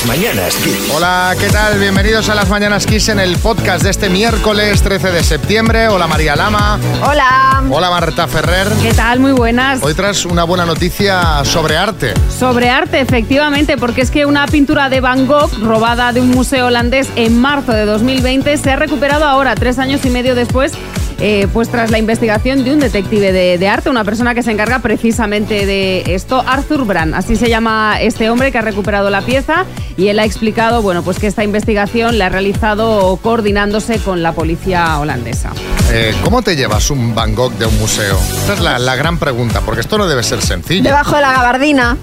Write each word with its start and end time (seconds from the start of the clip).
Las 0.00 0.08
mañanas 0.08 0.56
Kiss. 0.56 0.90
Hola, 0.94 1.34
¿qué 1.38 1.48
tal? 1.48 1.78
Bienvenidos 1.78 2.30
a 2.30 2.34
las 2.34 2.48
Mañanas 2.48 2.86
Kiss 2.86 3.10
en 3.10 3.20
el 3.20 3.36
podcast 3.36 3.82
de 3.82 3.90
este 3.90 4.08
miércoles 4.08 4.80
13 4.80 5.10
de 5.10 5.22
septiembre. 5.22 5.88
Hola 5.88 6.06
María 6.06 6.34
Lama. 6.36 6.78
Hola. 7.06 7.62
Hola 7.68 7.90
Marta 7.90 8.26
Ferrer. 8.26 8.68
¿Qué 8.80 8.94
tal? 8.94 9.20
Muy 9.20 9.32
buenas. 9.32 9.82
Hoy 9.82 9.92
tras 9.92 10.24
una 10.24 10.44
buena 10.44 10.64
noticia 10.64 11.44
sobre 11.44 11.76
arte. 11.76 12.14
Sobre 12.30 12.70
arte, 12.70 12.98
efectivamente, 12.98 13.76
porque 13.76 14.00
es 14.00 14.10
que 14.10 14.24
una 14.24 14.46
pintura 14.46 14.88
de 14.88 15.02
Van 15.02 15.26
Gogh 15.26 15.52
robada 15.60 16.14
de 16.14 16.22
un 16.22 16.30
museo 16.30 16.68
holandés 16.68 17.08
en 17.16 17.38
marzo 17.38 17.72
de 17.72 17.84
2020 17.84 18.56
se 18.56 18.70
ha 18.70 18.76
recuperado 18.76 19.26
ahora, 19.26 19.54
tres 19.54 19.78
años 19.78 20.02
y 20.06 20.08
medio 20.08 20.34
después. 20.34 20.72
Eh, 21.20 21.46
pues 21.52 21.68
tras 21.68 21.90
la 21.90 21.98
investigación 21.98 22.64
de 22.64 22.72
un 22.72 22.80
detective 22.80 23.32
de, 23.32 23.58
de 23.58 23.68
arte, 23.68 23.90
una 23.90 24.04
persona 24.04 24.34
que 24.34 24.42
se 24.42 24.50
encarga 24.50 24.80
precisamente 24.80 25.66
de 25.66 26.02
esto, 26.14 26.42
Arthur 26.46 26.84
Brand, 26.84 27.14
así 27.14 27.36
se 27.36 27.48
llama 27.48 28.00
este 28.00 28.30
hombre 28.30 28.50
que 28.52 28.58
ha 28.58 28.62
recuperado 28.62 29.10
la 29.10 29.22
pieza 29.22 29.64
y 29.96 30.08
él 30.08 30.18
ha 30.18 30.24
explicado, 30.24 30.82
bueno, 30.82 31.02
pues 31.02 31.18
que 31.18 31.26
esta 31.26 31.44
investigación 31.44 32.18
la 32.18 32.26
ha 32.26 32.28
realizado 32.30 33.18
coordinándose 33.22 33.98
con 33.98 34.22
la 34.22 34.32
policía 34.32 34.98
holandesa. 34.98 35.50
Eh, 35.92 36.14
¿Cómo 36.24 36.42
te 36.42 36.56
llevas 36.56 36.90
un 36.90 37.14
Van 37.14 37.34
Gogh 37.34 37.52
de 37.54 37.66
un 37.66 37.78
museo? 37.78 38.18
Esta 38.40 38.54
es 38.54 38.60
la, 38.60 38.78
la 38.78 38.96
gran 38.96 39.18
pregunta, 39.18 39.60
porque 39.60 39.80
esto 39.80 39.98
no 39.98 40.06
debe 40.06 40.22
ser 40.22 40.40
sencillo. 40.40 40.84
Debajo 40.84 41.16
de 41.16 41.22
la 41.22 41.32
gabardina. 41.32 41.96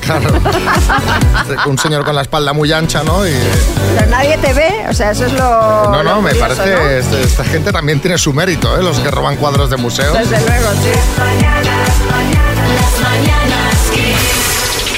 Claro. 0.00 0.28
un 1.66 1.78
señor 1.78 2.04
con 2.04 2.14
la 2.14 2.22
espalda 2.22 2.52
muy 2.52 2.72
ancha, 2.72 3.02
¿no? 3.02 3.26
Y, 3.26 3.32
Pero 3.96 4.10
nadie 4.10 4.38
te 4.38 4.52
ve, 4.52 4.86
o 4.88 4.92
sea, 4.92 5.10
eso 5.10 5.26
es 5.26 5.32
lo. 5.32 5.90
no, 5.90 6.02
lo 6.02 6.14
no, 6.14 6.22
me 6.22 6.30
curioso, 6.30 6.56
parece. 6.62 7.10
¿no? 7.10 7.18
Esta 7.18 7.44
gente 7.44 7.72
también 7.72 8.00
tiene 8.00 8.18
su 8.18 8.32
mérito, 8.32 8.76
¿eh? 8.78 8.82
Los 8.82 8.98
que 9.00 9.10
roban 9.10 9.36
cuadros 9.36 9.70
de 9.70 9.76
museos. 9.76 10.16
Desde 10.18 10.40
luego, 10.40 10.70
sí. 10.82 10.90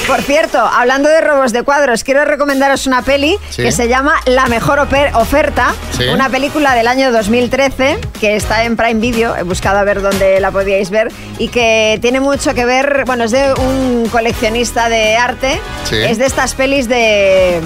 Por 0.07 0.23
cierto, 0.23 0.59
hablando 0.61 1.09
de 1.09 1.21
robos 1.21 1.53
de 1.53 1.65
cuadros, 1.65 2.05
quiero 2.05 2.25
recomendaros 2.25 2.87
una 2.87 3.03
peli 3.03 3.37
Sí. 3.51 3.63
que 3.63 3.73
se 3.73 3.89
llama 3.89 4.15
La 4.27 4.47
mejor 4.47 4.79
oferta, 4.79 5.75
Sí. 5.97 6.05
una 6.09 6.29
película 6.29 6.75
del 6.77 6.87
año 6.87 7.11
2013 7.11 7.99
que 8.21 8.37
está 8.37 8.63
en 8.65 8.77
Prime 8.77 9.01
Video, 9.01 9.37
he 9.37 9.43
buscado 9.43 9.79
a 9.79 9.85
ver 9.85 10.01
dónde 10.01 10.39
la 10.39 10.53
podíais 10.53 10.91
ver 10.91 11.09
y 11.39 11.49
que 11.49 11.99
tiene 12.01 12.21
mucho 12.21 12.55
que 12.55 12.65
ver, 12.65 13.03
bueno, 13.05 13.25
es 13.25 13.33
de 13.33 13.53
un 13.55 14.09
coleccionista 14.13 14.89
de 14.89 15.17
arte, 15.17 15.61
Sí. 15.85 15.97
es 15.97 16.19
de 16.19 16.27
estas 16.27 16.55
pelis 16.55 16.89
de 16.89 17.61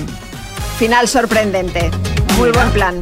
final 0.79 1.09
sorprendente, 1.09 1.91
muy 2.39 2.51
buen 2.53 2.71
plan. 2.71 3.01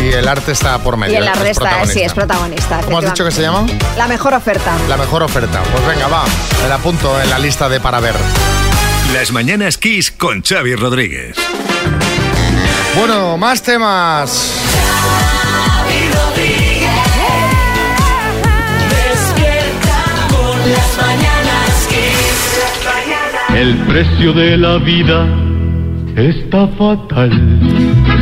Y 0.00 0.12
el 0.12 0.26
arte 0.26 0.52
está 0.52 0.78
por 0.78 0.96
medio. 0.96 1.12
Y 1.12 1.16
el 1.16 1.24
es 1.24 1.28
arte 1.28 1.50
está, 1.50 1.86
sí, 1.86 2.00
es 2.00 2.14
protagonista. 2.14 2.80
¿Cómo 2.84 2.98
has 2.98 3.04
dicho 3.04 3.24
que 3.24 3.30
se 3.30 3.42
llama? 3.42 3.66
La 3.98 4.08
mejor 4.08 4.32
oferta. 4.32 4.72
La 4.88 4.96
mejor 4.96 5.22
oferta. 5.22 5.62
Pues 5.70 5.86
venga, 5.86 6.08
va. 6.08 6.24
Me 6.62 6.68
la 6.68 6.76
apunto 6.76 7.20
en 7.20 7.28
la 7.28 7.38
lista 7.38 7.68
de 7.68 7.80
para 7.80 8.00
ver. 8.00 8.14
Las 9.12 9.30
mañanas 9.30 9.76
Kiss 9.76 10.10
con 10.10 10.42
Xavi 10.42 10.74
Rodríguez. 10.74 11.36
Bueno, 12.96 13.36
más 13.36 13.62
temas. 13.62 14.54
Xavi 15.52 16.10
Rodríguez. 16.14 16.90
Despierta 18.88 20.28
con 20.30 20.72
las 20.72 20.96
mañanas 20.96 21.88
Kiss. 21.88 22.60
El 23.54 23.76
precio 23.86 24.32
de 24.32 24.56
la 24.56 24.78
vida 24.78 25.49
está 26.20 26.68
fatal. 26.68 27.30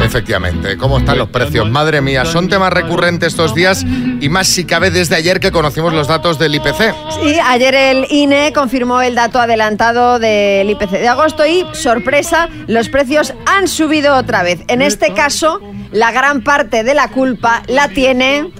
Efectivamente, 0.04 0.76
¿cómo 0.76 0.98
están 0.98 1.18
los 1.18 1.28
precios? 1.28 1.68
Madre 1.68 2.00
mía, 2.00 2.24
son 2.24 2.48
temas 2.48 2.72
recurrentes 2.72 3.28
estos 3.28 3.54
días 3.54 3.84
y 4.20 4.28
más 4.28 4.46
si 4.46 4.64
cabe 4.64 4.90
desde 4.90 5.16
ayer 5.16 5.40
que 5.40 5.50
conocimos 5.50 5.92
los 5.92 6.06
datos 6.06 6.38
del 6.38 6.54
IPC. 6.54 6.94
Sí, 7.20 7.38
ayer 7.44 7.74
el 7.74 8.06
INE 8.10 8.52
confirmó 8.54 9.02
el 9.02 9.14
dato 9.14 9.40
adelantado 9.40 10.18
del 10.18 10.70
IPC 10.70 10.90
de 10.90 11.08
agosto 11.08 11.44
y, 11.46 11.64
sorpresa, 11.72 12.48
los 12.66 12.88
precios 12.88 13.34
han 13.46 13.68
subido 13.68 14.14
otra 14.16 14.42
vez. 14.42 14.60
En 14.68 14.82
este 14.82 15.12
caso, 15.12 15.60
la 15.90 16.12
gran 16.12 16.42
parte 16.42 16.84
de 16.84 16.94
la 16.94 17.08
culpa 17.08 17.62
la 17.66 17.88
tiene... 17.88 18.52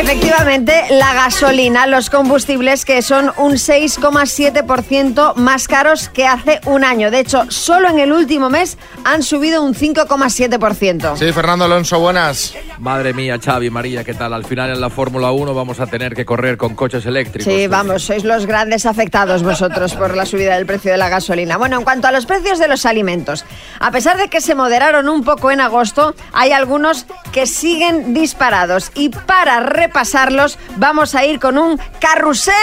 Efectivamente, 0.00 0.84
la 0.92 1.12
gasolina, 1.12 1.86
los 1.86 2.08
combustibles 2.08 2.86
que 2.86 3.02
son 3.02 3.32
un 3.36 3.52
6,7% 3.52 5.34
más 5.34 5.68
caros 5.68 6.08
que 6.08 6.26
hace 6.26 6.58
un 6.64 6.84
año. 6.84 7.10
De 7.10 7.20
hecho, 7.20 7.44
solo 7.50 7.90
en 7.90 7.98
el 7.98 8.10
último 8.10 8.48
mes 8.48 8.78
han 9.04 9.22
subido 9.22 9.62
un 9.62 9.74
5,7%. 9.74 11.18
Sí, 11.18 11.30
Fernando 11.32 11.66
Alonso, 11.66 12.00
buenas. 12.00 12.54
Madre 12.78 13.12
mía, 13.12 13.38
Xavi, 13.38 13.68
María, 13.68 14.02
¿qué 14.02 14.14
tal? 14.14 14.32
Al 14.32 14.46
final 14.46 14.70
en 14.70 14.80
la 14.80 14.88
Fórmula 14.88 15.32
1 15.32 15.52
vamos 15.52 15.80
a 15.80 15.86
tener 15.86 16.14
que 16.14 16.24
correr 16.24 16.56
con 16.56 16.74
coches 16.74 17.04
eléctricos. 17.04 17.52
Sí, 17.52 17.66
vamos, 17.66 18.02
sois 18.04 18.24
los 18.24 18.46
grandes 18.46 18.86
afectados 18.86 19.42
vosotros 19.42 19.92
por 19.92 20.16
la 20.16 20.24
subida 20.24 20.56
del 20.56 20.64
precio 20.64 20.92
de 20.92 20.96
la 20.96 21.10
gasolina. 21.10 21.58
Bueno, 21.58 21.76
en 21.76 21.84
cuanto 21.84 22.08
a 22.08 22.12
los 22.12 22.24
precios 22.24 22.58
de 22.58 22.68
los 22.68 22.86
alimentos, 22.86 23.44
a 23.78 23.90
pesar 23.90 24.16
de 24.16 24.28
que 24.28 24.40
se 24.40 24.54
moderaron 24.54 25.10
un 25.10 25.24
poco 25.24 25.50
en 25.50 25.60
agosto, 25.60 26.14
hay 26.32 26.52
algunos 26.52 27.04
que 27.32 27.46
siguen 27.46 28.14
disparados 28.14 28.92
y 28.94 29.10
para 29.10 29.60
repasarlos 29.90 30.56
vamos 30.76 31.16
a 31.16 31.24
ir 31.24 31.40
con 31.40 31.58
un 31.58 31.76
carrusel 32.00 32.54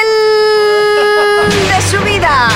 de 1.69 1.81
subidas. 1.81 2.53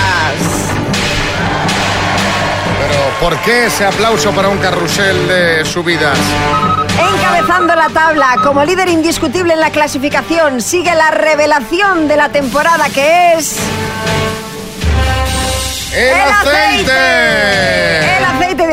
Pero 2.80 3.02
¿por 3.20 3.38
qué 3.42 3.66
ese 3.66 3.86
aplauso 3.86 4.32
para 4.32 4.48
un 4.48 4.58
carrusel 4.60 5.28
de 5.28 5.66
subidas? 5.66 6.18
Encabezando 6.98 7.76
la 7.76 7.90
tabla, 7.90 8.38
como 8.42 8.64
líder 8.64 8.88
indiscutible 8.88 9.54
en 9.54 9.60
la 9.60 9.72
clasificación, 9.72 10.62
sigue 10.62 10.96
la 10.96 11.12
revelación 11.12 12.08
de 12.08 12.16
la 12.16 12.30
temporada 12.30 12.88
que 12.88 13.34
es... 13.34 13.58
¡El, 15.94 16.22
aceite! 16.22 18.11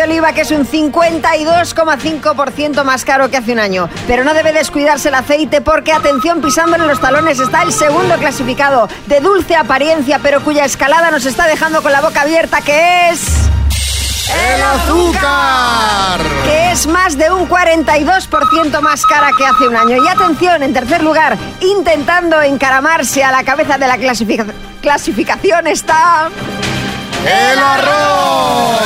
El 0.09 0.13
oliva 0.15 0.33
que 0.33 0.41
es 0.41 0.51
un 0.53 0.67
52,5% 0.67 2.83
más 2.83 3.05
caro 3.05 3.29
que 3.31 3.37
hace 3.37 3.53
un 3.53 3.59
año. 3.59 3.91
Pero 4.07 4.25
no 4.25 4.33
debe 4.33 4.55
descuidarse 4.55 5.09
el 5.11 5.15
aceite 5.15 5.61
porque, 5.61 5.93
atención, 5.93 6.41
pisándole 6.41 6.87
los 6.87 6.99
talones 6.99 7.39
está 7.39 7.61
el 7.63 7.75
segundo 7.75 8.15
clasificado 8.17 8.89
de 9.07 9.21
dulce 9.21 9.55
apariencia 9.55 10.19
pero 10.23 10.43
cuya 10.43 10.65
escalada 10.65 11.11
nos 11.11 11.27
está 11.27 11.47
dejando 11.47 11.83
con 11.83 11.93
la 11.93 12.01
boca 12.01 12.23
abierta 12.23 12.63
que 12.63 13.11
es... 13.11 13.21
¡El 14.55 14.63
azúcar! 14.63 16.21
que 16.47 16.71
es 16.73 16.87
más 16.87 17.19
de 17.19 17.31
un 17.31 17.47
42% 17.47 18.81
más 18.81 19.05
cara 19.05 19.29
que 19.37 19.45
hace 19.45 19.69
un 19.69 19.77
año. 19.77 20.03
Y 20.03 20.09
atención, 20.09 20.63
en 20.63 20.73
tercer 20.73 21.03
lugar, 21.03 21.37
intentando 21.61 22.41
encaramarse 22.41 23.23
a 23.25 23.31
la 23.31 23.45
cabeza 23.45 23.77
de 23.77 23.87
la 23.87 23.99
clasifica- 23.99 24.47
clasificación 24.81 25.67
está... 25.67 26.31
¡El 27.27 27.59
arroz! 27.59 28.79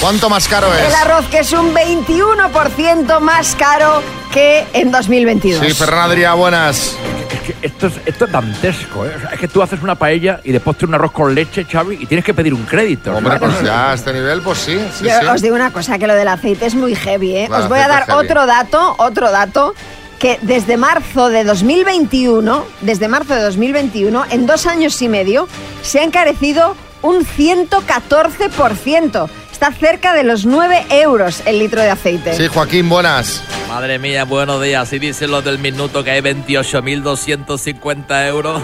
¿Cuánto 0.00 0.28
más 0.28 0.46
caro 0.46 0.72
es? 0.74 0.86
El 0.86 0.94
arroz, 0.94 1.26
que 1.30 1.38
es 1.38 1.52
un 1.52 1.74
21% 1.74 3.18
más 3.20 3.56
caro 3.56 4.02
que 4.32 4.64
en 4.72 4.92
2022. 4.92 5.66
Sí, 5.66 5.72
Ferran 5.72 6.10
Adrià, 6.10 6.36
buenas. 6.36 6.94
Es 7.32 7.40
que 7.40 7.56
esto 7.66 7.86
es, 7.86 7.94
esto 8.04 8.26
es 8.26 8.32
dantesco, 8.32 9.06
¿eh? 9.06 9.14
O 9.16 9.20
sea, 9.20 9.30
es 9.30 9.40
que 9.40 9.48
tú 9.48 9.62
haces 9.62 9.82
una 9.82 9.94
paella 9.94 10.40
y 10.44 10.52
después 10.52 10.76
tienes 10.76 10.90
un 10.90 10.94
arroz 10.96 11.12
con 11.12 11.34
leche, 11.34 11.64
Xavi, 11.64 11.96
y 12.00 12.06
tienes 12.06 12.24
que 12.24 12.34
pedir 12.34 12.52
un 12.52 12.64
crédito. 12.64 13.16
Hombre, 13.16 13.38
¿sabes? 13.38 13.54
pues 13.56 13.66
ya 13.66 13.90
a 13.90 13.94
este 13.94 14.12
nivel, 14.12 14.42
pues 14.42 14.58
sí, 14.58 14.78
sí, 14.96 15.04
Yo 15.06 15.18
sí. 15.18 15.26
os 15.26 15.42
digo 15.42 15.56
una 15.56 15.72
cosa, 15.72 15.98
que 15.98 16.06
lo 16.06 16.14
del 16.14 16.28
aceite 16.28 16.66
es 16.66 16.74
muy 16.74 16.94
heavy, 16.94 17.34
¿eh? 17.36 17.48
Os 17.50 17.68
voy 17.68 17.78
a 17.78 17.88
dar 17.88 18.10
otro 18.12 18.46
dato, 18.46 18.94
otro 18.98 19.30
dato, 19.30 19.74
que 20.18 20.38
desde 20.42 20.76
marzo 20.76 21.30
de 21.30 21.44
2021, 21.44 22.64
desde 22.82 23.08
marzo 23.08 23.34
de 23.34 23.42
2021, 23.42 24.26
en 24.30 24.46
dos 24.46 24.66
años 24.66 25.00
y 25.00 25.08
medio, 25.08 25.48
se 25.82 26.00
ha 26.00 26.04
encarecido 26.04 26.76
un 27.02 27.24
114%. 27.24 29.28
Está 29.56 29.72
cerca 29.72 30.12
de 30.12 30.22
los 30.22 30.44
9 30.44 30.84
euros 30.90 31.42
el 31.46 31.58
litro 31.58 31.80
de 31.80 31.88
aceite. 31.88 32.34
Sí, 32.34 32.46
Joaquín, 32.46 32.90
buenas. 32.90 33.42
Madre 33.70 33.98
mía, 33.98 34.24
buenos 34.24 34.62
días. 34.62 34.92
Y 34.92 34.98
dicen 34.98 35.30
los 35.30 35.42
del 35.46 35.58
minuto 35.58 36.04
que 36.04 36.10
hay 36.10 36.20
28.250 36.20 38.28
euros 38.28 38.60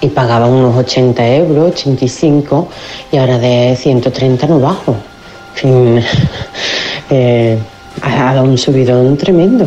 y 0.00 0.08
pagaba 0.08 0.46
unos 0.46 0.76
80 0.76 1.26
euros, 1.34 1.72
85 1.72 2.68
y 3.10 3.16
ahora 3.16 3.38
de 3.38 3.74
130 3.76 4.46
no 4.46 4.60
bajo. 4.60 4.92
En 4.92 5.60
fin, 5.60 6.00
eh, 7.10 7.58
ha 8.02 8.34
dado 8.34 8.44
un 8.44 8.56
subidón 8.56 9.16
tremendo. 9.16 9.66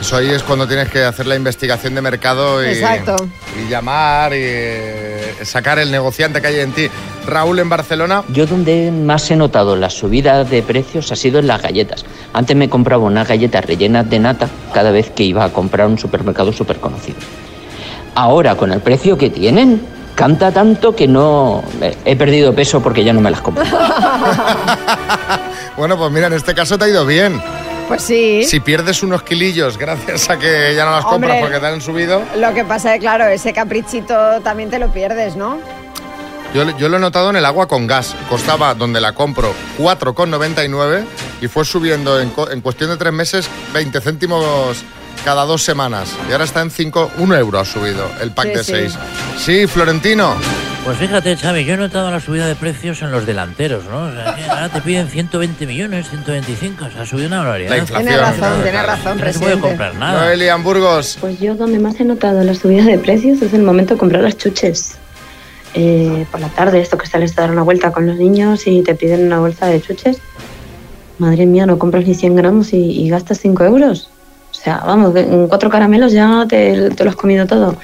Eso 0.00 0.16
ahí 0.16 0.28
es 0.30 0.42
cuando 0.42 0.66
tienes 0.68 0.88
que 0.90 1.02
hacer 1.02 1.26
la 1.26 1.34
investigación 1.36 1.94
de 1.94 2.02
mercado 2.02 2.62
y, 2.62 2.68
Exacto. 2.68 3.16
y 3.64 3.68
llamar 3.70 4.32
y 4.34 4.38
eh, 4.40 5.34
sacar 5.44 5.78
el 5.78 5.90
negociante 5.90 6.42
que 6.42 6.48
hay 6.48 6.60
en 6.60 6.72
ti. 6.72 6.88
Raúl 7.26 7.58
en 7.60 7.68
Barcelona. 7.70 8.22
Yo 8.28 8.44
donde 8.46 8.90
más 8.90 9.30
he 9.30 9.36
notado 9.36 9.76
la 9.76 9.88
subida 9.88 10.44
de 10.44 10.62
precios 10.62 11.10
ha 11.10 11.16
sido 11.16 11.38
en 11.38 11.46
las 11.46 11.62
galletas. 11.62 12.04
Antes 12.34 12.54
me 12.56 12.68
compraba 12.68 13.04
unas 13.04 13.26
galletas 13.26 13.64
rellenas 13.64 14.10
de 14.10 14.18
nata 14.18 14.48
cada 14.74 14.90
vez 14.90 15.10
que 15.10 15.22
iba 15.22 15.44
a 15.44 15.48
comprar 15.50 15.86
un 15.86 15.98
supermercado 15.98 16.52
súper 16.52 16.76
conocido. 16.80 17.16
Ahora, 18.14 18.56
con 18.56 18.72
el 18.72 18.80
precio 18.80 19.16
que 19.16 19.30
tienen, 19.30 19.80
canta 20.14 20.52
tanto 20.52 20.94
que 20.94 21.08
no... 21.08 21.64
eh, 21.80 21.96
He 22.04 22.14
perdido 22.16 22.54
peso 22.54 22.82
porque 22.82 23.02
ya 23.04 23.12
no 23.14 23.20
me 23.22 23.30
las 23.30 23.40
compro. 23.40 23.64
Bueno, 25.76 25.98
pues 25.98 26.12
mira, 26.12 26.28
en 26.28 26.34
este 26.34 26.54
caso 26.54 26.78
te 26.78 26.84
ha 26.84 26.88
ido 26.88 27.04
bien. 27.04 27.42
Pues 27.88 28.02
sí. 28.02 28.44
Si 28.44 28.60
pierdes 28.60 29.02
unos 29.02 29.22
kilillos 29.22 29.76
gracias 29.76 30.30
a 30.30 30.38
que 30.38 30.74
ya 30.74 30.84
no 30.84 30.92
las 30.92 31.04
compras 31.04 31.38
porque 31.40 31.58
te 31.58 31.66
han 31.66 31.80
subido. 31.80 32.22
Lo 32.36 32.54
que 32.54 32.64
pasa 32.64 32.94
es, 32.94 33.00
claro, 33.00 33.26
ese 33.26 33.52
caprichito 33.52 34.40
también 34.42 34.70
te 34.70 34.78
lo 34.78 34.90
pierdes, 34.90 35.36
¿no? 35.36 35.58
Yo, 36.54 36.64
yo 36.78 36.88
lo 36.88 36.98
he 36.98 37.00
notado 37.00 37.30
en 37.30 37.36
el 37.36 37.44
agua 37.44 37.66
con 37.66 37.86
gas. 37.86 38.14
Costaba, 38.28 38.74
donde 38.74 39.00
la 39.00 39.12
compro, 39.12 39.52
4,99 39.78 41.04
y 41.40 41.48
fue 41.48 41.64
subiendo 41.64 42.20
en, 42.20 42.30
cuestión 42.60 42.90
de 42.90 42.96
tres 42.96 43.12
meses 43.12 43.48
20 43.72 44.00
céntimos 44.00 44.84
cada 45.24 45.44
dos 45.44 45.62
semanas. 45.62 46.08
Y 46.28 46.32
ahora 46.32 46.44
está 46.44 46.62
en 46.62 46.70
5, 46.70 47.12
1 47.18 47.36
euro 47.36 47.58
ha 47.58 47.64
subido 47.64 48.08
el 48.20 48.30
pack 48.30 48.46
Sí, 48.46 48.52
de 48.54 48.64
sí. 48.64 48.72
6. 48.72 48.98
Sí, 49.38 49.66
Florentino. 49.66 50.36
Pues 50.84 50.98
fíjate, 50.98 51.34
Xavi, 51.34 51.64
yo 51.64 51.74
he 51.74 51.76
notado 51.78 52.10
la 52.10 52.20
subida 52.20 52.46
de 52.46 52.56
precios 52.56 53.00
en 53.00 53.10
los 53.10 53.24
delanteros, 53.24 53.84
¿no? 53.86 54.04
O 54.04 54.12
sea, 54.12 54.34
que 54.34 54.44
ahora 54.44 54.68
te 54.68 54.82
piden 54.82 55.08
120 55.08 55.66
millones, 55.66 56.10
125, 56.10 56.84
o 56.84 56.90
sea, 56.90 57.02
ha 57.02 57.06
subido 57.06 57.28
una 57.28 57.38
barbaridad. 57.38 57.70
La 57.70 57.78
inflación. 57.78 58.08
Tienes 58.08 58.20
razón, 58.20 58.62
tienes 58.62 58.86
razón, 58.86 59.18
No 59.18 59.32
se 59.32 59.38
puede 59.38 59.58
comprar 59.60 59.94
nada. 59.94 60.24
Noelia 60.24 60.56
Burgos. 60.56 61.16
Pues 61.22 61.40
yo 61.40 61.54
donde 61.54 61.78
más 61.78 61.98
he 62.00 62.04
notado 62.04 62.44
la 62.44 62.54
subida 62.54 62.84
de 62.84 62.98
precios 62.98 63.40
es 63.40 63.54
el 63.54 63.62
momento 63.62 63.94
de 63.94 64.00
comprar 64.00 64.22
las 64.22 64.36
chuches. 64.36 64.98
Eh, 65.72 66.26
por 66.30 66.40
la 66.40 66.48
tarde, 66.48 66.82
esto 66.82 66.98
que 66.98 67.06
sales 67.06 67.36
a 67.38 67.40
dar 67.40 67.50
una 67.50 67.62
vuelta 67.62 67.90
con 67.90 68.06
los 68.06 68.16
niños 68.18 68.66
y 68.66 68.82
te 68.82 68.94
piden 68.94 69.24
una 69.24 69.38
bolsa 69.38 69.66
de 69.66 69.80
chuches. 69.80 70.18
Madre 71.16 71.46
mía, 71.46 71.64
no 71.64 71.78
compras 71.78 72.06
ni 72.06 72.14
100 72.14 72.36
gramos 72.36 72.74
y, 72.74 72.76
y 72.76 73.08
gastas 73.08 73.38
5 73.40 73.64
euros. 73.64 74.10
O 74.50 74.54
sea, 74.54 74.82
vamos, 74.86 75.16
en 75.16 75.48
cuatro 75.48 75.70
caramelos 75.70 76.12
ya 76.12 76.44
te, 76.46 76.90
te 76.90 77.04
lo 77.04 77.10
has 77.10 77.16
comido 77.16 77.46
todo. 77.46 77.74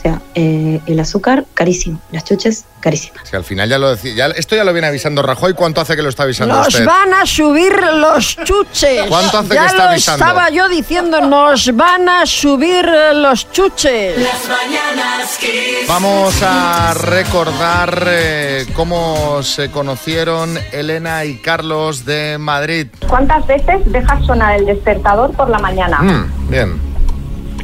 O 0.00 0.02
sea, 0.02 0.22
eh, 0.34 0.80
el 0.86 0.98
azúcar 0.98 1.44
carísimo, 1.52 2.00
las 2.10 2.24
chuches 2.24 2.64
carísimas. 2.80 3.28
Si 3.28 3.36
al 3.36 3.44
final 3.44 3.68
ya 3.68 3.76
lo 3.78 3.90
decía, 3.90 4.14
ya, 4.14 4.26
esto 4.28 4.56
ya 4.56 4.64
lo 4.64 4.72
viene 4.72 4.88
avisando 4.88 5.20
Rajoy. 5.20 5.52
¿Cuánto 5.52 5.82
hace 5.82 5.94
que 5.94 6.00
lo 6.00 6.08
está 6.08 6.22
avisando 6.22 6.54
Nos 6.54 6.68
usted? 6.68 6.86
van 6.86 7.12
a 7.12 7.26
subir 7.26 7.70
los 7.96 8.34
chuches. 8.42 9.02
¿Cuánto 9.08 9.36
hace 9.40 9.54
ya 9.54 9.60
que 9.60 9.66
está 9.66 9.84
lo 9.84 9.90
avisando? 9.90 10.24
estaba 10.24 10.48
yo 10.48 10.70
diciendo, 10.70 11.20
nos 11.20 11.76
van 11.76 12.08
a 12.08 12.24
subir 12.24 12.86
los 13.12 13.52
chuches. 13.52 14.16
Las 14.22 14.48
mañanas 14.48 15.36
Kiss. 15.38 15.86
Vamos 15.86 16.34
a 16.42 16.94
recordar 16.94 18.04
eh, 18.08 18.66
cómo 18.74 19.42
se 19.42 19.70
conocieron 19.70 20.58
Elena 20.72 21.26
y 21.26 21.36
Carlos 21.42 22.06
de 22.06 22.38
Madrid. 22.38 22.86
¿Cuántas 23.06 23.46
veces 23.46 23.80
dejas 23.84 24.24
sonar 24.24 24.56
el 24.58 24.64
despertador 24.64 25.32
por 25.32 25.50
la 25.50 25.58
mañana? 25.58 25.98
Mm, 26.00 26.48
bien. 26.48 26.89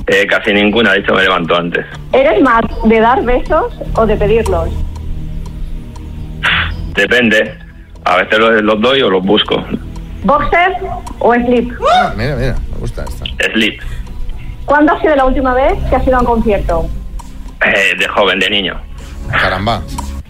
Eh, 0.09 0.27
casi 0.27 0.53
ninguna, 0.53 0.93
de 0.93 1.01
hecho 1.01 1.15
me 1.15 1.23
levanto 1.23 1.57
antes. 1.57 1.85
¿Eres 2.13 2.41
más 2.41 2.63
de 2.85 3.01
dar 3.01 3.23
besos 3.25 3.75
o 3.95 4.07
de 4.07 4.17
pedirlos? 4.17 4.69
Depende. 6.95 7.55
A 8.05 8.17
veces 8.19 8.39
los, 8.39 8.63
los 8.63 8.81
doy 8.81 9.03
o 9.03 9.11
los 9.11 9.25
busco. 9.25 9.65
¿Boxer 10.23 10.73
o 11.19 11.35
slip? 11.35 11.73
Ah, 11.93 12.13
mira, 12.17 12.37
mira, 12.37 12.57
me 12.73 12.79
gusta 12.79 13.05
esta. 13.05 13.25
Slip. 13.53 13.81
¿Cuándo 14.65 14.93
ha 14.93 15.01
sido 15.01 15.17
la 15.17 15.25
última 15.25 15.55
vez 15.55 15.75
que 15.89 15.97
has 15.97 16.07
ido 16.07 16.17
a 16.17 16.21
un 16.21 16.27
concierto? 16.27 16.89
Eh, 17.65 17.97
de 17.99 18.09
joven, 18.09 18.39
de 18.39 18.51
niño. 18.51 18.81
Caramba. 19.31 19.83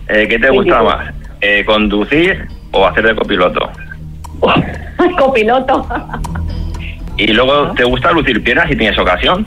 Eh, 0.08 0.26
¿Qué 0.28 0.38
te 0.38 0.50
gusta 0.50 0.82
más? 0.82 1.14
Eh, 1.40 1.64
¿Conducir 1.66 2.46
o 2.72 2.86
hacer 2.86 3.06
de 3.06 3.16
copiloto? 3.16 3.70
Copiloto. 5.18 5.86
¿Y 7.16 7.28
luego 7.28 7.72
te 7.72 7.84
gusta 7.84 8.12
lucir 8.12 8.42
piernas 8.42 8.68
si 8.68 8.76
tienes 8.76 8.98
ocasión? 8.98 9.46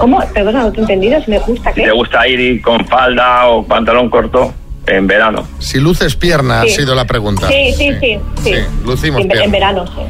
¿Cómo? 0.00 0.20
Perdona, 0.32 0.62
no 0.64 0.72
te 0.72 0.78
he 0.78 0.82
entendido. 0.82 1.20
Si 1.22 1.30
me 1.30 1.38
gusta, 1.38 1.70
Si 1.72 1.80
¿qué? 1.80 1.86
te 1.86 1.92
gusta 1.92 2.26
ir 2.28 2.60
con 2.62 2.84
falda 2.86 3.48
o 3.48 3.64
pantalón 3.64 4.08
corto 4.10 4.52
en 4.86 5.06
verano. 5.06 5.46
Si 5.58 5.78
luces 5.78 6.14
pierna 6.16 6.62
Sí. 6.62 6.68
ha 6.68 6.76
sido 6.76 6.94
la 6.94 7.06
pregunta. 7.06 7.48
Sí, 7.48 7.72
sí, 7.76 7.90
sí. 8.00 8.18
sí. 8.42 8.52
lucimos 8.84 9.20
en, 9.22 9.28
pierna. 9.28 9.44
en 9.44 9.50
verano, 9.52 9.86
sí. 9.86 10.02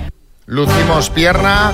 Lucimos 0.48 1.10
pierna. 1.10 1.72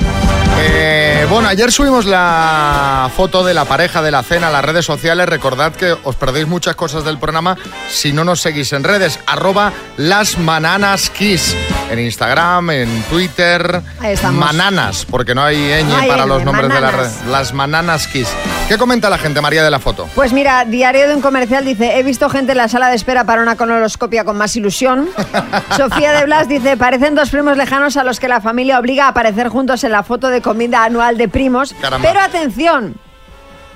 Eh, 0.59 1.27
bueno, 1.31 1.49
ayer 1.49 1.71
subimos 1.71 2.07
la 2.07 3.09
foto 3.17 3.45
de 3.45 3.55
la 3.55 3.65
pareja 3.65 4.03
de 4.03 4.11
la 4.11 4.25
cena 4.25 4.49
a 4.49 4.51
las 4.51 4.65
redes 4.65 4.85
sociales. 4.85 5.29
Recordad 5.29 5.73
que 5.73 5.97
os 6.03 6.17
perdéis 6.17 6.49
muchas 6.49 6.75
cosas 6.75 7.05
del 7.05 7.19
programa 7.19 7.57
si 7.89 8.13
no 8.13 8.25
nos 8.25 8.41
seguís 8.41 8.73
en 8.73 8.83
redes. 8.83 9.21
Arroba 9.27 9.73
las 9.97 10.39
mananas 10.39 11.09
kiss. 11.11 11.57
En 11.89 12.01
Instagram, 12.01 12.71
en 12.71 13.03
Twitter. 13.05 13.81
Ahí 14.01 14.15
estamos. 14.15 14.45
Mananas, 14.45 15.07
porque 15.09 15.37
no 15.37 15.45
hay 15.45 15.57
ñ 15.57 15.85
No 15.85 15.97
hay 15.97 16.09
para 16.09 16.25
ñ, 16.25 16.29
los 16.29 16.45
nombres 16.45 16.73
de 16.73 16.81
las 16.81 16.95
redes. 16.95 17.27
Las 17.29 17.53
mananas 17.53 18.09
kiss. 18.09 18.29
¿Qué 18.69 18.79
comenta 18.79 19.11
la 19.11 19.19
gente, 19.19 19.43
María, 19.43 19.63
de 19.63 19.71
la 19.71 19.79
foto? 19.79 20.09
Pues 20.15 20.33
mira, 20.33 20.65
Diario 20.65 21.07
de 21.07 21.15
un 21.15 21.21
Comercial 21.21 21.65
dice, 21.67 21.99
he 21.99 22.03
visto 22.03 22.31
gente 22.31 22.53
en 22.53 22.59
la 22.59 22.69
sala 22.69 22.89
de 22.89 22.97
espera 22.97 23.25
para 23.25 23.43
una 23.43 23.57
colonoscopia 23.57 24.25
con 24.25 24.39
más 24.39 24.57
ilusión. 24.57 25.11
Sofía 25.77 26.13
de 26.13 26.25
Blas 26.25 26.49
dice, 26.49 26.77
parecen 26.79 27.15
dos 27.15 27.29
primos 27.29 27.59
lejanos 27.59 27.99
a 27.99 28.05
los 28.05 28.19
que 28.19 28.27
la 28.27 28.41
familia 28.41 28.64
obliga 28.73 29.07
a 29.07 29.09
aparecer 29.09 29.49
juntos 29.49 29.85
en 29.85 29.93
la 29.93 30.03
foto 30.03 30.29
de 30.29 30.41
comida 30.41 30.85
anual 30.85 31.19
de 31.19 31.29
primos. 31.29 31.75
Caramba. 31.81 32.09
Pero 32.09 32.21
atención, 32.21 32.95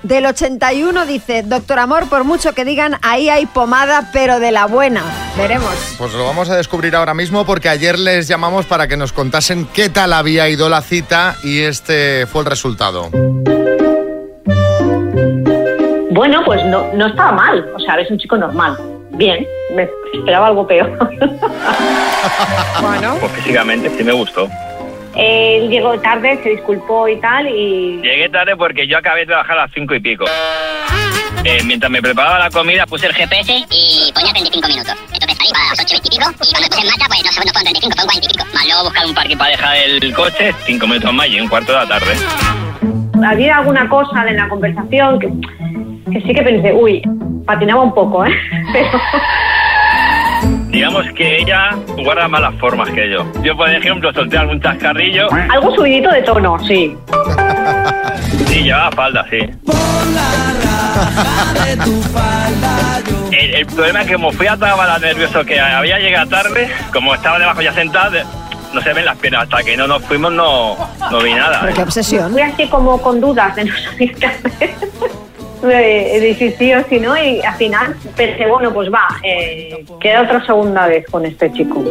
del 0.02 0.26
81 0.26 1.06
dice, 1.06 1.42
doctor 1.42 1.80
Amor, 1.80 2.08
por 2.08 2.22
mucho 2.24 2.52
que 2.52 2.64
digan, 2.64 2.96
ahí 3.02 3.28
hay 3.28 3.46
pomada, 3.46 4.10
pero 4.12 4.38
de 4.38 4.52
la 4.52 4.66
buena. 4.66 5.02
Veremos. 5.36 5.74
Pues 5.98 6.12
lo 6.14 6.24
vamos 6.24 6.48
a 6.50 6.56
descubrir 6.56 6.94
ahora 6.94 7.14
mismo 7.14 7.44
porque 7.44 7.68
ayer 7.68 7.98
les 7.98 8.28
llamamos 8.28 8.66
para 8.66 8.86
que 8.86 8.96
nos 8.96 9.12
contasen 9.12 9.66
qué 9.66 9.88
tal 9.88 10.12
había 10.12 10.48
ido 10.48 10.68
la 10.68 10.82
cita 10.82 11.36
y 11.42 11.60
este 11.60 12.26
fue 12.26 12.42
el 12.42 12.46
resultado. 12.46 13.10
Bueno, 16.10 16.42
pues 16.44 16.64
no, 16.66 16.92
no 16.94 17.06
estaba 17.08 17.32
mal. 17.32 17.68
O 17.74 17.80
sea, 17.80 17.94
eres 17.94 18.10
un 18.10 18.18
chico 18.18 18.36
normal. 18.36 18.78
Bien, 19.10 19.44
me 19.74 19.88
esperaba 20.14 20.46
algo 20.46 20.66
peor. 20.66 20.96
bueno. 22.80 23.16
Pues 23.20 23.32
físicamente 23.32 23.90
sí 23.96 24.04
me 24.04 24.12
gustó. 24.12 24.48
Él 25.18 25.68
llegó 25.68 25.98
tarde, 26.00 26.38
se 26.42 26.50
disculpó 26.50 27.08
y 27.08 27.16
tal, 27.20 27.48
y 27.48 28.00
Llegué 28.02 28.28
tarde 28.28 28.56
porque 28.56 28.86
yo 28.86 28.98
acabé 28.98 29.20
de 29.20 29.26
trabajar 29.26 29.58
a 29.58 29.62
las 29.62 29.70
cinco 29.74 29.94
y 29.94 30.00
pico. 30.00 30.24
eh, 31.44 31.58
mientras 31.64 31.90
me 31.90 32.00
preparaba 32.00 32.38
la 32.38 32.50
comida 32.50 32.86
puse 32.86 33.06
el 33.06 33.14
GPS 33.14 33.52
y 33.70 34.12
ponía 34.12 34.32
35 34.32 34.68
minutos. 34.68 34.94
Entonces 35.12 35.36
salí 35.38 35.50
a 35.54 35.70
las 35.70 35.80
8 35.80 35.86
y 35.88 35.92
20 35.94 36.06
y 36.06 36.10
pico 36.10 36.30
y 36.30 36.50
cuando 36.52 36.68
puse 36.68 36.80
en 36.80 36.86
marcha, 36.88 37.06
pues 37.08 37.20
no, 37.24 37.30
no 37.44 37.52
fueron 37.52 37.64
35, 37.64 37.94
fueron 37.96 38.08
40 38.08 38.26
y 38.26 38.30
pico. 38.32 38.44
más 38.54 38.66
luego 38.66 38.84
buscar 38.84 39.06
un 39.06 39.14
parque 39.14 39.36
para 39.36 39.50
dejar 39.50 39.76
el 39.76 40.14
coche, 40.14 40.54
cinco 40.66 40.86
minutos 40.86 41.12
más 41.12 41.28
y 41.28 41.40
un 41.40 41.48
cuarto 41.48 41.72
de 41.72 41.78
la 41.78 41.86
tarde. 41.86 42.14
Había 43.26 43.56
alguna 43.58 43.88
cosa 43.88 44.24
en 44.28 44.36
la 44.36 44.48
conversación 44.48 45.18
que, 45.18 45.26
que 46.12 46.20
sí 46.20 46.32
que 46.32 46.42
pensé, 46.42 46.72
uy, 46.72 47.02
patinaba 47.44 47.82
un 47.82 47.92
poco, 47.94 48.24
¿eh? 48.24 48.30
Pero 48.72 48.90
Digamos 50.78 51.06
que 51.16 51.38
ella 51.38 51.70
guarda 52.04 52.28
malas 52.28 52.54
formas 52.60 52.88
que 52.90 53.10
yo. 53.10 53.26
Yo, 53.42 53.56
por 53.56 53.68
ejemplo, 53.68 54.12
solté 54.12 54.38
algún 54.38 54.60
chascarrillo 54.60 55.26
algo 55.50 55.74
subidito 55.74 56.08
de 56.08 56.22
tono, 56.22 56.56
sí. 56.60 56.96
y 58.48 58.62
llevaba 58.62 58.92
falda, 58.92 59.26
sí. 59.28 59.38
El, 63.32 63.54
el 63.56 63.66
problema 63.66 64.02
es 64.02 64.06
que 64.06 64.12
como 64.12 64.30
fui 64.30 64.46
a 64.46 64.56
trabajar 64.56 65.00
nervioso 65.00 65.44
que 65.44 65.58
había 65.58 65.98
llegado 65.98 66.30
tarde, 66.30 66.70
como 66.92 67.12
estaba 67.12 67.40
debajo 67.40 67.60
ya 67.60 67.72
sentada, 67.72 68.24
no 68.72 68.80
se 68.80 68.92
ven 68.92 69.04
las 69.04 69.16
piernas. 69.16 69.42
Hasta 69.44 69.64
que 69.64 69.76
no 69.76 69.88
nos 69.88 70.04
fuimos 70.04 70.32
no, 70.32 70.76
no 71.10 71.18
vi 71.20 71.34
nada. 71.34 71.58
Pero 71.62 71.74
qué 71.74 71.82
obsesión. 71.82 72.30
Fui 72.30 72.42
así 72.42 72.68
como 72.68 73.02
con 73.02 73.20
dudas 73.20 73.56
de 73.56 73.64
no 73.64 73.74
saber 73.76 74.14
qué 74.14 74.26
de 75.66 76.36
si 76.38 76.52
sí 76.52 76.72
o 76.72 76.84
si 76.88 77.00
no, 77.00 77.16
y 77.16 77.40
al 77.42 77.54
final 77.56 77.96
pensé, 78.16 78.46
bueno, 78.46 78.72
pues 78.72 78.88
va, 78.92 79.06
eh, 79.22 79.84
queda 80.00 80.22
otra 80.22 80.44
segunda 80.44 80.86
vez 80.86 81.04
con 81.10 81.24
este 81.24 81.52
chico. 81.52 81.82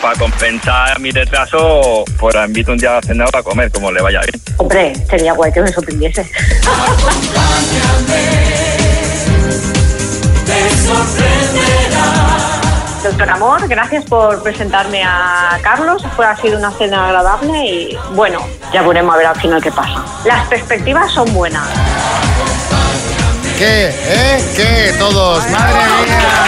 Para 0.00 0.18
compensar 0.18 0.98
mi 1.00 1.10
retraso, 1.10 2.04
pues 2.18 2.34
la 2.34 2.46
invito 2.46 2.72
un 2.72 2.78
día 2.78 2.98
a 2.98 3.02
cenar 3.02 3.30
para 3.30 3.44
comer, 3.44 3.70
como 3.70 3.90
le 3.90 4.02
vaya 4.02 4.20
bien. 4.20 4.42
Hombre, 4.58 4.94
sería 5.08 5.32
guay 5.32 5.52
que 5.52 5.60
me 5.60 5.68
sorprendiese. 5.68 6.26
Doctor 13.02 13.30
Amor, 13.30 13.68
gracias 13.68 14.04
por 14.06 14.42
presentarme 14.42 15.04
a 15.04 15.58
Carlos. 15.62 16.02
Fue, 16.16 16.26
ha 16.26 16.36
sido 16.36 16.58
una 16.58 16.72
cena 16.72 17.06
agradable 17.06 17.64
y 17.64 17.98
bueno, 18.14 18.40
ya 18.72 18.82
veremos 18.82 19.14
a 19.14 19.18
ver 19.18 19.26
al 19.26 19.40
final 19.40 19.62
qué 19.62 19.70
pasa. 19.70 20.04
Las 20.24 20.46
perspectivas 20.48 21.12
son 21.12 21.32
buenas. 21.32 21.68
¿Qué? 23.58 23.88
¿Eh? 23.88 24.52
¿Qué? 24.54 24.94
Todos. 24.98 25.48
Madre 25.50 25.74
mía. 25.74 26.46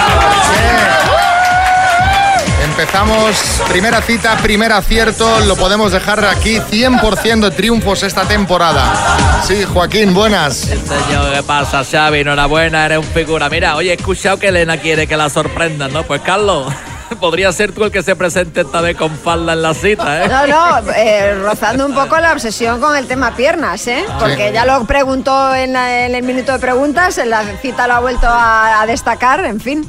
Empezamos, 2.64 3.62
primera 3.68 4.00
cita, 4.02 4.36
primer 4.36 4.70
acierto, 4.72 5.40
lo 5.40 5.56
podemos 5.56 5.90
dejar 5.90 6.24
aquí 6.24 6.58
100% 6.58 7.40
de 7.40 7.50
triunfos 7.50 8.04
esta 8.04 8.22
temporada. 8.22 9.42
Sí, 9.44 9.64
Joaquín, 9.64 10.14
buenas. 10.14 10.58
Señor, 10.58 11.32
¿qué 11.34 11.42
pasa, 11.42 11.82
Xavi? 11.82 12.20
Enhorabuena, 12.20 12.86
eres 12.86 12.98
un 12.98 13.04
figura. 13.04 13.48
Mira, 13.50 13.74
oye, 13.74 13.90
he 13.90 13.94
escuchado 13.94 14.38
que 14.38 14.48
Elena 14.48 14.76
quiere 14.76 15.08
que 15.08 15.16
la 15.16 15.28
sorprendan, 15.28 15.92
¿no? 15.92 16.04
Pues, 16.04 16.20
Carlos, 16.20 16.72
podría 17.20 17.52
ser 17.52 17.72
tú 17.72 17.84
el 17.84 17.92
que 17.92 18.02
se 18.02 18.16
presente 18.16 18.62
esta 18.62 18.80
vez 18.80 18.96
con 18.96 19.10
falda 19.16 19.52
en 19.52 19.62
la 19.62 19.74
cita, 19.74 20.24
¿eh? 20.24 20.28
No, 20.28 20.46
no, 20.46 20.92
eh, 20.92 21.34
rozando 21.42 21.86
un 21.86 21.94
poco 21.94 22.18
la 22.18 22.32
obsesión 22.32 22.80
con 22.80 22.96
el 22.96 23.06
tema 23.06 23.34
piernas, 23.36 23.86
¿eh? 23.86 24.04
Porque 24.18 24.50
ya 24.52 24.64
lo 24.64 24.84
preguntó 24.84 25.54
en, 25.54 25.72
la- 25.72 26.06
en 26.06 26.14
el 26.14 26.22
minuto 26.22 26.52
de 26.52 26.58
preguntas, 26.58 27.16
en 27.18 27.30
la 27.30 27.42
cita 27.62 27.86
lo 27.86 27.94
ha 27.94 28.00
vuelto 28.00 28.26
a, 28.28 28.82
a 28.82 28.86
destacar, 28.86 29.44
en 29.44 29.60
fin. 29.60 29.86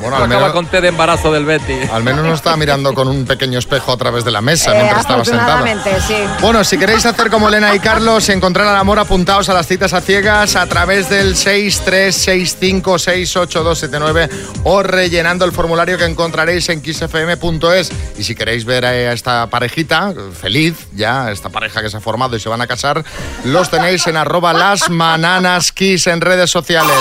Bueno, 0.00 0.16
Acaba 0.16 0.24
al 0.24 0.28
menos, 0.28 0.52
con 0.52 0.66
té 0.66 0.80
de 0.82 0.88
embarazo 0.88 1.32
del 1.32 1.44
Betty. 1.46 1.78
al 1.92 2.02
menos 2.02 2.24
no 2.26 2.34
estaba 2.34 2.56
mirando 2.56 2.92
con 2.94 3.08
un 3.08 3.24
pequeño 3.24 3.58
espejo 3.58 3.92
a 3.92 3.96
través 3.96 4.24
de 4.24 4.30
la 4.30 4.40
mesa 4.42 4.72
Eh, 4.72 4.76
mientras 4.76 5.00
estaba 5.00 5.24
sentado. 5.24 5.64
sí. 6.06 6.16
Bueno, 6.40 6.62
si 6.64 6.76
queréis 6.76 7.06
hacer 7.06 7.30
como 7.30 7.48
Elena 7.48 7.74
y 7.74 7.78
Carlos, 7.80 8.28
encontrar 8.28 8.66
al 8.66 8.76
amor, 8.76 8.98
apuntaos 8.98 9.48
a 9.48 9.54
las 9.54 9.66
citas 9.66 9.94
a 9.94 10.00
ciegas 10.02 10.56
a 10.56 10.66
través 10.66 11.08
del 11.08 11.34
636568279 11.36 14.28
o 14.64 14.82
rellenando 14.82 15.44
el 15.44 15.52
formulario 15.52 15.96
que 15.96 16.04
encontraréis 16.34 16.68
en 16.68 16.82
kissfm.es. 16.82 17.92
Y 18.18 18.24
si 18.24 18.34
queréis 18.34 18.64
ver 18.64 18.84
a 18.84 19.12
esta 19.12 19.46
parejita, 19.48 20.12
feliz 20.40 20.74
ya, 20.92 21.30
esta 21.30 21.48
pareja 21.48 21.80
que 21.80 21.88
se 21.88 21.98
ha 21.98 22.00
formado 22.00 22.34
y 22.34 22.40
se 22.40 22.48
van 22.48 22.60
a 22.60 22.66
casar, 22.66 23.04
los 23.44 23.70
tenéis 23.70 24.04
en 24.08 24.16
arroba 24.16 24.52
las 24.52 24.90
mananas 24.90 25.70
kiss 25.70 26.08
en 26.08 26.20
redes 26.20 26.50
sociales. 26.50 26.96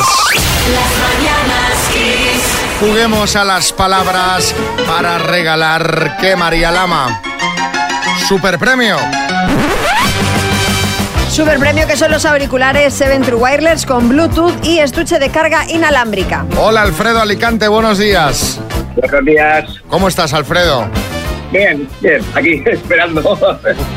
Juguemos 2.80 3.36
a 3.36 3.44
las 3.44 3.74
palabras 3.74 4.54
para 4.86 5.18
regalar 5.18 6.18
que 6.22 6.36
María 6.36 6.70
Lama. 6.70 7.20
Super 8.28 8.60
premio. 8.60 8.98
Super 11.32 11.58
premio 11.58 11.88
que 11.88 11.98
son 11.98 12.12
los 12.12 12.26
auriculares 12.26 12.94
Seven 12.94 13.24
True 13.24 13.40
Wireless 13.40 13.88
con 13.88 14.10
Bluetooth 14.10 14.54
y 14.64 14.78
estuche 14.78 15.18
de 15.18 15.30
carga 15.30 15.66
inalámbrica. 15.68 16.46
Hola 16.56 16.84
Alfredo 16.84 17.20
Alicante, 17.20 17.68
buenos 17.68 17.98
días. 17.98 18.60
Buenos 18.96 19.26
días. 19.26 19.82
¿Cómo 19.90 20.08
estás 20.08 20.34
Alfredo? 20.34 20.88
Bien, 21.52 21.88
bien, 22.02 22.22
aquí 22.36 22.64
esperando. 22.66 23.22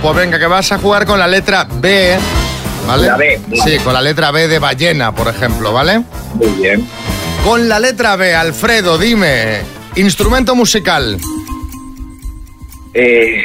Pues 0.03 0.17
venga, 0.17 0.39
que 0.39 0.47
vas 0.47 0.73
a 0.73 0.79
jugar 0.79 1.07
con 1.07 1.19
la 1.19 1.27
letra 1.27 1.67
B, 1.81 2.17
¿vale? 2.87 3.07
La 3.07 3.17
B. 3.17 3.41
Sí, 3.65 3.79
con 3.85 3.93
la 3.95 4.03
letra 4.03 4.31
B 4.31 4.49
de 4.49 4.59
ballena, 4.59 5.15
por 5.15 5.29
ejemplo, 5.29 5.73
¿vale? 5.73 6.03
Muy 6.35 6.49
bien. 6.63 6.87
Con 7.45 7.69
la 7.69 7.79
letra 7.79 8.17
B, 8.17 8.35
Alfredo, 8.35 8.99
dime, 8.99 9.61
instrumento 9.95 10.55
musical, 10.55 11.19
Eh, 12.95 13.43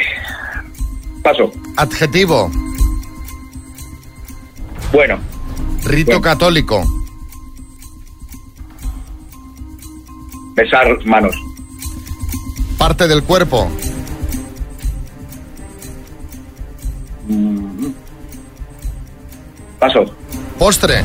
paso. 1.22 1.52
adjetivo, 1.76 2.50
Bueno, 4.92 5.18
rito 5.84 6.20
católico, 6.20 6.82
besar 10.62 10.86
manos. 11.04 11.34
parte 12.78 13.06
del 13.08 13.22
cuerpo, 13.22 13.68
Paso. 19.78 20.04
postre, 20.58 21.02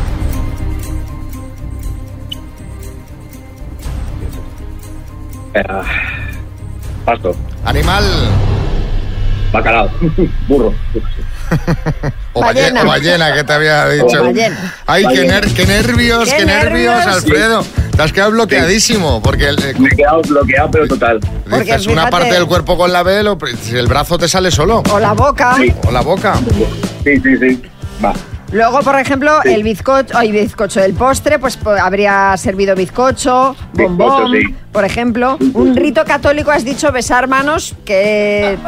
Eh, 5.54 5.64
paso. 7.06 7.36
animal 7.66 8.04
Bacalao. 9.52 9.90
Burro. 10.48 10.74
o 12.34 12.42
ballena, 12.42 12.84
Ballena. 12.84 12.84
o 12.84 12.88
ballena 12.88 13.34
que 13.34 13.44
te 13.44 13.54
había 13.54 13.89
dicho. 13.89 14.24
Ballena. 14.24 14.74
Ay, 14.86 15.06
qué, 15.13 15.27
ner- 15.27 15.54
qué 15.54 15.66
nervios, 15.66 16.30
qué, 16.30 16.38
Qué 16.38 16.46
nervios, 16.46 16.96
nervios. 16.96 17.16
Alfredo. 17.24 17.66
Te 17.96 18.04
has 18.04 18.13
quedado 18.13 18.32
bloqueadísimo, 18.32 19.22
porque 19.24 19.50
el- 19.50 19.60
eh, 19.63 19.74
Me 19.80 19.88
he 19.89 19.96
quedado 19.96 20.22
bloqueado, 20.22 20.70
pero 20.72 20.88
total. 20.88 21.20
Porque 21.50 21.63
dices 21.66 21.88
una 21.88 22.10
parte 22.10 22.32
del 22.32 22.46
cuerpo 22.46 22.77
con 22.77 22.92
la 22.94 23.01
B, 23.04 23.24
lo- 23.24 23.38
si 23.62 23.75
el 23.75 23.88
brazo 23.88 24.18
te 24.18 24.27
sale 24.27 24.51
solo. 24.51 24.84
O 24.92 25.00
la 25.00 25.13
boca. 25.13 25.56
Sí. 25.58 25.74
O 25.88 25.92
la 25.92 26.01
boca. 26.01 26.36
Sí, 27.04 27.20
sí, 27.22 27.38
sí. 27.39 27.62
Va. 28.04 28.13
Luego, 28.51 28.80
por 28.80 28.98
ejemplo, 28.98 29.44
el 29.44 29.62
bizcocho, 29.62 30.18
ay, 30.18 30.32
bizcocho, 30.32 30.82
el 30.82 30.94
postre, 30.94 31.38
pues 31.38 31.58
habría 31.82 32.34
servido 32.38 32.75
bizcocho, 32.75 33.56
bombón, 33.74 34.32
sí. 34.32 34.56
Por 34.78 34.86
ejemplo. 34.86 35.40
Un 35.56 35.76
rito 35.76 36.06
católico, 36.06 36.52
has 36.52 36.64
dicho 36.64 36.92
besar 36.92 37.28
manos, 37.28 37.74
que... 37.84 38.60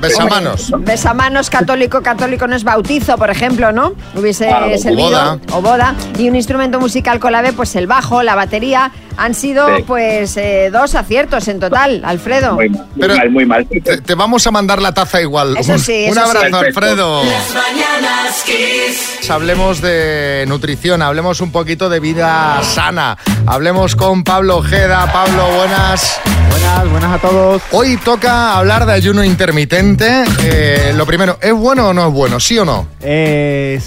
Besamanos. 0.00 0.72
Besamanos 0.80 1.50
católico, 1.50 2.02
católico 2.02 2.48
no 2.48 2.56
es 2.56 2.64
bautizo, 2.64 3.16
por 3.16 3.30
ejemplo, 3.30 3.70
¿no? 3.70 3.92
Hubiese 4.16 4.50
Ah, 4.50 4.66
o 4.74 4.76
servido. 4.76 5.04
boda. 5.10 5.38
O 5.52 5.62
boda. 5.62 5.94
Y 6.18 6.28
un 6.28 6.34
instrumento 6.34 6.80
musical 6.80 7.20
con 7.20 7.30
la 7.30 7.42
B, 7.42 7.52
pues 7.52 7.76
el 7.76 7.86
bajo, 7.86 8.24
la 8.24 8.34
batería. 8.34 8.90
Han 9.18 9.34
sido, 9.34 9.68
Sí. 9.76 9.84
pues, 9.86 10.36
eh, 10.36 10.70
dos 10.72 10.96
aciertos 10.96 11.46
en 11.46 11.60
total, 11.60 12.02
Alfredo. 12.04 12.54
Muy 12.54 12.68
mal, 12.70 12.80
muy 12.96 13.00
Pero- 13.00 13.16
mal, 13.16 13.30
muy 13.30 13.46
mal. 13.46 13.66
Te, 13.68 13.98
te 14.00 14.14
vamos 14.16 14.44
a 14.48 14.50
mandar 14.50 14.82
la 14.82 14.92
taza 14.92 15.20
igual. 15.20 15.56
Eso 15.58 15.74
Un- 15.74 15.78
sí, 15.78 16.06
Un 16.10 16.18
eso 16.18 16.22
abrazo. 16.22 16.56
Alfredo. 16.56 17.22
Las 17.22 17.54
mañanas 17.54 18.42
Kiss. 18.44 19.30
Hablemos 19.30 19.80
de 19.80 20.44
nutrición, 20.48 21.02
hablemos 21.02 21.40
un 21.40 21.52
poquito 21.52 21.88
de 21.88 22.00
vida 22.00 22.60
sana. 22.64 23.16
Hablemos 23.46 23.94
con 23.94 24.24
Pablo 24.24 24.56
Ojeda. 24.56 25.10
Pablo, 25.12 25.44
buenas. 25.56 26.20
Buenas, 26.50 26.90
buenas 26.90 27.12
a 27.12 27.18
todos. 27.18 27.62
Hoy 27.72 27.96
toca 27.98 28.56
hablar 28.58 28.86
de 28.86 28.92
ayuno 28.92 29.24
intermitente. 29.24 30.24
Eh, 30.42 30.92
lo 30.96 31.06
primero, 31.06 31.38
¿es 31.40 31.52
bueno 31.52 31.88
o 31.88 31.94
no 31.94 32.08
es 32.08 32.12
bueno? 32.12 32.40
¿Sí 32.40 32.58
o 32.58 32.64
no? 32.64 32.86
Eh, 33.00 33.80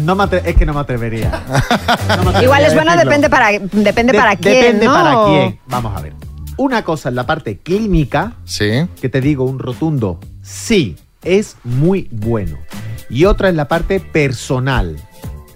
no 0.00 0.14
me 0.16 0.24
atre- 0.24 0.42
es 0.44 0.56
que 0.56 0.66
no 0.66 0.74
me 0.74 0.80
atrevería. 0.80 1.30
No 1.48 1.56
me 1.56 2.30
atrevería 2.30 2.42
Igual 2.42 2.64
es 2.64 2.74
bueno, 2.74 2.96
depende 2.96 3.30
para, 3.30 3.50
depende 3.50 4.12
De- 4.12 4.18
para 4.18 4.36
quién, 4.36 4.54
Depende 4.54 4.86
¿no? 4.86 4.92
para 4.94 5.24
quién. 5.26 5.58
Vamos 5.66 5.96
a 5.96 6.00
ver. 6.02 6.12
Una 6.56 6.82
cosa 6.84 7.08
en 7.08 7.14
la 7.14 7.24
parte 7.26 7.58
clínica, 7.58 8.32
Sí. 8.44 8.86
que 9.00 9.08
te 9.08 9.20
digo 9.20 9.44
un 9.44 9.58
rotundo 9.58 10.18
sí, 10.42 10.96
es 11.22 11.56
muy 11.64 12.08
bueno. 12.10 12.58
Y 13.10 13.24
otra 13.26 13.48
en 13.48 13.56
la 13.56 13.68
parte 13.68 14.00
personal. 14.00 14.96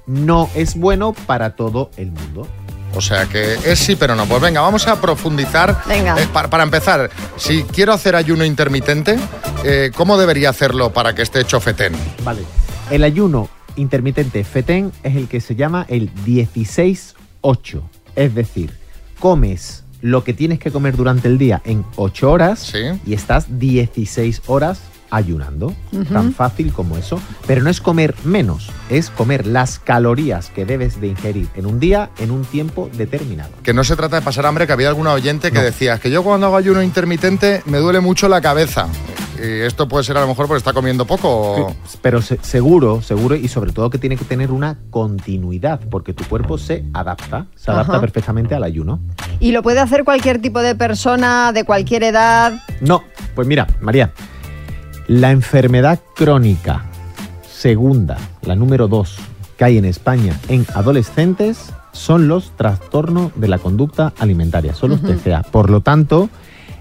No 0.07 0.49
es 0.55 0.77
bueno 0.77 1.13
para 1.27 1.55
todo 1.57 1.91
el 1.97 2.11
mundo. 2.13 2.47
O 2.95 3.01
sea 3.01 3.27
que 3.27 3.55
es 3.65 3.79
sí, 3.79 3.97
pero 3.97 4.15
no. 4.15 4.27
Pues 4.27 4.41
venga, 4.43 4.61
vamos 4.61 4.87
a 4.87 5.01
profundizar. 5.01 5.83
Venga. 5.87 6.21
Eh, 6.21 6.29
pa- 6.33 6.49
para 6.49 6.63
empezar, 6.63 7.11
si 7.37 7.63
quiero 7.65 7.93
hacer 7.93 8.15
ayuno 8.17 8.45
intermitente, 8.45 9.19
eh, 9.65 9.91
¿cómo 9.95 10.19
debería 10.19 10.51
hacerlo 10.51 10.93
para 10.93 11.15
que 11.15 11.23
esté 11.23 11.41
hecho 11.41 11.59
fetén? 11.61 11.93
Vale. 12.25 12.43
El 12.91 13.05
ayuno 13.05 13.49
intermitente 13.77 14.45
FETEN 14.45 14.93
es 15.03 15.17
el 15.17 15.29
que 15.29 15.41
se 15.41 15.55
llama 15.55 15.87
el 15.89 16.11
16-8. 16.27 17.81
Es 18.17 18.35
decir, 18.35 18.73
comes 19.19 19.85
lo 20.01 20.25
que 20.25 20.33
tienes 20.35 20.59
que 20.59 20.71
comer 20.71 20.97
durante 20.97 21.29
el 21.29 21.39
día 21.39 21.63
en 21.65 21.85
8 21.97 22.31
horas 22.31 22.73
y 23.07 23.15
estás 23.15 23.59
16 23.59 24.43
horas 24.47 24.81
ayunando. 25.12 25.75
Tan 26.12 26.33
fácil 26.35 26.73
como 26.73 26.97
eso. 26.97 27.21
Pero 27.47 27.62
no 27.62 27.71
es 27.71 27.81
comer 27.81 28.14
menos, 28.25 28.71
es 28.90 29.11
comer 29.11 29.47
las 29.47 29.78
calorías 29.78 30.49
que 30.50 30.64
debes 30.64 31.00
de 31.00 31.09
ingerir 31.09 31.49
en 31.54 31.66
un 31.66 31.78
día 31.78 32.11
en 32.19 32.31
un 32.31 32.45
tiempo 32.45 32.90
determinado. 32.95 33.50
Que 33.62 33.73
no 33.75 33.85
se 33.85 33.95
trata 33.95 34.16
de 34.16 34.23
pasar 34.23 34.47
hambre, 34.47 34.66
que 34.66 34.73
había 34.73 34.88
alguna 34.88 35.12
oyente 35.12 35.52
que 35.52 35.61
decía 35.61 35.99
que 35.99 36.11
yo 36.11 36.23
cuando 36.25 36.47
hago 36.47 36.57
ayuno 36.57 36.83
intermitente 36.83 37.62
me 37.66 37.78
duele 37.78 38.00
mucho 38.00 38.28
la 38.28 38.40
cabeza. 38.40 38.88
Y 39.38 39.61
esto 39.62 39.88
puede 39.88 40.04
ser 40.04 40.16
a 40.16 40.21
lo 40.21 40.28
mejor 40.28 40.47
porque 40.47 40.59
está 40.59 40.73
comiendo 40.73 41.04
poco. 41.04 41.28
o- 41.28 41.76
Pero 42.00 42.23
se- 42.23 42.38
seguro, 42.42 43.02
seguro, 43.02 43.35
y 43.35 43.49
sobre 43.49 43.73
todo 43.73 43.90
que 43.90 43.99
tiene 43.99 44.16
que 44.16 44.25
tener 44.25 44.52
una 44.52 44.78
continuidad, 44.90 45.81
porque 45.90 46.12
tu 46.14 46.23
cuerpo 46.25 46.59
se 46.59 46.85
adapta, 46.95 47.47
se 47.57 47.71
adapta 47.71 47.92
Ajá. 47.95 48.00
perfectamente 48.00 48.54
al 48.54 48.62
ayuno. 48.62 49.00
¿Y 49.40 49.50
lo 49.52 49.62
puede 49.62 49.81
hacer 49.81 50.04
cualquier 50.04 50.40
tipo 50.40 50.61
de 50.61 50.75
persona, 50.76 51.50
de 51.52 51.64
cualquier 51.64 52.04
edad? 52.04 52.52
No, 52.81 53.02
pues 53.35 53.49
mira, 53.49 53.66
María, 53.81 54.12
la 55.21 55.31
enfermedad 55.31 56.00
crónica 56.14 56.87
segunda, 57.47 58.16
la 58.40 58.57
número 58.57 58.88
dos, 58.88 59.19
que 59.59 59.64
hay 59.64 59.76
en 59.76 59.85
España 59.85 60.35
en 60.49 60.66
adolescentes 60.75 61.71
son 61.92 62.28
los 62.28 62.52
trastornos 62.57 63.31
de 63.37 63.49
la 63.49 63.59
conducta 63.59 64.14
alimentaria, 64.19 64.75
son 64.75 64.90
los. 64.90 65.02
TCA. 65.02 65.42
Por 65.42 65.69
lo 65.69 65.83
tanto, 65.83 66.31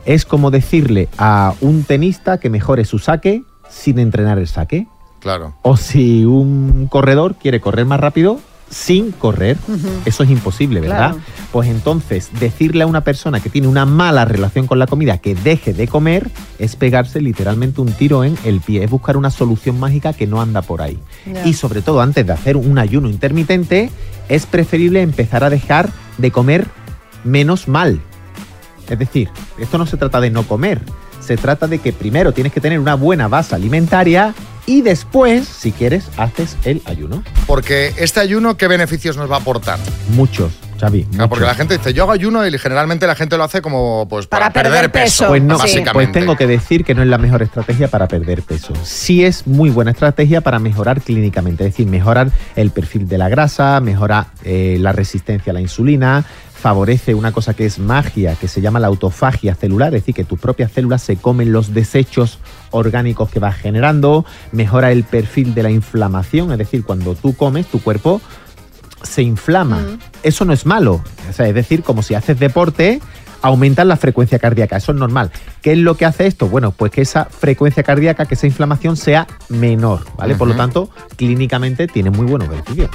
es 0.06 0.24
como 0.26 0.50
decirle 0.50 1.10
a 1.18 1.54
un 1.60 1.84
tenista 1.84 2.40
que 2.40 2.50
mejore 2.50 2.86
su 2.86 3.00
saque 3.00 3.44
sin 3.70 4.00
entrenar 4.00 4.40
el 4.40 4.48
saque. 4.48 4.88
Claro. 5.20 5.54
O 5.62 5.76
si 5.76 6.24
un 6.24 6.88
corredor 6.90 7.36
quiere 7.36 7.60
correr 7.60 7.86
más 7.86 8.00
rápido 8.00 8.40
sin 8.72 9.12
correr, 9.12 9.58
eso 10.06 10.24
es 10.24 10.30
imposible, 10.30 10.80
¿verdad? 10.80 11.12
Claro. 11.12 11.20
Pues 11.52 11.68
entonces, 11.70 12.30
decirle 12.40 12.84
a 12.84 12.88
una 12.88 13.04
persona 13.04 13.42
que 13.42 13.50
tiene 13.50 13.68
una 13.68 13.86
mala 13.86 14.24
relación 14.26 14.66
con 14.66 14.80
la 14.80 14.88
comida 14.88 15.18
que 15.18 15.36
deje 15.36 15.74
de 15.74 15.88
comer 15.88 16.32
es 16.58 16.78
pegarse 16.78 17.20
literalmente 17.20 17.82
un 17.82 17.92
tiro 17.92 18.24
en 18.24 18.38
el 18.46 18.62
pie, 18.62 18.84
es 18.86 18.90
buscar 18.90 19.18
una 19.18 19.30
solución 19.30 19.78
mágica 19.80 20.14
que 20.14 20.26
no 20.26 20.42
anda 20.42 20.62
por 20.62 20.82
ahí. 20.82 20.98
Y 21.46 21.54
sobre 21.54 21.82
todo, 21.82 22.02
antes 22.02 22.26
de 22.26 22.34
hacer 22.34 22.56
un 22.56 22.80
ayuno 22.80 23.10
intermitente, 23.10 23.92
es 24.30 24.46
preferible 24.46 25.02
empezar 25.02 25.44
a 25.44 25.50
dejar 25.50 25.90
de 26.18 26.32
comer 26.32 26.66
menos 27.26 27.68
mal. 27.68 28.00
Es 28.90 28.98
decir, 28.98 29.30
esto 29.58 29.78
no 29.78 29.86
se 29.86 29.98
trata 29.98 30.22
de 30.22 30.30
no 30.30 30.44
comer, 30.44 30.82
se 31.22 31.38
trata 31.38 31.68
de 31.68 31.80
que 31.80 31.94
primero 31.94 32.34
tienes 32.34 32.52
que 32.52 32.60
tener 32.60 32.80
una 32.80 32.96
buena 32.96 33.28
base 33.28 33.56
alimentaria 33.56 34.34
y 34.66 34.82
después, 34.82 35.48
si 35.48 35.72
quieres, 35.72 36.08
haces 36.18 36.56
el 36.66 36.82
ayuno. 36.86 37.24
Porque 37.48 37.94
este 37.98 38.20
ayuno, 38.20 38.58
¿qué 38.58 38.68
beneficios 38.68 39.18
nos 39.18 39.30
va 39.30 39.38
a 39.38 39.40
aportar? 39.40 39.80
Muchos, 40.10 40.54
Xavi. 40.80 41.04
Claro, 41.06 41.30
porque 41.30 41.46
la 41.46 41.56
gente 41.56 41.78
dice, 41.78 41.94
yo 41.94 42.04
hago 42.04 42.12
ayuno 42.12 42.46
y 42.46 42.58
generalmente 42.58 43.08
la 43.08 43.16
gente 43.16 43.38
lo 43.38 43.44
hace 43.44 43.62
como 43.62 44.08
pues 44.08 44.28
para, 44.28 44.52
perder, 44.52 44.92
peso. 44.92 45.28
Pues 45.28 45.42
no, 45.42 45.58
básicamente. 45.58 45.94
pues 45.94 46.12
tengo 46.12 46.36
que 46.36 46.46
decir 46.46 46.86
que 46.86 46.94
no 46.94 47.02
es 47.02 47.08
la 47.08 47.18
mejor 47.18 47.42
estrategia 47.42 47.88
para 47.88 48.08
perder 48.08 48.44
peso. 48.44 48.74
Sí 48.84 49.26
es 49.26 49.48
muy 49.48 49.70
buena 49.72 49.92
estrategia 49.92 50.42
para 50.42 50.60
mejorar 50.60 51.02
clínicamente, 51.02 51.66
es 51.66 51.74
decir, 51.74 51.88
mejorar 51.88 52.32
el 52.56 52.70
perfil 52.70 53.08
de 53.08 53.18
la 53.18 53.30
grasa, 53.30 53.80
mejora 53.80 54.28
eh, 54.44 54.78
la 54.80 54.92
resistencia 54.92 55.52
a 55.52 55.54
la 55.54 55.62
insulina, 55.62 56.24
favorece 56.62 57.16
una 57.16 57.32
cosa 57.32 57.56
que 57.56 57.66
es 57.66 57.80
magia, 57.80 58.36
que 58.36 58.48
se 58.48 58.62
llama 58.62 58.80
la 58.80 58.88
autofagia 58.88 59.56
celular, 59.56 59.88
es 59.96 60.02
decir, 60.02 60.14
que 60.14 60.24
tus 60.24 60.40
propias 60.40 60.72
células 60.72 61.02
se 61.02 61.18
comen 61.18 61.52
los 61.52 61.74
desechos 61.74 62.38
orgánicos 62.70 63.32
que 63.32 63.40
vas 63.40 63.56
generando, 63.56 64.26
mejora 64.52 64.92
el 64.92 65.04
perfil 65.04 65.56
de 65.56 65.64
la 65.64 65.72
inflamación, 65.72 66.52
es 66.52 66.60
decir, 66.60 66.84
cuando 66.84 67.16
tú 67.16 67.36
comes, 67.36 67.66
tu 67.66 67.82
cuerpo 67.82 68.22
se 69.02 69.24
inflama. 69.24 69.80
Eso 70.22 70.46
no 70.46 70.54
es 70.54 70.68
malo. 70.68 71.04
O 71.28 71.34
sea, 71.34 71.48
es 71.48 71.56
decir, 71.56 71.82
como 71.82 72.04
si 72.04 72.14
haces 72.14 72.40
deporte, 72.40 73.02
aumentas 73.42 73.88
la 73.88 73.98
frecuencia 73.98 74.38
cardíaca. 74.38 74.78
Eso 74.78 74.92
es 74.92 75.00
normal. 75.00 75.32
¿Qué 75.64 75.72
es 75.72 75.80
lo 75.80 75.96
que 75.96 76.06
hace 76.06 76.28
esto? 76.28 76.48
Bueno, 76.48 76.72
pues 76.72 76.92
que 76.92 77.02
esa 77.02 77.26
frecuencia 77.26 77.82
cardíaca, 77.82 78.26
que 78.26 78.36
esa 78.36 78.46
inflamación 78.46 78.98
sea 78.98 79.28
menor, 79.50 80.06
¿vale? 80.16 80.36
Por 80.36 80.48
lo 80.48 80.56
tanto, 80.56 80.92
clínicamente 81.16 81.88
tiene 81.88 82.12
muy 82.12 82.28
buenos 82.28 82.50
beneficios. 82.50 82.92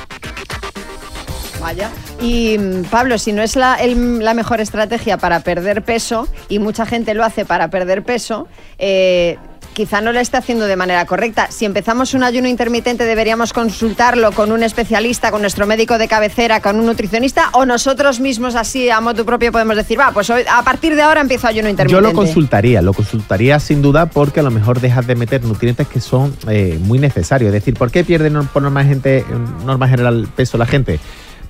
Vaya. 1.66 1.90
Y 2.20 2.56
mm, 2.58 2.84
Pablo, 2.84 3.18
si 3.18 3.32
no 3.32 3.42
es 3.42 3.56
la, 3.56 3.74
el- 3.74 4.20
la 4.24 4.34
mejor 4.34 4.60
estrategia 4.60 5.16
para 5.18 5.40
perder 5.40 5.82
peso, 5.82 6.28
y 6.48 6.60
mucha 6.60 6.86
gente 6.86 7.12
lo 7.14 7.24
hace 7.24 7.44
para 7.44 7.68
perder 7.70 8.04
peso, 8.04 8.46
eh, 8.78 9.36
quizá 9.74 10.00
no 10.00 10.12
lo 10.12 10.20
esté 10.20 10.36
haciendo 10.38 10.64
de 10.66 10.76
manera 10.76 11.04
correcta. 11.06 11.48
Si 11.50 11.64
empezamos 11.66 12.14
un 12.14 12.22
ayuno 12.22 12.46
intermitente, 12.48 13.04
deberíamos 13.04 13.52
consultarlo 13.52 14.30
con 14.32 14.52
un 14.52 14.62
especialista, 14.62 15.30
con 15.32 15.42
nuestro 15.42 15.66
médico 15.66 15.98
de 15.98 16.06
cabecera, 16.08 16.60
con 16.60 16.78
un 16.78 16.86
nutricionista, 16.86 17.50
o 17.52 17.66
nosotros 17.66 18.20
mismos 18.20 18.54
así 18.54 18.88
a 18.88 19.00
modo 19.02 19.26
propio 19.26 19.50
podemos 19.52 19.76
decir, 19.76 19.98
va, 20.00 20.12
pues 20.12 20.30
hoy, 20.30 20.42
a 20.50 20.62
partir 20.62 20.94
de 20.94 21.02
ahora 21.02 21.20
empiezo 21.20 21.48
ayuno 21.48 21.66
Yo 21.66 21.70
intermitente. 21.72 22.00
lo 22.08 22.14
consultaría, 22.14 22.80
lo 22.80 22.94
consultaría 22.94 23.58
sin 23.60 23.82
duda 23.82 24.06
porque 24.06 24.40
a 24.40 24.44
lo 24.44 24.50
mejor 24.52 24.80
dejas 24.80 25.06
de 25.06 25.14
meter 25.16 25.42
nutrientes 25.44 25.86
que 25.88 26.00
son 26.00 26.34
eh, 26.48 26.78
muy 26.80 26.98
necesarios. 26.98 27.48
Es 27.48 27.52
decir, 27.54 27.74
¿por 27.74 27.90
qué 27.90 28.02
pierde 28.04 28.30
por 28.54 28.62
norma, 28.62 28.84
gente, 28.84 29.26
norma 29.66 29.88
general 29.88 30.26
peso 30.34 30.56
la 30.56 30.64
gente? 30.66 31.00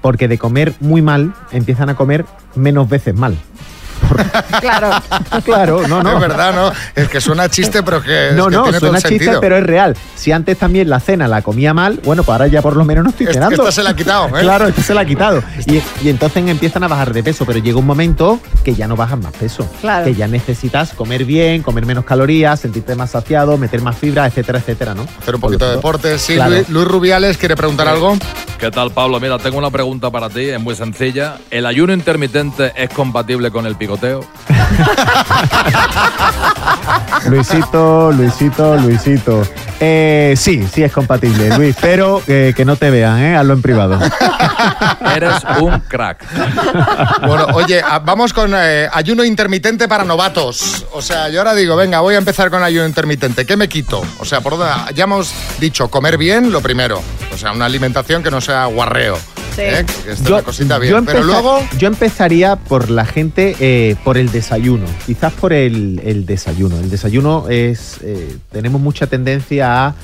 Porque 0.00 0.28
de 0.28 0.38
comer 0.38 0.74
muy 0.80 1.02
mal 1.02 1.32
empiezan 1.52 1.88
a 1.90 1.96
comer 1.96 2.24
menos 2.54 2.88
veces 2.88 3.14
mal. 3.14 3.36
Claro. 4.60 4.90
claro, 5.44 5.88
no, 5.88 6.02
no. 6.02 6.14
Es 6.14 6.20
verdad, 6.20 6.54
¿no? 6.54 6.72
Es 6.94 7.08
que 7.08 7.20
suena 7.20 7.48
chiste, 7.48 7.82
pero 7.82 8.02
que, 8.02 8.28
es 8.28 8.34
No, 8.34 8.46
que 8.46 8.56
no, 8.56 8.62
tiene 8.64 8.78
suena 8.78 8.98
chiste, 8.98 9.18
sentido. 9.18 9.40
pero 9.40 9.56
es 9.56 9.64
real. 9.64 9.96
Si 10.14 10.32
antes 10.32 10.56
también 10.58 10.88
la 10.88 11.00
cena 11.00 11.28
la 11.28 11.42
comía 11.42 11.74
mal, 11.74 12.00
bueno, 12.04 12.22
pues 12.22 12.32
ahora 12.34 12.46
ya 12.46 12.62
por 12.62 12.76
lo 12.76 12.84
menos 12.84 13.04
no 13.04 13.10
estoy 13.10 13.26
cenando. 13.26 13.56
esta 13.56 13.72
se 13.72 13.82
la 13.82 13.90
ha 13.90 13.96
quitado, 13.96 14.28
¿eh? 14.28 14.42
Claro, 14.42 14.66
esta 14.68 14.82
se 14.82 14.94
la 14.94 15.00
ha 15.02 15.04
quitado. 15.04 15.42
Y, 15.66 15.82
y 16.04 16.08
entonces 16.08 16.46
empiezan 16.46 16.84
a 16.84 16.88
bajar 16.88 17.12
de 17.12 17.22
peso, 17.22 17.44
pero 17.46 17.58
llega 17.58 17.78
un 17.78 17.86
momento 17.86 18.38
que 18.64 18.74
ya 18.74 18.86
no 18.86 18.96
bajas 18.96 19.18
más 19.18 19.32
peso. 19.32 19.68
Claro. 19.80 20.04
Que 20.04 20.14
ya 20.14 20.28
necesitas 20.28 20.92
comer 20.92 21.24
bien, 21.24 21.62
comer 21.62 21.84
menos 21.86 22.04
calorías, 22.04 22.60
sentirte 22.60 22.94
más 22.94 23.10
saciado, 23.10 23.56
meter 23.58 23.80
más 23.82 23.96
fibra, 23.96 24.26
etcétera, 24.26 24.58
etcétera, 24.60 24.94
¿no? 24.94 25.06
Hacer 25.20 25.34
un 25.34 25.40
poquito 25.40 25.66
de 25.68 25.76
deporte. 25.76 26.18
Sí, 26.18 26.34
Claro. 26.34 26.52
Luis, 26.54 26.68
Luis 26.68 26.86
Rubiales 26.88 27.36
quiere 27.38 27.56
preguntar 27.56 27.88
algo. 27.88 28.16
¿Qué 28.58 28.70
tal, 28.70 28.90
Pablo? 28.90 29.20
Mira, 29.20 29.38
tengo 29.38 29.58
una 29.58 29.70
pregunta 29.70 30.10
para 30.10 30.30
ti, 30.30 30.48
es 30.48 30.60
muy 30.60 30.74
sencilla. 30.74 31.36
¿El 31.50 31.66
ayuno 31.66 31.92
intermitente 31.92 32.72
es 32.74 32.88
compatible 32.88 33.50
con 33.50 33.66
el 33.66 33.76
picoteo? 33.76 34.20
Luisito, 37.28 38.12
Luisito, 38.12 38.76
Luisito. 38.76 39.42
Eh, 39.78 40.34
sí, 40.38 40.66
sí 40.72 40.82
es 40.82 40.90
compatible, 40.92 41.54
Luis, 41.56 41.76
pero 41.80 42.22
eh, 42.26 42.54
que 42.56 42.64
no 42.64 42.76
te 42.76 42.90
vean, 42.90 43.18
¿eh? 43.22 43.36
Hazlo 43.36 43.52
en 43.54 43.62
privado. 43.62 43.98
Eres 45.14 45.34
un 45.60 45.80
crack. 45.80 46.24
Bueno, 47.26 47.46
oye, 47.54 47.80
a- 47.82 47.98
vamos 47.98 48.32
con 48.32 48.52
eh, 48.56 48.88
ayuno 48.92 49.24
intermitente 49.24 49.86
para 49.88 50.04
novatos. 50.04 50.86
O 50.92 51.02
sea, 51.02 51.28
yo 51.28 51.40
ahora 51.40 51.54
digo, 51.54 51.76
venga, 51.76 52.00
voy 52.00 52.14
a 52.14 52.18
empezar 52.18 52.50
con 52.50 52.62
ayuno 52.62 52.86
intermitente. 52.86 53.44
¿Qué 53.44 53.56
me 53.56 53.68
quito? 53.68 54.02
O 54.18 54.24
sea, 54.24 54.40
por 54.40 54.56
ya 54.94 55.04
hemos 55.04 55.32
dicho, 55.60 55.88
comer 55.88 56.16
bien, 56.16 56.50
lo 56.52 56.60
primero. 56.62 57.02
O 57.34 57.36
sea, 57.36 57.52
una 57.52 57.66
alimentación 57.66 58.22
que 58.22 58.30
no 58.30 58.40
sea 58.40 58.64
guarreo. 58.66 59.18
¿Eh? 59.58 59.84
Que 60.04 60.12
esté 60.12 60.32
una 60.32 60.42
cosita 60.42 60.78
bien. 60.78 60.92
yo 60.92 61.04
Pero 61.04 61.22
luego, 61.24 61.60
yo 61.78 61.88
empezaría 61.88 62.56
por 62.56 62.90
la 62.90 63.04
gente, 63.04 63.56
eh, 63.60 63.96
por 64.04 64.18
el 64.18 64.30
desayuno. 64.30 64.86
Quizás 65.06 65.32
por 65.32 65.52
el, 65.52 66.00
el 66.04 66.26
desayuno. 66.26 66.78
El 66.78 66.90
desayuno 66.90 67.48
es. 67.48 67.98
eh, 68.02 68.36
tenemos 68.52 68.80
mucha 68.80 69.06
tendencia 69.06 69.86
a 69.86 69.94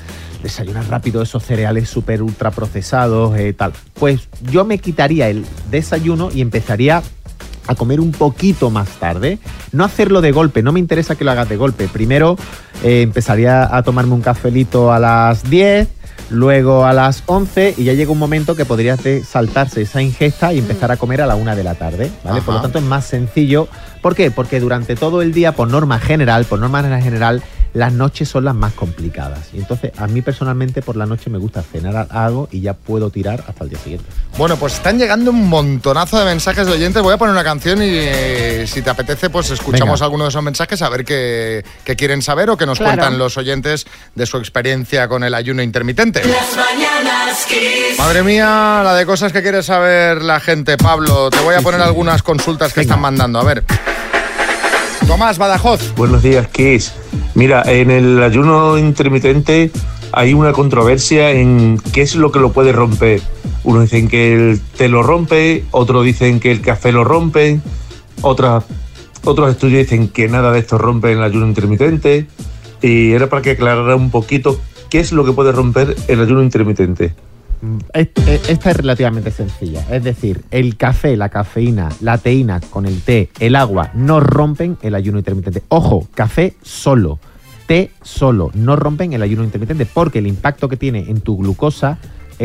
desayunar 0.43 0.89
rápido 0.89 1.23
esos 1.23 1.45
cereales 1.45 1.89
súper 1.89 2.23
ultra 2.23 2.51
procesados, 2.51 3.39
eh, 3.39 3.53
tal. 3.53 3.73
Pues 3.95 4.29
yo 4.51 4.65
me 4.65 4.79
quitaría 4.79 5.29
el 5.29 5.45
desayuno 5.71 6.31
y 6.35 6.41
empezaría 6.41 7.03
a 7.67 7.75
comer 7.75 8.01
un 8.01 8.13
poquito 8.13 8.71
más 8.71 8.89
tarde. 8.99 9.39
No 9.71 9.85
hacerlo 9.85 10.21
de 10.21 10.33
golpe, 10.33 10.63
no 10.63 10.73
me 10.73 10.81
interesa 10.81 11.15
que 11.15 11.25
lo 11.25 11.31
hagas 11.31 11.49
de 11.49 11.57
golpe. 11.57 11.89
Primero 11.89 12.37
eh, 12.83 13.03
empezaría 13.03 13.75
a 13.75 13.83
tomarme 13.83 14.15
un 14.15 14.21
cafelito 14.21 14.93
a 14.93 14.99
las 14.99 15.49
10, 15.49 15.89
luego 16.31 16.85
a 16.87 16.93
las 16.93 17.23
11 17.27 17.75
y 17.77 17.85
ya 17.85 17.93
llega 17.93 18.13
un 18.13 18.19
momento 18.19 18.55
que 18.55 18.65
podrías 18.65 19.01
saltarse 19.25 19.83
esa 19.83 20.03
ingesta 20.03 20.53
y 20.53 20.59
empezar 20.59 20.91
a 20.93 20.97
comer 20.97 21.23
a 21.23 21.27
la 21.27 21.35
1 21.35 21.57
de 21.57 21.65
la 21.65 21.75
tarde, 21.75 22.11
¿vale? 22.25 22.41
Por 22.43 22.55
lo 22.55 22.63
tanto 22.63 22.79
es 22.79 22.85
más 22.85 23.05
sencillo. 23.05 23.69
¿Por 24.01 24.15
qué? 24.15 24.31
Porque 24.31 24.61
durante 24.61 24.97
todo 24.97 25.23
el 25.23 25.33
día, 25.33 25.53
por 25.53 25.69
norma 25.69 25.99
general, 25.99 26.45
por 26.45 26.59
norma 26.59 26.83
general, 27.01 27.43
las 27.75 27.93
noches 27.93 28.29
son 28.29 28.45
las 28.45 28.55
más 28.55 28.73
complicadas. 28.75 29.49
Y 29.53 29.59
entonces 29.59 29.93
a 29.97 30.07
mí 30.07 30.21
personalmente 30.23 30.83
por 30.83 30.97
la 30.97 31.07
noche 31.07 31.31
me 31.31 31.39
gusta 31.39 31.63
cenar 31.63 32.07
algo 32.11 32.49
y 32.53 32.61
ya 32.61 32.75
puedo 32.75 33.11
tirar 33.11 33.45
hasta 33.49 33.65
el 33.65 33.71
día 33.71 33.79
siguiente. 33.79 34.07
bueno, 34.37 34.57
pues 34.57 34.75
están 34.75 34.99
llegando 34.99 35.31
un 35.31 35.49
montonazo 35.49 36.19
de 36.19 36.25
mensajes 36.27 36.67
de 36.67 36.73
oyentes. 36.73 37.03
Voy 37.03 37.15
a 37.15 37.17
poner 37.17 37.33
una 37.33 37.45
canción 37.45 37.83
y 37.83 37.87
eh, 37.91 38.67
si 38.67 38.83
te 38.83 38.91
apetece, 38.91 39.31
pues 39.31 39.51
escuchamos 39.51 40.01
Venga. 40.01 40.05
alguno 40.05 40.25
de 40.25 40.29
esos 40.31 40.43
mensajes 40.43 40.83
a 40.83 40.89
ver 40.89 41.05
qué, 41.05 41.65
qué 41.85 41.97
quieren 41.97 42.21
saber 42.23 42.51
o 42.51 42.57
qué 42.57 42.67
nos 42.67 42.79
Claro. 42.79 42.93
cuentan 42.97 43.19
los 43.19 43.37
oyentes 43.37 43.87
de 44.15 44.27
su 44.27 44.37
experiencia 44.39 45.09
con 45.09 45.25
el 45.25 45.35
ayuno 45.35 45.63
intermitente. 45.63 46.23
Las 46.25 46.57
mañanas 46.57 47.47
Kiss. 47.47 47.99
Madre 47.99 48.23
mía, 48.23 48.83
la 48.85 48.95
de 48.95 49.07
cosas 49.07 49.33
que 49.33 49.41
quiere 49.43 49.63
saber 49.63 50.23
la 50.23 50.41
gente, 50.41 50.77
Pablo. 50.77 51.31
Te 51.31 51.39
voy 51.41 51.55
a 51.55 51.61
poner 51.63 51.81
algunas 51.81 52.23
consultas 52.23 52.73
que 52.73 52.83
están 52.83 53.01
mandando. 53.01 53.39
A 53.39 53.45
ver. 53.45 53.65
Tomás 55.13 55.37
Badajoz. 55.37 55.95
Buenos 55.95 56.23
días, 56.23 56.49
Kiss. 56.49 56.95
Mira, 57.35 57.63
en 57.67 57.91
el 57.91 58.23
ayuno 58.23 58.79
intermitente 58.79 59.71
hay 60.11 60.33
una 60.33 60.53
controversia 60.53 61.33
en 61.33 61.79
qué 61.93 62.01
es 62.01 62.17
lo 62.17 62.33
que 62.33 62.41
lo 62.41 62.55
puede 62.55 62.73
romper. 62.73 63.21
Unos 63.63 63.83
dicen 63.83 64.09
que 64.09 64.33
el 64.33 64.61
té 64.79 64.89
lo 64.89 65.03
rompe, 65.03 65.67
otros 65.71 66.07
dicen 66.07 66.41
que 66.41 66.51
el 66.51 66.63
café 66.63 66.93
lo 66.93 67.05
rompe, 67.05 67.61
otras, 68.23 68.65
otros 69.23 69.51
estudios 69.51 69.83
dicen 69.83 70.09
que 70.09 70.29
nada 70.29 70.51
de 70.51 70.61
esto 70.61 70.79
rompe 70.79 71.13
el 71.13 71.23
ayuno 71.23 71.47
intermitente. 71.47 72.27
Y 72.81 73.13
era 73.13 73.29
para 73.29 73.43
que 73.43 73.51
aclarara 73.51 73.95
un 73.95 74.11
poquito 74.11 74.59
qué 74.89 75.01
es 75.01 75.13
lo 75.13 75.27
que 75.27 75.33
puede 75.33 75.53
romper 75.53 75.95
el 76.09 76.23
ayuno 76.23 76.43
intermitente. 76.43 77.15
Est- 77.95 78.19
Esta 78.49 78.71
es 78.71 78.77
relativamente 78.77 79.31
sencilla. 79.31 79.85
Es 79.91 80.03
decir, 80.03 80.43
el 80.51 80.77
café, 80.77 81.17
la 81.17 81.29
cafeína, 81.29 81.89
la 82.01 82.19
teína 82.19 82.61
con 82.61 82.87
el 82.87 83.01
té, 83.03 83.31
el 83.39 83.55
agua 83.57 83.91
no 83.95 84.21
rompen 84.21 84.79
el 84.83 84.95
ayuno 84.95 85.19
intermitente. 85.19 85.63
Ojo, 85.69 86.09
café 86.15 86.55
solo, 86.63 87.19
té 87.67 87.91
solo, 88.03 88.51
no 88.55 88.75
rompen 88.77 89.13
el 89.13 89.23
ayuno 89.23 89.45
intermitente 89.45 89.87
porque 89.87 90.19
el 90.19 90.27
impacto 90.27 90.69
que 90.69 90.77
tiene 90.77 91.09
en 91.09 91.21
tu 91.21 91.37
glucosa 91.37 91.99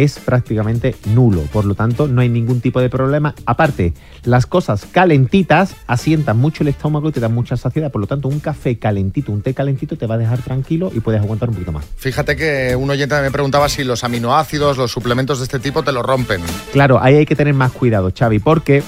es 0.04 0.20
prácticamente 0.20 0.96
nulo. 1.06 1.42
Por 1.52 1.66
lo 1.66 1.76
tanto, 1.76 2.08
no 2.08 2.22
hay 2.22 2.30
ningún 2.30 2.62
tipo 2.62 2.80
de 2.80 2.90
problema. 2.90 3.34
Aparte, 3.46 3.94
las 4.24 4.46
cosas 4.46 4.86
calentitas 4.92 5.76
asientan 5.88 6.38
mucho 6.38 6.64
el 6.64 6.70
estómago 6.70 7.10
y 7.10 7.12
te 7.12 7.20
dan 7.20 7.34
mucha 7.34 7.58
saciedad. 7.58 7.92
Por 7.92 8.02
lo 8.02 8.08
tanto, 8.08 8.28
un 8.28 8.40
café 8.40 8.78
calentito, 8.78 9.32
un 9.32 9.42
té 9.42 9.54
calentito 9.54 9.98
te 9.98 10.08
va 10.08 10.16
a 10.16 10.18
dejar 10.18 10.42
tranquilo 10.42 10.92
y 10.94 11.00
puedes 11.00 11.22
aguantar 11.22 11.50
un 11.50 11.56
poquito 11.56 11.72
más. 11.72 11.86
Fíjate 11.98 12.36
que 12.36 12.76
un 12.76 12.90
oyente 12.90 13.20
me 13.22 13.32
preguntaba 13.32 13.70
si 13.70 13.84
los 13.84 14.04
aminoácidos, 14.04 14.78
los 14.78 14.92
suplementos 14.92 15.40
de 15.40 15.46
este 15.46 15.60
tipo 15.60 15.84
te 15.84 15.92
lo 15.92 16.04
rompen. 16.04 16.42
Claro, 16.72 17.02
ahí 17.02 17.16
hay 17.16 17.26
que 17.26 17.36
tener 17.36 17.54
más 17.54 17.72
cuidado, 17.72 18.12
Xavi, 18.18 18.40
porque 18.40 18.84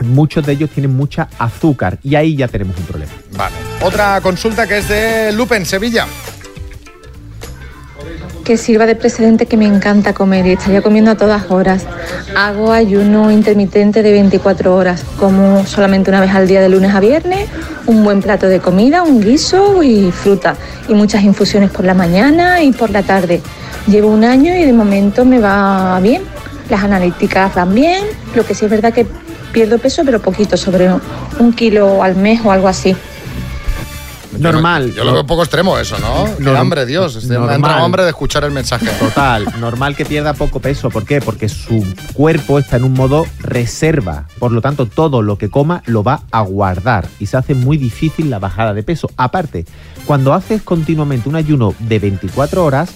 muchos 0.00 0.44
de 0.44 0.52
ellos 0.52 0.70
tienen 0.70 0.94
mucha 0.94 1.28
azúcar 1.38 1.98
y 2.02 2.14
ahí 2.16 2.36
ya 2.36 2.48
tenemos 2.48 2.76
un 2.78 2.84
problema. 2.84 3.12
Vale. 3.36 3.54
Otra 3.82 4.20
consulta 4.20 4.66
que 4.66 4.78
es 4.78 4.88
de 4.88 5.32
Lupe 5.32 5.56
en 5.56 5.66
Sevilla. 5.66 6.06
Que 8.44 8.58
sirva 8.58 8.84
de 8.84 8.94
precedente 8.94 9.46
que 9.46 9.56
me 9.56 9.64
encanta 9.64 10.12
comer 10.12 10.46
y 10.46 10.52
estaría 10.52 10.82
comiendo 10.82 11.10
a 11.10 11.14
todas 11.16 11.50
horas. 11.50 11.86
Hago 12.36 12.72
ayuno 12.72 13.30
intermitente 13.30 14.02
de 14.02 14.12
24 14.12 14.76
horas, 14.76 15.02
como 15.18 15.64
solamente 15.66 16.10
una 16.10 16.20
vez 16.20 16.30
al 16.34 16.46
día 16.46 16.60
de 16.60 16.68
lunes 16.68 16.94
a 16.94 17.00
viernes, 17.00 17.48
un 17.86 18.04
buen 18.04 18.20
plato 18.20 18.46
de 18.46 18.60
comida, 18.60 19.02
un 19.02 19.22
guiso 19.22 19.82
y 19.82 20.12
fruta 20.12 20.56
y 20.88 20.94
muchas 20.94 21.24
infusiones 21.24 21.70
por 21.70 21.86
la 21.86 21.94
mañana 21.94 22.62
y 22.62 22.72
por 22.72 22.90
la 22.90 23.02
tarde. 23.02 23.40
Llevo 23.86 24.08
un 24.08 24.24
año 24.24 24.54
y 24.54 24.64
de 24.64 24.72
momento 24.72 25.24
me 25.24 25.38
va 25.38 25.98
bien. 26.00 26.22
Las 26.68 26.84
analíticas 26.84 27.54
van 27.54 27.74
bien, 27.74 28.04
lo 28.34 28.44
que 28.44 28.54
sí 28.54 28.66
es 28.66 28.70
verdad 28.70 28.92
que 28.92 29.06
pierdo 29.52 29.78
peso, 29.78 30.02
pero 30.04 30.20
poquito, 30.20 30.56
sobre 30.56 30.88
un 31.38 31.52
kilo 31.52 32.02
al 32.02 32.16
mes 32.16 32.40
o 32.44 32.52
algo 32.52 32.68
así. 32.68 32.94
Normal. 34.38 34.92
Yo 34.94 35.04
lo 35.04 35.12
veo 35.12 35.20
un 35.22 35.26
poco 35.26 35.42
extremo 35.42 35.78
eso, 35.78 35.98
¿no? 35.98 36.26
Norm- 36.38 36.56
hambre, 36.56 36.86
Dios. 36.86 37.16
Este, 37.16 37.28
Me 37.30 37.34
ha 37.36 37.38
normal. 37.40 37.56
entrado 37.56 37.84
hambre 37.84 38.02
de 38.04 38.10
escuchar 38.10 38.44
el 38.44 38.50
mensaje. 38.52 38.86
Total, 38.98 39.46
normal 39.60 39.96
que 39.96 40.04
pierda 40.04 40.34
poco 40.34 40.60
peso. 40.60 40.90
¿Por 40.90 41.04
qué? 41.04 41.20
Porque 41.20 41.48
su 41.48 41.84
cuerpo 42.12 42.58
está 42.58 42.76
en 42.76 42.84
un 42.84 42.92
modo 42.94 43.26
reserva. 43.40 44.26
Por 44.38 44.52
lo 44.52 44.60
tanto, 44.60 44.86
todo 44.86 45.22
lo 45.22 45.38
que 45.38 45.48
coma 45.50 45.82
lo 45.86 46.02
va 46.02 46.22
a 46.30 46.40
guardar 46.42 47.06
y 47.18 47.26
se 47.26 47.36
hace 47.36 47.54
muy 47.54 47.76
difícil 47.76 48.30
la 48.30 48.38
bajada 48.38 48.74
de 48.74 48.82
peso. 48.82 49.08
Aparte, 49.16 49.64
cuando 50.06 50.32
haces 50.34 50.62
continuamente 50.62 51.28
un 51.28 51.36
ayuno 51.36 51.74
de 51.78 51.98
24 51.98 52.64
horas, 52.64 52.90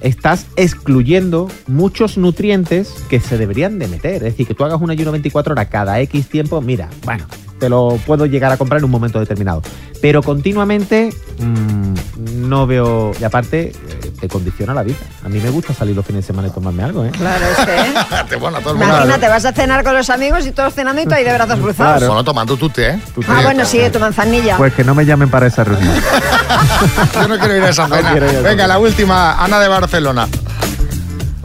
estás 0.00 0.46
excluyendo 0.56 1.48
muchos 1.66 2.18
nutrientes 2.18 2.92
que 3.08 3.20
se 3.20 3.38
deberían 3.38 3.78
de 3.78 3.88
meter. 3.88 4.16
Es 4.16 4.22
decir, 4.32 4.46
que 4.46 4.54
tú 4.54 4.64
hagas 4.64 4.80
un 4.80 4.90
ayuno 4.90 5.12
24 5.12 5.52
horas 5.52 5.68
cada 5.70 5.98
X 6.00 6.28
tiempo, 6.28 6.60
mira, 6.60 6.88
bueno, 7.04 7.24
te 7.58 7.68
lo 7.68 7.98
puedo 8.06 8.26
llegar 8.26 8.52
a 8.52 8.56
comprar 8.56 8.78
en 8.78 8.84
un 8.84 8.90
momento 8.90 9.18
determinado. 9.20 9.62
Pero 10.00 10.22
continuamente 10.22 11.10
mm, 11.38 12.48
no 12.48 12.66
veo... 12.66 13.12
Y 13.18 13.24
aparte, 13.24 13.68
eh, 13.68 14.12
te 14.20 14.28
condiciona 14.28 14.74
la 14.74 14.82
vida. 14.82 14.96
A 15.24 15.28
mí 15.28 15.40
me 15.40 15.48
gusta 15.50 15.72
salir 15.72 15.96
los 15.96 16.04
fines 16.04 16.24
de 16.24 16.26
semana 16.26 16.48
y 16.48 16.50
tomarme 16.50 16.82
algo, 16.82 17.04
¿eh? 17.04 17.10
Claro, 17.12 17.44
es 17.46 17.64
que... 17.66 18.24
Te- 18.28 18.36
bueno, 18.36 18.58
todo 18.60 18.72
el 18.74 18.78
mundo- 18.80 18.94
Imagínate, 18.94 19.28
vas 19.28 19.44
a 19.46 19.52
cenar 19.52 19.82
con 19.82 19.94
los 19.94 20.10
amigos 20.10 20.46
y 20.46 20.52
todos 20.52 20.74
cenando 20.74 21.00
y 21.00 21.06
tú 21.06 21.14
ahí 21.14 21.24
de 21.24 21.32
brazos 21.32 21.58
cruzados. 21.58 22.06
Bueno, 22.06 22.22
tomando 22.24 22.56
tu 22.56 22.68
té. 22.68 22.98
tu 23.14 23.20
té. 23.22 23.26
Ah, 23.30 23.40
bueno, 23.44 23.64
sí, 23.64 23.80
tu 23.92 23.98
manzanilla. 23.98 24.56
Pues 24.58 24.74
que 24.74 24.84
no 24.84 24.94
me 24.94 25.06
llamen 25.06 25.30
para 25.30 25.46
esa 25.46 25.64
reunión. 25.64 25.94
Yo 27.14 27.28
no 27.28 27.38
quiero 27.38 27.56
ir 27.56 27.62
a 27.62 27.70
esa 27.70 27.88
cena. 27.88 28.14
Venga, 28.42 28.66
la 28.66 28.78
última, 28.78 29.42
Ana 29.42 29.58
de 29.60 29.68
Barcelona. 29.68 30.28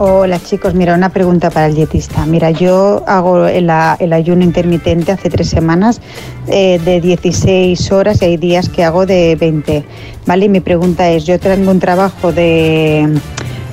Hola 0.02 0.40
chicos, 0.42 0.72
mira, 0.72 0.94
una 0.94 1.10
pregunta 1.10 1.50
para 1.50 1.66
el 1.66 1.74
dietista. 1.74 2.24
Mira, 2.24 2.50
yo 2.50 3.04
hago 3.06 3.44
el, 3.46 3.68
ayuno 3.68 4.42
intermitente 4.42 5.12
hace 5.12 5.28
tres 5.28 5.50
semanas 5.50 6.00
eh, 6.46 6.80
de 6.82 7.02
16 7.02 7.92
horas 7.92 8.22
y 8.22 8.24
hay 8.24 8.36
días 8.38 8.70
que 8.70 8.82
hago 8.82 9.04
de 9.04 9.36
20. 9.38 9.84
¿Vale? 10.24 10.46
Y 10.46 10.48
mi 10.48 10.60
pregunta 10.60 11.10
es, 11.10 11.26
yo 11.26 11.38
tengo 11.38 11.70
un 11.70 11.80
trabajo 11.80 12.32
de, 12.32 13.20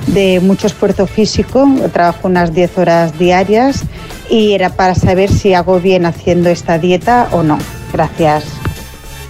de 0.08 0.40
mucho 0.40 0.66
esfuerzo 0.66 1.06
físico, 1.06 1.66
trabajo 1.94 2.28
unas 2.28 2.52
10 2.52 2.76
horas 2.76 3.18
diarias 3.18 3.84
y 4.28 4.52
era 4.52 4.68
para 4.68 4.94
saber 4.94 5.30
si 5.30 5.54
hago 5.54 5.80
bien 5.80 6.04
haciendo 6.04 6.50
esta 6.50 6.78
dieta 6.78 7.28
o 7.32 7.42
no. 7.42 7.56
Gracias. 7.90 8.44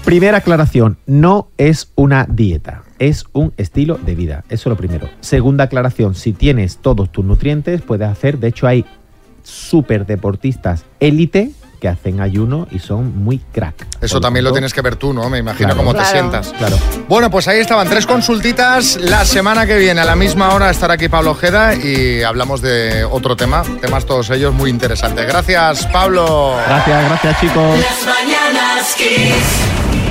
Primera 0.05 0.39
aclaración, 0.39 0.99
no 1.07 1.47
es 1.59 1.93
una 1.95 2.27
dieta, 2.29 2.83
es 2.99 3.25
un 3.33 3.53
estilo 3.57 3.97
de 4.05 4.15
vida. 4.15 4.45
Eso 4.49 4.63
es 4.63 4.67
lo 4.67 4.77
primero. 4.77 5.09
Segunda 5.21 5.65
aclaración, 5.65 6.15
si 6.15 6.33
tienes 6.33 6.79
todos 6.79 7.11
tus 7.13 7.25
nutrientes, 7.25 7.83
puedes 7.83 8.09
hacer, 8.09 8.39
de 8.39 8.49
hecho 8.49 8.67
hay 8.67 8.85
súper 9.43 10.05
deportistas 10.07 10.85
élite 11.01 11.51
que 11.81 11.87
hacen 11.87 12.21
ayuno 12.21 12.67
y 12.73 12.81
son 12.81 13.17
muy 13.23 13.39
crack. 13.39 13.87
Eso 14.01 14.21
también 14.21 14.45
lo 14.45 14.51
tienes 14.51 14.75
que 14.75 14.81
ver 14.83 14.97
tú, 14.97 15.13
¿no? 15.15 15.31
Me 15.31 15.39
imagino 15.39 15.69
Claro. 15.69 15.79
cómo 15.79 15.95
te 15.95 16.05
sientas. 16.07 16.53
Claro. 16.59 16.77
Bueno, 17.09 17.31
pues 17.31 17.47
ahí 17.47 17.61
estaban 17.61 17.89
tres 17.89 18.05
consultitas. 18.05 18.97
La 19.01 19.25
semana 19.25 19.65
que 19.65 19.79
viene, 19.79 20.01
a 20.01 20.05
la 20.05 20.17
misma 20.17 20.53
hora, 20.55 20.71
estará 20.71 20.95
aquí 20.95 21.09
Pablo 21.09 21.31
Ojeda 21.31 21.77
y 21.77 22.23
hablamos 22.25 22.63
de 22.63 23.05
otro 23.05 23.37
tema. 23.37 23.63
Temas 23.81 24.07
todos 24.07 24.29
ellos 24.31 24.53
muy 24.53 24.71
interesantes. 24.71 25.25
Gracias, 25.29 25.87
Pablo. 25.87 26.57
Gracias, 26.67 27.05
gracias 27.05 27.41
chicos. 27.41 27.79
Las 27.79 28.07
mañanas 28.17 28.95
Kiss. 28.97 30.08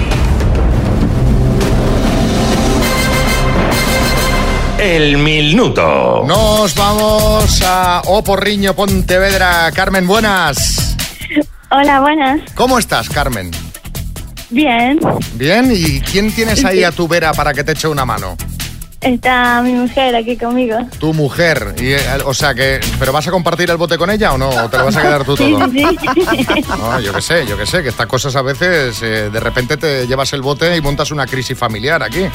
El 4.80 5.18
minuto. 5.18 6.24
Nos 6.28 6.76
vamos 6.76 7.62
a 7.66 8.02
Oporriño, 8.06 8.76
Pontevedra. 8.76 9.72
Carmen, 9.74 10.06
buenas. 10.06 10.96
Hola, 11.72 12.00
buenas. 12.00 12.42
¿Cómo 12.54 12.78
estás, 12.78 13.10
Carmen? 13.10 13.50
Bien. 14.52 15.00
Bien, 15.34 15.72
¿y 15.74 16.00
quién 16.02 16.32
tienes 16.32 16.64
ahí 16.64 16.84
a 16.84 16.92
tu 16.92 17.08
vera 17.08 17.34
para 17.34 17.54
que 17.54 17.64
te 17.64 17.72
eche 17.72 17.88
una 17.88 18.06
mano? 18.06 18.38
Está 19.00 19.62
mi 19.62 19.74
mujer 19.74 20.16
aquí 20.16 20.36
conmigo. 20.38 20.76
Tu 21.00 21.14
mujer. 21.14 21.76
Y, 21.80 21.92
eh, 21.94 22.00
o 22.26 22.34
sea 22.34 22.54
que, 22.56 22.80
¿pero 23.00 23.14
vas 23.14 23.28
a 23.28 23.32
compartir 23.32 23.70
el 23.70 23.78
bote 23.78 23.96
con 23.98 24.10
ella 24.10 24.34
o 24.34 24.38
no? 24.40 24.50
¿O 24.50 24.68
te 24.70 24.78
lo 24.78 24.86
vas 24.86 24.98
a 24.98 25.02
quedar 25.04 25.24
tú 25.24 25.38
Sí, 25.38 25.52
todo? 25.52 25.70
sí, 25.70 25.86
sí. 26.16 26.26
No, 26.80 27.00
yo 27.00 27.14
qué 27.14 27.22
sé, 27.22 27.46
yo 27.46 27.56
qué 27.58 27.66
sé, 27.68 27.84
que 27.84 27.90
estas 27.90 28.08
cosas 28.08 28.36
a 28.36 28.42
veces 28.42 29.00
eh, 29.04 29.30
de 29.32 29.40
repente 29.40 29.78
te 29.78 30.08
llevas 30.08 30.34
el 30.34 30.42
bote 30.42 30.76
y 30.76 30.82
montas 30.82 31.12
una 31.12 31.28
crisis 31.28 31.56
familiar 31.58 32.02
aquí. 32.02 32.26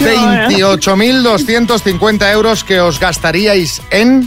28.250 0.00 2.32
euros 2.32 2.64
que 2.64 2.80
os 2.80 2.98
gastaríais 2.98 3.82
en... 3.90 4.26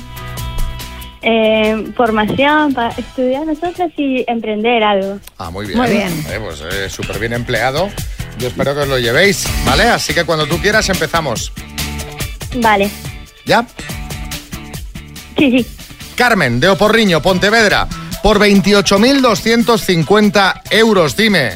Eh, 1.25 1.85
formación 1.95 2.73
para 2.73 2.89
estudiar 2.89 3.45
nosotros 3.47 3.89
y 3.95 4.25
emprender 4.27 4.83
algo. 4.83 5.19
Ah, 5.37 5.49
muy 5.51 5.65
bien. 5.65 5.77
Muy 5.79 5.89
bien. 5.89 6.11
Eh, 6.29 6.37
pues 6.43 6.61
eh, 6.69 6.89
súper 6.89 7.17
bien 7.17 7.31
empleado. 7.31 7.89
Yo 8.37 8.47
espero 8.47 8.73
que 8.73 8.81
os 8.81 8.87
lo 8.87 8.99
llevéis, 8.99 9.47
¿vale? 9.65 9.83
Así 9.83 10.13
que 10.13 10.25
cuando 10.25 10.45
tú 10.45 10.57
quieras 10.59 10.89
empezamos. 10.89 11.51
Vale. 12.55 12.89
¿Ya? 13.45 13.65
Sí, 15.37 15.51
sí. 15.51 15.65
Carmen, 16.15 16.59
de 16.59 16.69
Oporriño, 16.69 17.21
Pontevedra, 17.21 17.87
por 18.21 18.39
28.250 18.39 20.61
euros. 20.69 21.15
Dime, 21.15 21.53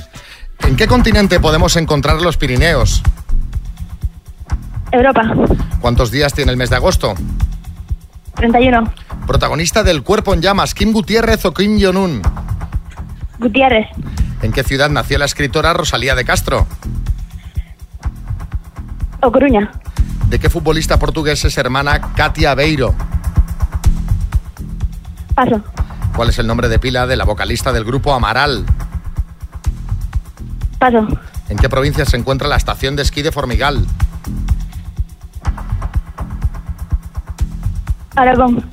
¿en 0.62 0.76
qué 0.76 0.88
continente 0.88 1.40
podemos 1.40 1.76
encontrar 1.76 2.20
los 2.22 2.38
Pirineos? 2.38 3.04
Europa. 4.92 5.34
¿Cuántos 5.82 6.12
días 6.12 6.34
tiene 6.34 6.52
el 6.52 6.58
mes 6.58 6.70
de 6.70 6.76
agosto? 6.78 7.16
31. 8.36 8.94
Protagonista 9.26 9.84
del 9.84 10.04
Cuerpo 10.04 10.34
en 10.34 10.42
Llamas, 10.42 10.74
Kim 10.74 10.92
Gutiérrez 10.92 11.46
o 11.46 11.54
Kim 11.54 11.80
Jong-un. 11.82 12.22
Gutiérrez. 13.40 13.88
¿En 14.42 14.52
qué 14.52 14.64
ciudad 14.64 14.90
nació 14.90 15.18
la 15.18 15.26
escritora 15.26 15.74
Rosalía 15.74 16.16
de 16.16 16.24
Castro? 16.24 16.68
O 19.22 19.32
Coruña. 19.32 19.72
¿De 20.30 20.40
qué 20.40 20.50
futbolista 20.50 21.00
portugués 21.00 21.44
es 21.46 21.58
hermana 21.58 22.14
Katia 22.14 22.54
Beiro? 22.54 22.94
Paso. 25.34 25.64
¿Cuál 26.16 26.30
es 26.30 26.40
el 26.40 26.48
nombre 26.48 26.68
de 26.68 26.80
pila 26.80 27.08
de 27.08 27.16
la 27.16 27.26
vocalista 27.26 27.72
del 27.72 27.84
grupo 27.84 28.14
Amaral? 28.14 28.66
Paso. 30.80 31.08
¿En 31.50 31.58
qué 31.58 31.70
provincia 31.70 32.06
se 32.06 32.18
encuentra 32.18 32.48
la 32.48 32.58
estación 32.58 32.96
de 32.96 33.04
esquí 33.04 33.22
de 33.22 33.32
Formigal? 33.32 33.86
Aragón. 38.16 38.70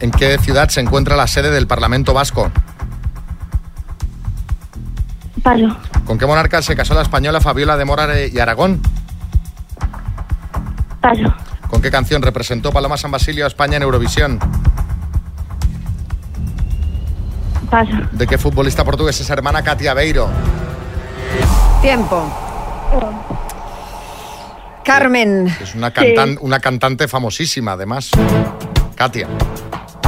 ¿En 0.00 0.10
qué 0.10 0.38
ciudad 0.38 0.68
se 0.68 0.80
encuentra 0.80 1.16
la 1.16 1.26
sede 1.26 1.50
del 1.50 1.66
Parlamento 1.66 2.14
Vasco? 2.14 2.50
¿Con 6.04 6.18
qué 6.18 6.26
monarca 6.26 6.60
se 6.62 6.76
casó 6.76 6.94
la 6.94 7.02
española 7.02 7.40
Fabiola 7.40 7.76
de 7.76 7.84
Mora 7.84 8.20
y 8.26 8.38
Aragón? 8.38 8.80
Paso. 11.00 11.22
¿Con 11.68 11.80
qué 11.80 11.90
canción 11.90 12.20
representó 12.22 12.72
Paloma 12.72 12.96
San 12.96 13.10
Basilio 13.10 13.44
a 13.44 13.48
España 13.48 13.76
en 13.76 13.82
Eurovisión? 13.82 14.38
Paso. 17.70 17.92
¿De 18.12 18.26
qué 18.26 18.38
futbolista 18.38 18.84
portugués 18.84 19.20
es 19.20 19.30
hermana 19.30 19.62
Katia 19.62 19.94
Beiro? 19.94 20.28
Tiempo. 21.82 22.30
Carmen. 24.84 25.54
Es 25.60 25.74
una, 25.74 25.92
cantan- 25.92 26.38
una 26.40 26.60
cantante 26.60 27.08
famosísima, 27.08 27.72
además. 27.72 28.10
Katia. 28.94 29.28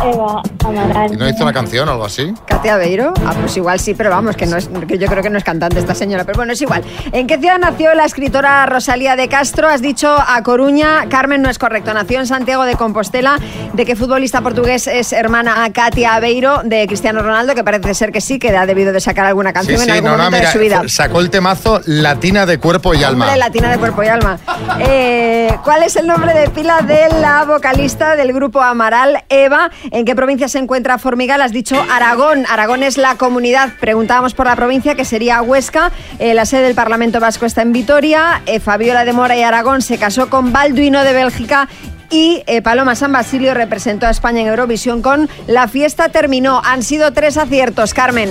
Eva 0.05 0.43
Amaral. 0.65 1.13
¿Y 1.13 1.17
no 1.17 1.29
hizo 1.29 1.43
una 1.43 1.53
canción 1.53 1.89
o 1.89 1.93
algo 1.93 2.05
así? 2.05 2.33
Katia 2.47 2.77
Beiro. 2.77 3.13
Ah, 3.25 3.35
pues 3.41 3.57
igual 3.57 3.81
sí, 3.81 3.95
pero 3.95 4.11
vamos, 4.11 4.37
que 4.37 4.47
no 4.47 4.57
es, 4.57 4.69
que 4.89 4.99
yo 4.99 5.07
creo 5.09 5.23
que 5.23 5.31
no 5.31 5.39
es 5.39 5.45
cantante 5.45 5.79
esta 5.79 5.95
señora, 5.95 6.25
pero 6.25 6.37
bueno, 6.37 6.53
es 6.53 6.61
igual. 6.63 6.83
¿En 7.13 7.27
qué 7.27 7.39
ciudad 7.39 7.59
nació 7.59 7.95
la 7.95 8.05
escritora 8.05 8.67
Rosalía 8.67 9.17
de 9.17 9.29
Castro? 9.29 9.69
Has 9.69 9.83
dicho 9.83 10.09
a 10.19 10.43
Coruña. 10.43 11.09
Carmen, 11.09 11.43
no 11.43 11.51
es 11.51 11.59
correcto. 11.59 11.93
Nació 11.95 12.21
en 12.21 12.27
Santiago 12.27 12.65
de 12.65 12.75
Compostela. 12.77 13.37
¿De 13.73 13.85
qué 13.85 13.97
futbolista 13.97 14.41
portugués 14.41 14.87
es 14.87 15.13
hermana 15.13 15.65
a 15.65 15.71
Katia 15.73 16.19
Beiro? 16.21 16.63
De 16.65 16.87
Cristiano 16.87 17.23
Ronaldo, 17.23 17.55
que 17.55 17.65
parece 17.65 17.95
ser 17.95 18.13
que 18.13 18.21
sí, 18.21 18.39
que 18.39 18.57
ha 18.57 18.67
debido 18.67 18.93
de 18.93 19.01
sacar 19.01 19.27
alguna 19.27 19.51
Sí, 19.51 19.55
canción 19.55 19.81
en 19.81 19.85
sí, 19.85 19.91
algún 19.91 20.11
no, 20.11 20.17
no, 20.17 20.25
momento 20.25 20.37
mira, 20.39 20.49
de 20.49 20.53
su 20.53 20.59
vida. 20.59 20.83
sacó 20.89 21.21
el 21.21 21.31
temazo 21.31 21.81
Latina 21.87 22.47
de 22.47 22.59
cuerpo 22.59 22.95
y 22.95 23.03
alma. 23.05 23.35
Latina 23.37 23.71
de 23.71 23.79
cuerpo 23.79 24.03
y 24.03 24.09
alma. 24.09 24.39
Eh, 24.81 25.55
¿Cuál 25.65 25.83
es 25.83 25.97
el 25.97 26.07
nombre 26.07 26.33
de 26.35 26.49
pila 26.51 26.81
de 26.83 27.09
la 27.21 27.45
vocalista 27.45 28.17
del 28.17 28.33
grupo 28.33 28.61
Amaral, 28.61 29.25
Eva? 29.29 29.71
¿En 29.93 30.05
qué 30.05 30.15
provincia 30.15 30.49
se 30.49 30.59
encuentra 30.59 30.99
Formigal? 30.99 31.43
Has 31.43 31.53
dicho 31.53 31.77
Aragón. 31.91 32.45
Aragón 32.49 32.83
es 32.85 32.97
la 32.97 33.17
comunidad. 33.17 33.71
Preguntábamos 33.81 34.35
por 34.35 34.47
la 34.47 34.55
provincia, 34.55 34.95
que 34.95 35.05
sería 35.05 35.43
Huesca. 35.43 35.91
Eh, 36.21 36.33
la 36.35 36.47
sede 36.47 36.63
del 36.63 36.75
Parlamento 36.77 37.19
Vasco 37.19 37.45
está 37.45 37.63
en 37.63 37.73
Vitoria. 37.73 38.43
Eh, 38.47 38.61
Fabiola 38.61 39.05
de 39.05 39.13
Mora 39.13 39.37
y 39.37 39.43
Aragón 39.43 39.83
se 39.83 39.99
casó 39.99 40.31
con 40.31 40.53
Balduino 40.53 41.03
de 41.03 41.13
Bélgica. 41.13 41.69
Y 42.09 42.43
eh, 42.47 42.63
Paloma 42.63 42.95
San 42.95 43.13
Basilio 43.13 43.53
representó 43.55 44.07
a 44.07 44.11
España 44.11 44.41
en 44.43 44.49
Eurovisión 44.49 45.03
con 45.03 45.29
La 45.47 45.67
fiesta 45.69 46.09
terminó. 46.09 46.63
Han 46.65 46.83
sido 46.83 47.13
tres 47.13 47.37
aciertos, 47.37 47.93
Carmen. 47.95 48.31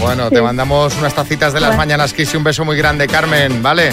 Bueno, 0.00 0.28
te 0.30 0.42
mandamos 0.42 0.96
unas 0.98 1.14
tacitas 1.14 1.52
de 1.52 1.60
las 1.60 1.70
Bueno. 1.70 1.78
mañanas 1.82 2.12
Kiss 2.12 2.34
y 2.34 2.36
un 2.36 2.44
beso 2.44 2.64
muy 2.64 2.76
grande, 2.76 3.06
Carmen, 3.06 3.62
¿vale? 3.62 3.90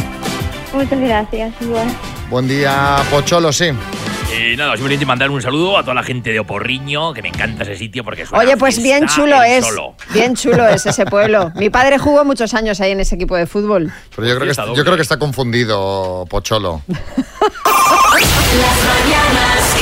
Muchas 0.73 0.99
gracias. 0.99 1.53
Igual. 1.61 1.87
Buen 2.29 2.47
día, 2.47 2.97
Pocholo, 3.11 3.53
sí. 3.53 3.69
Y 4.35 4.55
nada, 4.57 4.73
simplemente 4.75 5.05
mandar 5.05 5.29
un 5.29 5.41
saludo 5.41 5.77
a 5.77 5.81
toda 5.83 5.93
la 5.93 6.03
gente 6.03 6.31
de 6.31 6.39
Oporriño, 6.39 7.13
que 7.13 7.21
me 7.21 7.29
encanta 7.29 7.63
ese 7.63 7.75
sitio 7.77 8.03
porque 8.03 8.25
suena 8.25 8.43
Oye, 8.43 8.57
pues 8.57 8.81
bien 8.81 9.07
chulo 9.07 9.41
es. 9.43 9.65
solo. 9.65 9.95
Bien 10.11 10.35
chulo 10.35 10.67
es 10.67 10.85
ese 10.87 11.05
pueblo. 11.05 11.51
Mi 11.55 11.69
padre 11.69 11.97
jugó 11.97 12.25
muchos 12.25 12.53
años 12.53 12.79
ahí 12.81 12.91
en 12.91 12.99
ese 12.99 13.15
equipo 13.15 13.35
de 13.35 13.45
fútbol. 13.45 13.91
Pero 14.15 14.27
yo 14.27 14.35
creo, 14.35 14.45
que, 14.45 14.51
está- 14.51 14.73
yo 14.73 14.83
creo 14.83 14.95
que 14.95 15.01
está 15.01 15.17
confundido, 15.17 16.25
Pocholo. 16.29 16.81
Las 16.87 18.77
mañanas. 18.85 19.75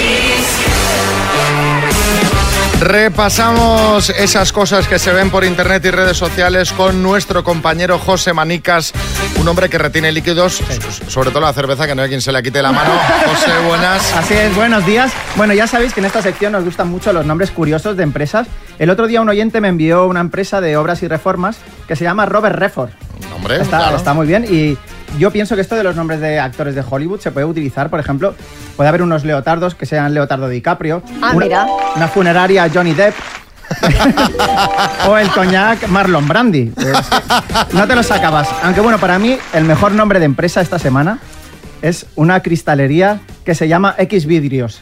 Repasamos 2.81 4.09
esas 4.09 4.51
cosas 4.51 4.87
que 4.87 4.97
se 4.97 5.13
ven 5.13 5.29
por 5.29 5.43
internet 5.43 5.85
y 5.85 5.91
redes 5.91 6.17
sociales 6.17 6.73
con 6.73 7.03
nuestro 7.03 7.43
compañero 7.43 7.99
José 7.99 8.33
Manicas, 8.33 8.91
un 9.39 9.47
hombre 9.47 9.69
que 9.69 9.77
retiene 9.77 10.11
líquidos, 10.11 10.59
sobre 11.07 11.29
todo 11.29 11.41
la 11.41 11.53
cerveza, 11.53 11.85
que 11.85 11.93
no 11.93 12.01
hay 12.01 12.09
quien 12.09 12.21
se 12.21 12.31
le 12.31 12.41
quite 12.41 12.59
la 12.59 12.71
mano. 12.71 12.89
José, 13.27 13.51
buenas. 13.67 14.13
Así 14.15 14.33
es, 14.33 14.55
buenos 14.55 14.83
días. 14.83 15.11
Bueno, 15.35 15.53
ya 15.53 15.67
sabéis 15.67 15.93
que 15.93 15.99
en 15.99 16.07
esta 16.07 16.23
sección 16.23 16.53
nos 16.53 16.65
gustan 16.65 16.89
mucho 16.89 17.13
los 17.13 17.23
nombres 17.23 17.51
curiosos 17.51 17.95
de 17.97 18.01
empresas. 18.03 18.47
El 18.79 18.89
otro 18.89 19.05
día 19.05 19.21
un 19.21 19.29
oyente 19.29 19.61
me 19.61 19.67
envió 19.67 20.07
una 20.07 20.19
empresa 20.19 20.59
de 20.59 20.75
obras 20.75 21.03
y 21.03 21.07
reformas 21.07 21.57
que 21.87 21.95
se 21.95 22.03
llama 22.03 22.25
Robert 22.25 22.55
Redford. 22.55 22.89
Hombre, 23.35 23.61
Está, 23.61 23.77
claro. 23.77 23.97
está 23.97 24.13
muy 24.13 24.25
bien 24.25 24.43
y 24.49 24.75
yo 25.21 25.29
pienso 25.29 25.53
que 25.53 25.61
esto 25.61 25.75
de 25.75 25.83
los 25.83 25.95
nombres 25.95 26.19
de 26.19 26.39
actores 26.39 26.73
de 26.73 26.83
Hollywood 26.89 27.19
se 27.19 27.29
puede 27.31 27.45
utilizar, 27.45 27.91
por 27.91 27.99
ejemplo, 27.99 28.33
puede 28.75 28.89
haber 28.89 29.03
unos 29.03 29.23
leotardos 29.23 29.75
que 29.75 29.85
sean 29.85 30.15
Leotardo 30.15 30.49
DiCaprio, 30.49 31.03
Ah, 31.21 31.31
una, 31.35 31.45
mira. 31.45 31.67
una 31.95 32.07
funeraria 32.07 32.67
Johnny 32.73 32.95
Depp 32.95 33.13
o 35.07 35.17
el 35.17 35.29
coñac 35.29 35.87
Marlon 35.89 36.27
Brandy. 36.27 36.73
No 37.73 37.87
te 37.87 37.95
lo 37.95 38.01
sacabas. 38.01 38.49
Aunque 38.63 38.81
bueno, 38.81 38.97
para 38.97 39.19
mí 39.19 39.37
el 39.53 39.63
mejor 39.65 39.91
nombre 39.91 40.17
de 40.17 40.25
empresa 40.25 40.59
esta 40.59 40.79
semana 40.79 41.19
es 41.83 42.07
una 42.15 42.41
cristalería 42.41 43.19
que 43.45 43.53
se 43.53 43.67
llama 43.67 43.93
X 43.99 44.25
Vidrios. 44.25 44.79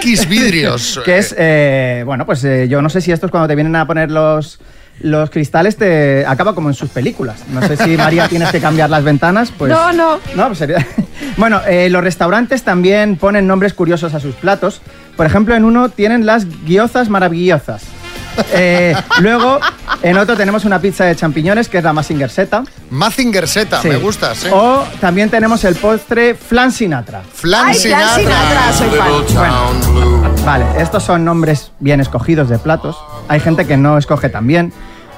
X 0.00 0.26
vidrios. 0.28 0.98
Que 1.04 1.18
es, 1.18 1.34
eh, 1.38 2.02
bueno, 2.06 2.24
pues 2.24 2.42
eh, 2.44 2.68
yo 2.68 2.80
no 2.80 2.88
sé 2.88 3.02
si 3.02 3.12
esto 3.12 3.26
es 3.26 3.30
cuando 3.30 3.48
te 3.48 3.54
vienen 3.54 3.76
a 3.76 3.86
poner 3.86 4.10
los, 4.10 4.58
los 5.00 5.30
cristales, 5.30 5.76
te 5.76 6.24
acaba 6.26 6.54
como 6.54 6.68
en 6.68 6.74
sus 6.74 6.90
películas. 6.90 7.40
No 7.50 7.60
sé 7.66 7.76
si 7.76 7.96
María 7.96 8.28
tienes 8.30 8.50
que 8.50 8.60
cambiar 8.60 8.90
las 8.90 9.04
ventanas, 9.04 9.52
pues... 9.56 9.70
no, 9.70 9.92
no. 9.92 10.18
No, 10.34 10.46
pues 10.46 10.58
sería... 10.58 10.86
Bueno, 11.38 11.60
eh, 11.66 11.88
los 11.90 12.02
restaurantes 12.04 12.62
también 12.62 13.16
ponen 13.16 13.46
nombres 13.46 13.72
curiosos 13.74 14.14
a 14.14 14.20
sus 14.20 14.34
platos. 14.34 14.80
Por 15.16 15.26
ejemplo, 15.26 15.54
en 15.54 15.64
uno 15.64 15.88
tienen 15.90 16.24
las 16.26 16.46
guiozas 16.64 17.08
maravillosas. 17.10 17.82
Eh, 18.52 18.94
luego, 19.20 19.58
en 20.02 20.16
otro 20.18 20.36
tenemos 20.36 20.64
una 20.66 20.78
pizza 20.80 21.04
de 21.04 21.16
champiñones, 21.16 21.68
que 21.68 21.78
es 21.78 21.84
la 21.84 21.92
Mazinger 21.94 22.30
Z. 22.30 22.62
Mazinger 22.90 23.48
Z, 23.48 23.80
Sí. 23.82 23.88
me 23.88 23.96
gusta, 23.96 24.34
sí. 24.34 24.48
O 24.52 24.84
también 25.00 25.28
tenemos 25.30 25.64
el 25.64 25.74
postre 25.76 26.34
Flan 26.34 26.70
Sinatra. 26.72 27.22
Flan 27.32 27.66
Ay, 27.68 27.74
Flan 27.78 28.14
Sinatra, 28.14 28.72
soy 28.72 28.90
fan. 28.90 30.25
Vale, 30.46 30.64
estos 30.78 31.02
son 31.02 31.24
nombres 31.24 31.72
bien 31.80 32.00
escogidos 32.00 32.48
de 32.48 32.60
platos. 32.60 32.96
Hay 33.26 33.40
gente 33.40 33.66
que 33.66 33.76
no 33.76 33.98
escoge 33.98 34.28
tan 34.28 34.46
bien. 34.46 34.72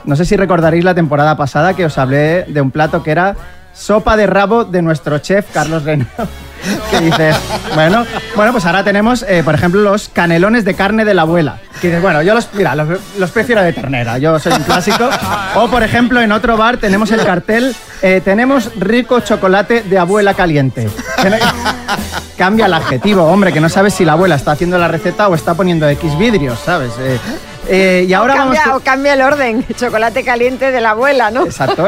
No 0.07 0.17
sé 0.17 0.25
si 0.25 0.39
recordaréis 0.39 0.85
la 0.85 0.95
temporada 0.95 1.37
pasada 1.37 1.75
que 1.75 1.85
os 1.85 1.99
hablé 1.99 2.45
de 2.45 2.63
un 2.63 2.71
plato 2.71 3.03
que 3.03 3.11
era 3.11 3.37
sopa 3.75 4.17
de 4.17 4.27
rabo 4.27 4.65
de 4.65 4.81
nuestro 4.81 5.19
chef 5.19 5.53
Carlos 5.53 5.85
Reino. 5.85 6.07
que 6.91 7.01
dices, 7.01 7.37
bueno, 7.75 8.05
bueno, 8.37 8.53
pues 8.53 8.65
ahora 8.67 8.85
tenemos, 8.85 9.23
eh, 9.29 9.43
por 9.45 9.55
ejemplo, 9.55 9.81
los 9.81 10.09
canelones 10.09 10.65
de 10.65 10.75
carne 10.75 11.05
de 11.05 11.15
la 11.15 11.23
abuela. 11.23 11.59
Que 11.81 11.89
dices, 11.89 12.03
bueno, 12.03 12.23
yo 12.23 12.35
los, 12.35 12.49
mira, 12.55 12.75
los, 12.75 13.01
los 13.19 13.31
prefiero 13.31 13.63
de 13.63 13.73
ternera, 13.73 14.19
yo 14.19 14.39
soy 14.39 14.53
un 14.53 14.63
clásico. 14.65 15.09
O, 15.55 15.69
por 15.69 15.83
ejemplo, 15.83 16.21
en 16.21 16.33
otro 16.33 16.57
bar 16.57 16.79
tenemos 16.79 17.11
el 17.13 17.25
cartel, 17.25 17.75
eh, 18.03 18.21
tenemos 18.25 18.71
rico 18.79 19.21
chocolate 19.21 19.83
de 19.83 19.99
abuela 19.99 20.35
caliente. 20.35 20.89
Cambia 22.37 22.67
el 22.67 22.75
adjetivo, 22.75 23.25
hombre, 23.25 23.53
que 23.53 23.61
no 23.61 23.69
sabes 23.69 23.95
si 23.95 24.05
la 24.05 24.13
abuela 24.13 24.37
está 24.37 24.53
haciendo 24.53 24.79
la 24.79 24.89
receta 24.89 25.29
o 25.29 25.35
está 25.35 25.55
poniendo 25.55 25.89
X 25.89 26.17
vidrios, 26.19 26.59
¿sabes? 26.65 26.93
Eh, 27.01 27.19
eh, 27.69 28.07
y 28.09 28.13
ahora 28.13 28.35
o, 28.35 28.37
cambia, 28.37 28.63
con- 28.65 28.73
o 28.75 28.81
cambia 28.81 29.13
el 29.15 29.23
orden. 29.23 29.65
Chocolate 29.77 30.25
caliente 30.25 30.71
de 30.71 30.81
la 30.81 30.91
abuela, 30.91 31.31
¿no? 31.31 31.45
Exacto. 31.45 31.87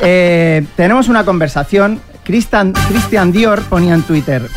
eh, 0.00 0.64
tenemos 0.76 1.08
una 1.08 1.24
conversación. 1.24 2.00
Christian, 2.24 2.72
Christian 2.88 3.32
Dior 3.32 3.62
ponía 3.62 3.94
en 3.94 4.02
Twitter, 4.02 4.48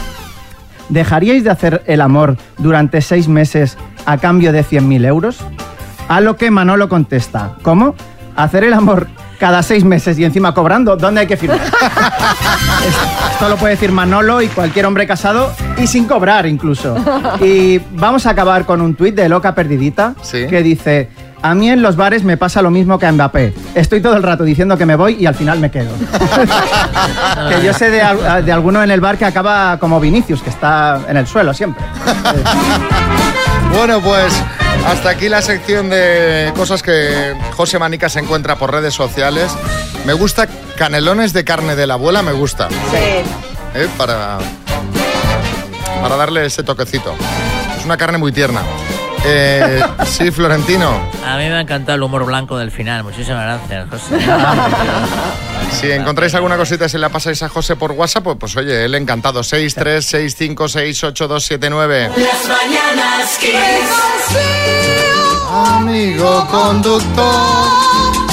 ¿dejaríais 0.89 1.43
de 1.43 1.49
hacer 1.49 1.83
el 1.87 2.01
amor 2.01 2.37
durante 2.57 3.01
seis 3.01 3.27
meses 3.27 3.77
a 4.05 4.17
cambio 4.17 4.51
de 4.51 4.63
100.000 4.63 5.05
euros? 5.05 5.37
A 6.07 6.21
lo 6.21 6.37
que 6.37 6.51
Manolo 6.51 6.87
contesta, 6.89 7.53
¿cómo? 7.63 7.95
¿Hacer 8.35 8.63
el 8.63 8.73
amor 8.73 9.07
cada 9.39 9.63
seis 9.63 9.83
meses 9.83 10.19
y 10.19 10.23
encima 10.25 10.53
cobrando? 10.53 10.95
¿Dónde 10.95 11.21
hay 11.21 11.27
que 11.27 11.37
firmar? 11.37 11.59
Es- 12.85 13.31
Esto 13.31 13.49
lo 13.49 13.57
puede 13.57 13.73
decir 13.73 13.91
Manolo 13.91 14.41
y 14.41 14.47
cualquier 14.47 14.85
hombre 14.85 15.07
casado 15.07 15.51
y 15.77 15.87
sin 15.87 16.05
cobrar 16.05 16.45
incluso. 16.45 16.95
Y 17.41 17.79
vamos 17.93 18.25
a 18.27 18.29
acabar 18.31 18.65
con 18.65 18.79
un 18.81 18.93
tuit 18.95 19.15
de 19.15 19.27
Loca 19.27 19.55
Perdidita 19.55 20.13
que 20.47 20.61
dice... 20.63 21.09
A 21.41 21.53
mí 21.53 21.69
en 21.69 21.81
los 21.81 21.95
bares 21.95 22.23
me 22.23 22.37
pasa 22.37 22.61
lo 22.61 22.71
mismo 22.71 22.97
que 22.97 23.05
a 23.05 23.11
Mbappé. 23.11 23.53
Estoy 23.75 24.01
todo 24.01 24.15
el 24.15 24.23
rato 24.23 24.43
diciendo 24.43 24.77
que 24.77 24.85
me 24.85 24.95
voy 24.95 25.17
y 25.19 25.25
al 25.25 25.35
final 25.35 25.59
me 25.59 25.69
quedo. 25.69 25.91
que 27.49 27.63
yo 27.63 27.73
sé 27.73 27.89
de, 27.91 28.01
de 28.43 28.51
alguno 28.51 28.81
en 28.83 28.91
el 28.91 29.01
bar 29.01 29.17
que 29.17 29.25
acaba 29.25 29.77
como 29.79 29.99
Vinicius, 29.99 30.41
que 30.41 30.49
está 30.49 31.01
en 31.07 31.17
el 31.17 31.27
suelo 31.27 31.53
siempre. 31.53 31.85
Bueno, 33.73 33.99
pues 34.01 34.33
hasta 34.87 35.09
aquí 35.09 35.29
la 35.29 35.41
sección 35.41 35.89
de 35.89 36.51
cosas 36.55 36.81
que 36.81 37.35
José 37.55 37.77
Manica 37.77 38.09
se 38.09 38.19
encuentra 38.19 38.55
por 38.55 38.71
redes 38.71 38.93
sociales. 38.93 39.55
Me 40.05 40.13
gusta 40.13 40.47
canelones 40.77 41.33
de 41.33 41.43
carne 41.43 41.75
de 41.75 41.85
la 41.87 41.95
abuela, 41.95 42.21
me 42.21 42.31
gusta. 42.31 42.69
Sí. 42.69 43.23
¿eh? 43.75 43.87
Para, 43.97 44.37
para 46.01 46.15
darle 46.15 46.45
ese 46.45 46.63
toquecito. 46.63 47.13
Es 47.77 47.85
una 47.85 47.97
carne 47.97 48.17
muy 48.17 48.31
tierna. 48.31 48.61
Eh, 49.27 49.83
sí, 50.05 50.29
Florentino. 50.31 50.89
A 51.25 51.37
mí 51.37 51.45
me 51.45 51.53
ha 51.55 51.61
encantado 51.61 51.95
el 51.95 52.03
humor 52.03 52.25
blanco 52.25 52.57
del 52.57 52.69
final. 52.71 53.03
Muchísimas 53.03 53.43
gracias, 53.43 53.89
José. 53.89 54.19
Si 55.71 55.91
encontráis 55.91 56.33
alguna 56.35 56.57
cosita 56.57 56.85
y 56.85 56.89
se 56.89 56.99
la 56.99 57.09
pasáis 57.09 57.41
a 57.43 57.49
José 57.49 57.75
por 57.75 57.91
WhatsApp, 57.91 58.23
pues, 58.23 58.37
pues 58.39 58.55
oye, 58.55 58.85
él 58.85 58.95
encantado. 58.95 59.41
636568279. 59.41 62.09
Las 62.15 62.47
mañanas. 62.47 63.37
Amigo 65.51 66.47
conductor. 66.51 67.65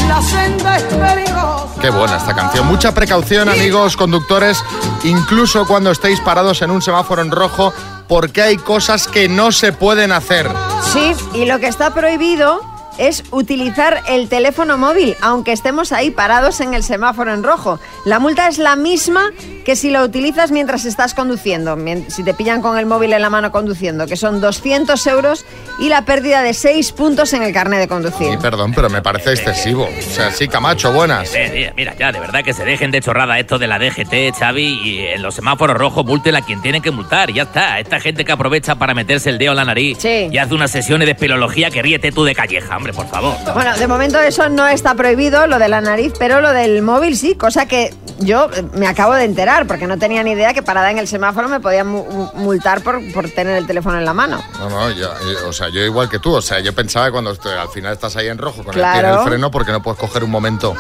La 0.09 0.21
senda 0.21 0.77
es 0.77 0.83
peligrosa. 0.85 1.69
Qué 1.81 1.91
buena 1.91 2.17
esta 2.17 2.35
canción. 2.35 2.67
Mucha 2.67 2.93
precaución, 2.95 3.49
amigos 3.49 3.97
conductores, 3.97 4.63
incluso 5.05 5.67
cuando 5.67 5.91
estéis 5.91 6.21
parados 6.21 6.63
en 6.63 6.71
un 6.71 6.83
semáforo 6.83 7.23
en 7.23 7.31
rojo, 7.31 7.73
porque 8.12 8.42
hay 8.42 8.59
cosas 8.59 9.09
que 9.09 9.27
no 9.27 9.53
se 9.53 9.72
pueden 9.72 10.12
hacer. 10.12 10.46
Sí, 10.92 11.14
y 11.33 11.46
lo 11.46 11.59
que 11.61 11.66
está 11.66 11.94
prohibido 11.94 12.61
es 13.03 13.25
utilizar 13.33 14.01
el 14.09 14.29
teléfono 14.29 14.79
móvil, 14.79 15.17
aunque 15.21 15.53
estemos 15.53 15.91
ahí 15.91 16.11
parados 16.11 16.61
en 16.61 16.73
el 16.73 16.85
semáforo 16.85 17.35
en 17.35 17.43
rojo. 17.43 17.81
La 18.05 18.21
multa 18.21 18.47
es 18.47 18.59
la 18.59 18.77
misma 18.77 19.33
que 19.65 19.77
si 19.77 19.91
lo 19.91 20.03
utilizas 20.03 20.53
mientras 20.53 20.85
estás 20.85 21.15
conduciendo, 21.15 21.77
si 22.09 22.23
te 22.23 22.35
pillan 22.35 22.62
con 22.62 22.79
el 22.79 22.87
móvil 22.87 23.12
en 23.12 23.23
la 23.23 23.31
mano 23.31 23.51
conduciendo, 23.51 24.07
que 24.07 24.17
son 24.17 24.41
200 24.41 25.05
euros 25.09 25.45
y 25.79 25.88
la 25.88 26.05
pérdida 26.05 26.43
de 26.43 26.55
6 26.55 26.93
puntos 26.93 27.33
en 27.33 27.43
el 27.43 27.53
carnet 27.53 27.81
de 27.81 27.88
conducir. 27.88 28.33
Y 28.33 28.37
perdón, 28.37 28.73
pero 28.73 28.88
me 28.88 29.03
parece 29.03 29.33
excesivo. 29.33 29.88
O 29.99 30.03
sea, 30.03 30.31
sí, 30.31 30.47
Camacho, 30.47 30.93
buenas. 30.93 31.35
Eh, 31.35 31.65
eh, 31.65 31.73
mira, 31.77 31.95
ya, 31.99 32.12
de 32.12 32.21
verdad 32.21 32.43
que 32.45 32.53
se 32.53 32.65
dejen 32.65 32.91
de 32.91 33.01
chorrada 33.01 33.38
esto 33.38 33.59
de 33.59 33.67
la 33.67 33.79
DGT, 33.79 34.37
Xavi, 34.38 34.81
y 34.85 34.99
en 35.07 35.23
los 35.23 35.35
semáforos 35.35 35.77
rojos 35.77 36.05
multen 36.05 36.37
a 36.37 36.43
quien 36.43 36.62
tienen 36.62 36.83
que 36.83 36.91
multar, 36.91 37.31
y 37.31 37.35
ya 37.35 37.43
está. 37.45 37.81
Esta 37.81 38.01
gente 38.01 38.25
que 38.25 38.33
aprovecha 38.33 38.77
para 38.77 38.95
meterse 38.95 39.31
el 39.31 39.38
dedo 39.38 39.53
en 39.53 39.57
la 39.57 39.65
nariz 39.65 39.99
y 40.05 40.38
hace 40.38 40.55
unas 40.55 40.71
sesiones 40.71 41.07
de 41.07 41.12
espeleología 41.12 41.71
que 41.71 41.83
ríete 41.83 42.12
tú 42.12 42.25
de 42.25 42.35
calleja, 42.35 42.77
hombre, 42.77 42.92
por 42.93 43.07
favor. 43.09 43.35
Bueno, 43.55 43.77
de 43.77 43.87
momento 43.87 44.19
eso 44.19 44.49
no 44.49 44.67
está 44.67 44.95
prohibido, 44.95 45.47
lo 45.47 45.59
de 45.59 45.69
la 45.69 45.81
nariz, 45.81 46.13
pero 46.19 46.41
lo 46.41 46.53
del 46.53 46.83
móvil 46.83 47.17
sí, 47.17 47.35
cosa 47.35 47.67
que 47.67 47.95
yo 48.19 48.49
eh, 48.55 48.63
me 48.75 48.87
acabo 48.87 49.15
de 49.15 49.25
enterar, 49.25 49.67
porque 49.67 49.87
no 49.87 49.99
tenía 49.99 50.23
ni 50.23 50.33
idea 50.33 50.55
que 50.55 50.63
parada 50.63 50.91
en 50.91 50.99
el 50.99 51.09
semáforo 51.09 51.49
me 51.49 51.61
podían 51.61 51.89
mu- 51.89 52.05
mu- 52.05 52.29
multar 52.35 52.83
por, 52.83 53.01
por 53.13 53.29
tener 53.31 53.57
el 53.57 53.67
teléfono 53.67 53.99
en 53.99 54.05
la 54.05 54.15
mano. 54.15 54.43
No, 54.59 54.69
no, 54.71 54.91
yo, 54.91 55.09
yo- 55.21 55.49
o 55.49 55.53
sea, 55.53 55.69
yo 55.71 55.81
igual 55.81 56.09
que 56.09 56.19
tú. 56.19 56.33
O 56.35 56.43
sea, 56.43 56.61
yo 56.61 56.75
pensaba 56.75 57.07
que 57.07 57.13
cuando 57.13 57.33
estoy- 57.33 57.53
al 57.59 57.69
final 57.69 57.93
estás 57.93 58.17
ahí 58.17 58.29
en 58.29 58.39
rojo 58.39 58.63
con 58.65 58.75
el 58.75 58.81
pie 58.81 59.01
en 59.01 59.07
el 59.07 59.25
freno 59.25 59.51
porque 59.51 59.73
no 59.73 59.83
puedes 59.83 59.99
coger 59.99 60.23
un 60.25 60.31
momento. 60.31 60.75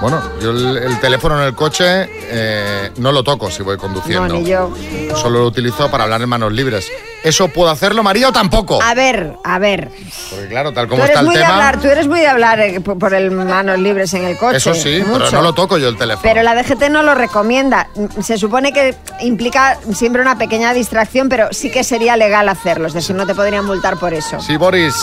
Bueno, 0.00 0.22
yo 0.40 0.50
el, 0.50 0.76
el 0.78 1.00
teléfono 1.00 1.38
en 1.40 1.46
el 1.48 1.54
coche 1.54 2.08
eh, 2.30 2.92
no 2.98 3.10
lo 3.10 3.24
toco 3.24 3.50
si 3.50 3.62
voy 3.64 3.76
conduciendo. 3.76 4.28
No, 4.28 4.34
ni 4.34 4.44
yo. 4.44 4.72
Solo 5.16 5.40
lo 5.40 5.46
utilizo 5.46 5.90
para 5.90 6.04
hablar 6.04 6.22
en 6.22 6.28
manos 6.28 6.52
libres. 6.52 6.86
¿Eso 7.24 7.48
puedo 7.48 7.70
hacerlo, 7.70 8.02
María, 8.02 8.28
o 8.28 8.32
tampoco? 8.32 8.82
A 8.82 8.94
ver, 8.94 9.34
a 9.44 9.58
ver. 9.58 9.90
Porque 10.30 10.46
claro, 10.48 10.72
tal 10.72 10.86
Tú 10.86 10.90
como 10.90 11.02
eres, 11.02 11.10
está 11.10 11.20
el 11.20 11.26
muy 11.26 11.36
de 11.36 11.44
hablar, 11.44 11.80
tú 11.80 11.88
eres 11.88 12.06
muy 12.06 12.20
de 12.20 12.26
hablar 12.28 12.60
eh, 12.60 12.80
por 12.80 12.98
por 12.98 13.14
el 13.14 13.30
manos 13.30 13.78
libres 13.78 14.14
en 14.14 14.24
el 14.24 14.36
coche. 14.36 14.58
Eso 14.58 14.74
sí, 14.74 15.02
mucho. 15.06 15.24
pero 15.24 15.30
no 15.32 15.42
lo 15.42 15.52
toco 15.52 15.78
yo 15.78 15.88
el 15.88 15.96
teléfono. 15.96 16.22
Pero 16.22 16.42
la 16.42 16.54
DGT 16.54 16.90
no 16.90 17.02
lo 17.02 17.14
recomienda. 17.14 17.88
Se 18.22 18.38
supone 18.38 18.72
que 18.72 18.94
implica 19.20 19.78
siempre 19.94 20.22
una 20.22 20.38
pequeña 20.38 20.72
distracción, 20.72 21.28
pero 21.28 21.48
sí 21.50 21.70
que 21.70 21.84
sería 21.84 22.16
legal 22.16 22.48
hacerlo. 22.48 22.86
Es 22.86 22.94
decir, 22.94 23.16
no 23.16 23.26
te 23.26 23.34
podrían 23.34 23.64
multar 23.64 23.98
por 23.98 24.14
eso. 24.14 24.40
Sí, 24.40 24.56
Boris. 24.56 24.94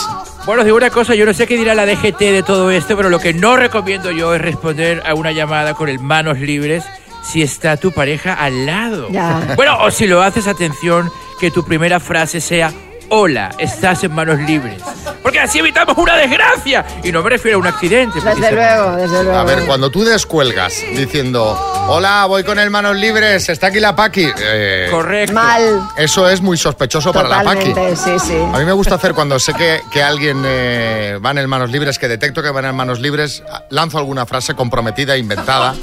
Bueno, 0.46 0.62
digo 0.64 0.76
una 0.76 0.90
cosa, 0.90 1.14
yo 1.14 1.26
no 1.26 1.34
sé 1.34 1.46
qué 1.46 1.56
dirá 1.56 1.74
la 1.74 1.86
DGT 1.86 2.18
de 2.18 2.42
todo 2.42 2.70
esto, 2.70 2.96
pero 2.96 3.08
lo 3.08 3.18
que 3.18 3.34
no 3.34 3.56
recomiendo 3.56 4.10
yo 4.12 4.34
es 4.34 4.40
responder 4.40 5.02
a 5.04 5.14
una 5.14 5.32
llamada 5.32 5.74
con 5.74 5.88
el 5.88 5.98
manos 5.98 6.38
libres 6.38 6.84
si 7.24 7.42
está 7.42 7.76
tu 7.76 7.90
pareja 7.92 8.34
al 8.34 8.66
lado. 8.66 9.08
Ya. 9.10 9.54
Bueno, 9.56 9.78
o 9.80 9.90
si 9.90 10.06
lo 10.06 10.22
haces, 10.22 10.46
atención, 10.46 11.10
que 11.38 11.50
tu 11.50 11.64
primera 11.64 12.00
frase 12.00 12.40
sea 12.40 12.72
Hola, 13.08 13.54
estás 13.58 14.02
en 14.02 14.12
manos 14.12 14.38
libres. 14.40 14.82
Porque 15.22 15.38
así 15.38 15.60
evitamos 15.60 15.96
una 15.96 16.16
desgracia. 16.16 16.84
Y 17.04 17.12
no 17.12 17.22
me 17.22 17.30
refiero 17.30 17.58
a 17.58 17.60
un 17.60 17.66
accidente. 17.66 18.18
Desde 18.20 18.52
luego, 18.52 18.96
desde 18.96 19.22
luego. 19.24 19.38
A 19.38 19.44
ver, 19.44 19.64
cuando 19.64 19.90
tú 19.90 20.04
descuelgas 20.04 20.74
diciendo, 20.94 21.56
hola, 21.88 22.26
voy 22.26 22.42
con 22.42 22.58
el 22.58 22.70
manos 22.70 22.96
libres, 22.96 23.48
está 23.48 23.68
aquí 23.68 23.78
la 23.78 23.94
Paqui. 23.94 24.28
eh, 24.40 24.88
Correcto. 24.90 25.34
Mal. 25.34 25.88
Eso 25.96 26.28
es 26.28 26.40
muy 26.40 26.56
sospechoso 26.56 27.12
para 27.12 27.28
la 27.28 27.42
Paqui. 27.44 27.72
Sí, 27.96 28.18
sí. 28.18 28.36
A 28.52 28.58
mí 28.58 28.64
me 28.64 28.72
gusta 28.72 28.96
hacer 28.96 29.14
cuando 29.14 29.38
sé 29.38 29.52
que, 29.54 29.80
que 29.92 30.02
alguien 30.02 30.42
eh, 30.44 31.18
va 31.24 31.30
en 31.30 31.38
el 31.38 31.48
manos 31.48 31.70
libres, 31.70 31.98
que 32.00 32.08
detecto 32.08 32.42
que 32.42 32.50
van 32.50 32.64
en 32.64 32.74
manos 32.74 32.98
libres, 33.00 33.42
lanzo 33.70 33.98
alguna 33.98 34.26
frase 34.26 34.54
comprometida, 34.54 35.16
inventada, 35.16 35.74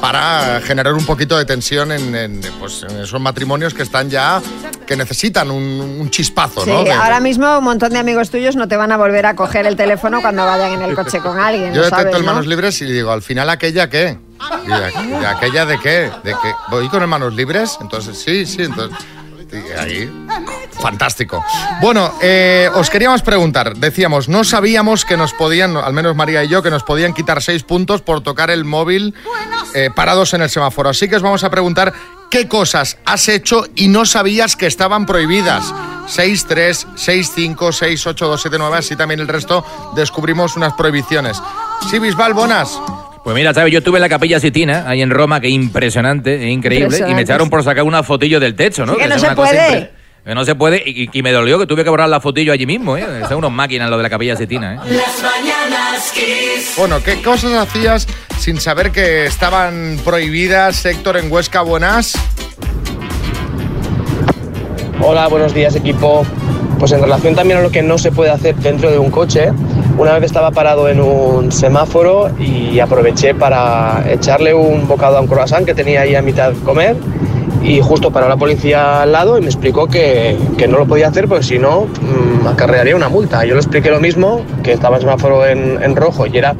para 0.00 0.60
generar 0.62 0.92
un 0.92 1.06
poquito 1.06 1.38
de 1.38 1.44
tensión 1.46 1.90
en, 1.92 2.14
en, 2.14 2.40
pues, 2.58 2.84
en 2.88 3.00
esos 3.00 3.20
matrimonios 3.20 3.72
que 3.72 3.82
están 3.82 4.10
ya, 4.10 4.40
que 4.86 4.94
necesitan 4.96 5.50
un, 5.50 5.98
un 6.00 6.10
chispazo, 6.10 6.64
Sí, 6.66 6.90
ahora 6.90 7.20
mismo 7.20 7.58
un 7.58 7.64
montón 7.64 7.92
de 7.92 7.98
amigos 7.98 8.30
tuyos 8.30 8.56
no 8.56 8.68
te 8.68 8.76
van 8.76 8.92
a 8.92 8.96
volver 8.96 9.26
a 9.26 9.36
coger 9.36 9.66
el 9.66 9.76
teléfono 9.76 10.20
cuando 10.20 10.44
vayan 10.44 10.72
en 10.72 10.82
el 10.82 10.94
coche 10.94 11.20
con 11.20 11.38
alguien. 11.38 11.72
Yo 11.72 11.82
detecto 11.82 11.96
sabes, 11.96 12.14
el 12.16 12.24
¿no? 12.24 12.32
manos 12.32 12.46
libres 12.46 12.80
y 12.82 12.86
digo, 12.86 13.12
al 13.12 13.22
final 13.22 13.48
aquella 13.50 13.88
qué. 13.88 14.18
Y 14.64 14.68
de 14.68 15.26
aquella 15.26 15.64
de 15.64 15.78
qué, 15.78 16.10
de 16.22 16.32
que 16.32 16.54
voy 16.68 16.88
con 16.88 17.02
el 17.02 17.08
manos 17.08 17.34
libres, 17.34 17.78
entonces 17.80 18.18
sí, 18.18 18.44
sí, 18.44 18.64
entonces 18.64 18.96
ahí 19.78 20.10
fantástico. 20.70 21.44
Bueno, 21.80 22.12
eh, 22.20 22.68
os 22.74 22.90
queríamos 22.90 23.22
preguntar, 23.22 23.76
decíamos, 23.76 24.28
no 24.28 24.44
sabíamos 24.44 25.04
que 25.04 25.16
nos 25.16 25.32
podían, 25.32 25.76
al 25.76 25.92
menos 25.92 26.14
María 26.14 26.44
y 26.44 26.48
yo, 26.48 26.62
que 26.62 26.70
nos 26.70 26.82
podían 26.82 27.14
quitar 27.14 27.42
seis 27.42 27.62
puntos 27.62 28.02
por 28.02 28.20
tocar 28.20 28.50
el 28.50 28.64
móvil 28.64 29.14
eh, 29.74 29.90
parados 29.94 30.34
en 30.34 30.42
el 30.42 30.50
semáforo. 30.50 30.90
Así 30.90 31.08
que 31.08 31.16
os 31.16 31.22
vamos 31.22 31.44
a 31.44 31.50
preguntar 31.50 31.92
qué 32.30 32.48
cosas 32.48 32.98
has 33.04 33.28
hecho 33.28 33.66
y 33.74 33.88
no 33.88 34.04
sabías 34.04 34.56
que 34.56 34.66
estaban 34.66 35.06
prohibidas. 35.06 35.72
6, 36.08 36.46
3, 36.48 36.86
6, 36.94 37.32
5, 37.34 37.72
6, 37.72 38.06
8, 38.06 38.28
2, 38.28 38.40
7, 38.42 38.56
9, 38.58 38.76
así 38.78 38.94
también 38.96 39.20
el 39.20 39.28
resto 39.28 39.64
descubrimos 39.96 40.56
unas 40.56 40.72
prohibiciones. 40.74 41.40
Sí, 41.90 41.98
Bisbal, 41.98 42.32
buenas. 42.34 42.80
Pues 43.24 43.34
mira, 43.34 43.52
¿sabes? 43.52 43.72
Yo 43.72 43.78
estuve 43.80 43.98
en 43.98 44.02
la 44.02 44.08
Capilla 44.08 44.38
Sitina, 44.38 44.84
ahí 44.88 45.02
en 45.02 45.10
Roma, 45.10 45.40
que 45.40 45.48
impresionante, 45.48 46.36
es 46.46 46.52
increíble, 46.52 47.04
y 47.08 47.14
me 47.14 47.22
echaron 47.22 47.50
por 47.50 47.64
sacar 47.64 47.82
una 47.82 48.04
fotillo 48.04 48.38
del 48.38 48.54
techo, 48.54 48.86
¿no? 48.86 48.92
Sí, 48.94 49.00
que 49.00 49.08
no 49.08 49.14
es 49.16 49.20
se 49.20 49.30
puede. 49.34 49.50
impre- 49.68 49.90
Que 50.26 50.34
no 50.34 50.44
se 50.44 50.56
puede, 50.56 50.82
y, 50.84 51.08
y 51.12 51.22
me 51.22 51.30
dolió 51.30 51.56
que 51.56 51.68
tuve 51.68 51.84
que 51.84 51.88
borrar 51.88 52.08
la 52.08 52.18
fotillo 52.18 52.52
allí 52.52 52.66
mismo, 52.66 52.96
¿eh? 52.96 53.06
Son 53.28 53.38
unos 53.38 53.52
máquinas 53.52 53.88
lo 53.88 53.96
de 53.96 54.02
la 54.02 54.10
Capilla 54.10 54.34
Sitina, 54.34 54.74
¿eh? 54.74 54.78
Las 54.90 55.22
mañanas 55.22 56.12
Kiss. 56.12 56.74
Bueno, 56.76 57.00
¿qué 57.00 57.22
cosas 57.22 57.52
hacías 57.52 58.08
sin 58.36 58.60
saber 58.60 58.90
que 58.90 59.26
estaban 59.26 60.00
prohibidas? 60.04 60.84
Héctor 60.84 61.18
en 61.18 61.30
Huesca, 61.30 61.60
buenas. 61.62 62.14
Hola, 65.00 65.28
buenos 65.28 65.54
días 65.54 65.76
equipo. 65.76 66.26
Pues 66.80 66.90
en 66.90 67.02
relación 67.02 67.36
también 67.36 67.60
a 67.60 67.62
lo 67.62 67.70
que 67.70 67.82
no 67.82 67.96
se 67.96 68.10
puede 68.10 68.32
hacer 68.32 68.56
dentro 68.56 68.90
de 68.90 68.98
un 68.98 69.12
coche, 69.12 69.52
una 69.96 70.12
vez 70.14 70.24
estaba 70.24 70.50
parado 70.50 70.88
en 70.88 71.00
un 71.00 71.52
semáforo 71.52 72.36
y 72.40 72.80
aproveché 72.80 73.32
para 73.32 74.02
echarle 74.10 74.52
un 74.54 74.88
bocado 74.88 75.18
a 75.18 75.20
un 75.20 75.28
croissant 75.28 75.64
que 75.64 75.72
tenía 75.72 76.00
ahí 76.00 76.16
a 76.16 76.20
mitad 76.20 76.50
de 76.50 76.58
comer 76.64 76.96
y 77.62 77.80
justo 77.80 78.10
paró 78.10 78.28
la 78.28 78.36
policía 78.36 79.02
al 79.02 79.12
lado 79.12 79.38
y 79.38 79.40
me 79.40 79.46
explicó 79.46 79.86
que, 79.86 80.36
que 80.56 80.68
no 80.68 80.78
lo 80.78 80.86
podía 80.86 81.08
hacer 81.08 81.28
porque 81.28 81.44
si 81.44 81.58
no 81.58 81.86
mm, 81.86 82.46
acarrearía 82.46 82.96
una 82.96 83.08
multa. 83.08 83.44
Yo 83.44 83.54
le 83.54 83.60
expliqué 83.60 83.90
lo 83.90 84.00
mismo, 84.00 84.42
que 84.62 84.72
estaba 84.72 84.96
el 84.96 85.02
semáforo 85.02 85.46
en, 85.46 85.82
en 85.82 85.96
rojo 85.96 86.26
y 86.26 86.36
era 86.36 86.54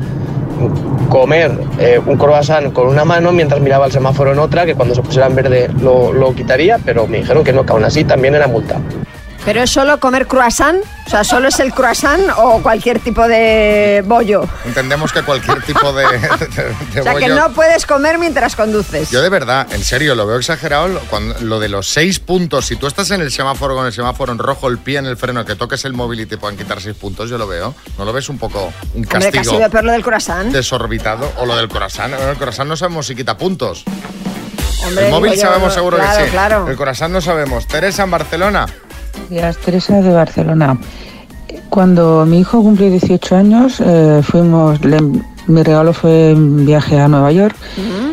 comer 1.09 1.53
eh, 1.79 2.01
un 2.05 2.17
croissant 2.17 2.73
con 2.73 2.89
una 2.89 3.05
mano 3.05 3.33
mientras 3.33 3.61
miraba 3.61 3.87
el 3.87 3.93
semáforo 3.93 4.33
en 4.33 4.39
otra, 4.39 4.67
que 4.67 4.75
cuando 4.75 4.95
se 4.95 5.03
pusiera 5.03 5.27
en 5.27 5.35
verde 5.35 5.71
lo, 5.81 6.13
lo 6.13 6.35
quitaría, 6.35 6.79
pero 6.85 7.07
me 7.07 7.19
dijeron 7.19 7.45
que 7.45 7.53
no, 7.53 7.65
que 7.65 7.73
aún 7.73 7.85
así 7.85 8.05
también 8.05 8.35
era 8.35 8.47
multa. 8.47 8.81
¿Pero 9.47 9.63
es 9.63 9.71
solo 9.71 9.99
comer 10.01 10.27
croissant? 10.27 10.83
O 11.07 11.09
sea, 11.09 11.23
¿solo 11.23 11.47
es 11.47 11.61
el 11.61 11.73
croissant 11.73 12.21
o 12.37 12.61
cualquier 12.65 12.99
tipo 12.99 13.27
de 13.29 14.03
bollo? 14.05 14.45
Entendemos 14.65 15.13
que 15.13 15.23
cualquier 15.23 15.63
tipo 15.63 15.93
de, 15.93 16.05
de- 16.05 16.75
de 16.95 17.01
O 17.01 17.05
sea, 17.05 17.15
que 17.15 17.27
bollo- 17.31 17.37
no 17.37 17.53
puedes 17.53 17.87
comer 17.87 18.19
mientras 18.19 18.57
conduces. 18.57 19.09
Yo 19.13 19.23
de 19.23 19.29
verdad, 19.29 19.69
en 19.73 19.85
serio, 19.85 20.17
lo 20.17 20.27
veo 20.27 20.37
exagerado. 20.39 20.89
lo- 20.89 20.99
Cuando, 21.03 21.37
lo 21.43 21.61
de 21.61 21.69
los 21.69 21.89
seis 21.89 22.19
puntos, 22.19 22.67
si 22.67 22.75
tú 22.75 22.89
estás 22.89 23.09
en 23.13 23.21
el 23.21 23.31
semáforo 23.31 23.77
con 23.77 23.87
el 23.87 23.93
semáforo 23.93 24.33
en 24.33 24.39
rojo, 24.39 24.67
el 24.67 24.79
pie 24.79 24.99
en 24.99 25.07
el 25.07 25.17
freno, 25.17 25.45
que 25.45 25.55
toques 25.55 25.85
el 25.85 25.93
móvil 25.93 26.19
y 26.21 26.27
te 26.27 26.39
puedan 26.39 26.57
quitar 26.57 26.81
seis 26.81 26.97
puntos, 26.97 27.31
yo 27.31 27.39
lo 27.39 27.47
veo. 27.47 27.73
¿No 27.99 28.05
lo 28.05 28.13
ves 28.13 28.29
un 28.29 28.39
poco 28.39 28.73
un 28.95 29.03
Hombre, 29.05 29.09
casi 29.09 29.31
castigo 29.31 29.59
veo 29.61 29.71
peor 29.71 29.85
lo 29.85 29.93
del 29.93 30.03
croissant. 30.03 30.53
desorbitado? 30.53 31.31
O 31.37 31.47
lo 31.47 31.55
del 31.57 31.69
corazón. 31.69 32.13
El 32.15 32.37
corazón 32.37 32.69
no 32.69 32.77
sabemos 32.77 33.07
si 33.07 33.15
quita 33.15 33.39
puntos. 33.39 33.85
Hombre, 34.85 35.07
el 35.07 35.11
móvil 35.13 35.35
yo, 35.35 35.41
sabemos 35.41 35.73
seguro 35.73 35.97
claro, 35.99 36.19
que 36.19 36.25
sí. 36.25 36.31
claro. 36.33 36.69
El 36.69 36.77
corazón 36.77 37.13
no 37.13 37.21
sabemos. 37.21 37.67
Teresa 37.69 38.03
en 38.03 38.11
Barcelona. 38.11 38.67
Días, 39.31 39.57
Teresa 39.59 40.01
de 40.01 40.13
Barcelona. 40.13 40.79
Cuando 41.71 42.25
mi 42.27 42.41
hijo 42.41 42.63
cumplió 42.63 42.91
18 42.91 43.37
años, 43.37 43.81
eh, 43.85 44.21
fuimos, 44.23 44.85
le- 44.85 45.01
mi 45.47 45.63
regalo 45.63 45.93
fue 45.93 46.33
un 46.35 46.65
viaje 46.65 46.99
a 46.99 47.09
Nueva 47.09 47.31
York 47.33 47.55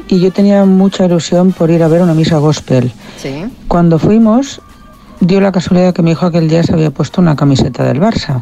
y 0.08 0.20
yo 0.20 0.32
tenía 0.32 0.66
mucha 0.66 1.06
ilusión 1.06 1.52
por 1.52 1.70
ir 1.72 1.82
a 1.84 1.88
ver 1.88 2.02
una 2.02 2.14
misa 2.14 2.38
gospel. 2.38 2.92
Sí. 3.22 3.46
Cuando 3.68 3.98
fuimos, 4.00 4.62
dio 5.20 5.40
la 5.40 5.52
casualidad 5.52 5.94
que 5.94 6.02
mi 6.04 6.12
hijo 6.12 6.26
aquel 6.26 6.50
día 6.50 6.64
se 6.64 6.74
había 6.74 6.92
puesto 6.92 7.22
una 7.22 7.36
camiseta 7.36 7.84
del 7.84 8.00
Barça. 8.02 8.42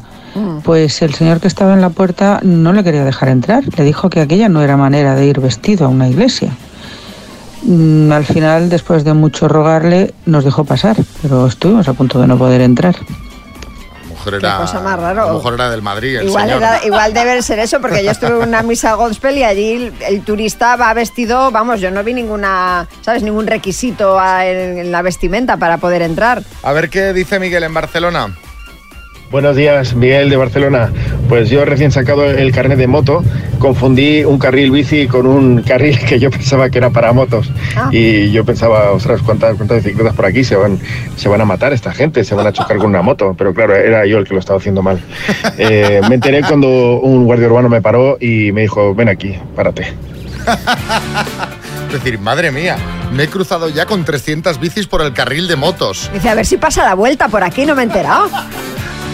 Pues 0.64 1.02
el 1.02 1.14
señor 1.14 1.40
que 1.42 1.48
estaba 1.50 1.74
en 1.74 1.82
la 1.82 1.90
puerta 1.90 2.40
no 2.44 2.72
le 2.74 2.84
quería 2.84 3.04
dejar 3.04 3.30
entrar. 3.30 3.64
Le 3.78 3.84
dijo 3.84 4.10
que 4.10 4.22
aquella 4.22 4.48
no 4.50 4.62
era 4.62 4.78
manera 4.78 5.14
de 5.16 5.26
ir 5.28 5.40
vestido 5.42 5.86
a 5.86 5.90
una 5.90 6.08
iglesia. 6.08 6.52
Mm, 7.64 8.12
Al 8.12 8.26
final, 8.26 8.70
después 8.70 9.04
de 9.04 9.14
mucho 9.14 9.48
rogarle, 9.48 10.14
nos 10.26 10.44
dejó 10.44 10.64
pasar, 10.64 10.98
pero 11.22 11.46
estuvimos 11.48 11.88
a 11.88 11.94
punto 11.94 12.20
de 12.20 12.28
no 12.28 12.38
poder 12.38 12.62
entrar. 12.62 12.96
A 12.96 14.04
lo 14.04 14.10
mejor 14.16 14.34
era, 14.36 14.58
cosa 14.58 14.80
más 14.82 15.00
raro. 15.00 15.24
A 15.24 15.28
lo 15.28 15.34
mejor 15.36 15.54
era 15.56 15.70
del 15.72 15.82
Madrid, 15.82 16.18
el 16.18 16.28
Igual, 16.28 16.44
señor. 16.44 16.62
era- 16.62 16.86
igual 16.86 17.14
debe 17.14 17.42
ser 17.42 17.60
eso, 17.60 17.80
porque 17.82 18.04
yo 18.04 18.12
estuve 18.12 18.30
en 18.42 18.48
una 18.50 18.62
misa 18.62 18.94
gospel 18.94 19.38
y 19.38 19.44
allí 19.44 19.72
el, 19.74 19.94
el 20.08 20.22
turista 20.22 20.76
va 20.76 20.94
vestido, 20.94 21.50
vamos, 21.52 21.80
yo 21.82 21.90
no 21.92 22.04
vi 22.04 22.14
ninguna, 22.14 22.88
¿sabes? 23.02 23.24
Ningún 23.24 23.48
requisito 23.48 24.20
a- 24.20 24.46
en, 24.46 24.78
en 24.78 24.92
la 24.92 25.02
vestimenta 25.02 25.58
para 25.58 25.78
poder 25.78 26.02
entrar. 26.04 26.44
A 26.64 26.72
ver 26.74 26.90
qué 26.90 27.14
dice 27.14 27.40
Miguel 27.40 27.64
en 27.64 27.74
Barcelona. 27.74 28.36
Buenos 29.32 29.56
días, 29.56 29.96
Miguel 29.96 30.30
de 30.30 30.36
Barcelona. 30.36 30.92
Pues 31.30 31.50
yo 31.50 31.64
recién 31.64 31.90
sacado 31.90 32.26
el 32.26 32.52
carnet 32.52 32.78
de 32.78 32.88
moto, 32.88 33.24
confundí 33.60 34.26
un 34.26 34.38
carril 34.38 34.72
bici 34.72 35.08
con 35.08 35.26
un 35.26 35.62
carril 35.62 35.98
que 36.08 36.20
yo 36.20 36.30
pensaba 36.30 36.70
que 36.70 36.80
era 36.80 36.90
para 36.90 37.14
motos. 37.14 37.50
Y 37.92 38.30
yo 38.32 38.44
pensaba, 38.44 38.92
ostras, 38.92 39.22
¿cuántas, 39.22 39.56
cuántas 39.56 39.86
bicicletas 39.86 40.14
por 40.16 40.26
aquí 40.26 40.44
se 40.44 40.58
van, 40.58 40.78
se 41.16 41.30
van 41.30 41.40
a 41.40 41.46
matar 41.46 41.72
esta 41.72 41.94
gente, 41.94 42.26
se 42.26 42.36
van 42.36 42.46
a 42.46 42.52
chocar 42.52 42.76
con 42.78 42.88
una 42.88 43.02
moto. 43.02 43.34
Pero 43.38 43.54
claro, 43.54 43.74
era 43.74 44.06
yo 44.06 44.18
el 44.18 44.26
que 44.26 44.34
lo 44.34 44.40
estaba 44.42 44.60
haciendo 44.60 44.82
mal. 44.82 45.00
Eh, 45.58 46.02
me 46.10 46.16
enteré 46.16 46.42
cuando 46.42 47.00
un 47.02 47.26
guardia 47.26 47.48
urbano 47.48 47.70
me 47.70 47.82
paró 47.82 48.18
y 48.20 48.52
me 48.52 48.62
dijo, 48.62 48.96
ven 48.96 49.10
aquí, 49.10 49.38
párate. 49.56 49.94
Es 51.88 51.94
decir, 52.02 52.20
madre 52.20 52.52
mía, 52.52 52.78
me 53.12 53.24
he 53.24 53.28
cruzado 53.28 53.68
ya 53.68 53.86
con 53.86 54.06
300 54.06 54.60
bicis 54.60 54.88
por 54.88 55.02
el 55.02 55.14
carril 55.14 55.48
de 55.50 55.58
motos. 55.58 56.10
Dice, 56.14 56.30
a 56.30 56.36
ver 56.36 56.46
si 56.46 56.56
pasa 56.56 56.86
la 56.86 56.94
vuelta 56.94 57.28
por 57.28 57.44
aquí, 57.44 57.66
no 57.66 57.76
me 57.76 57.82
he 57.82 57.86
enterado. 57.86 58.30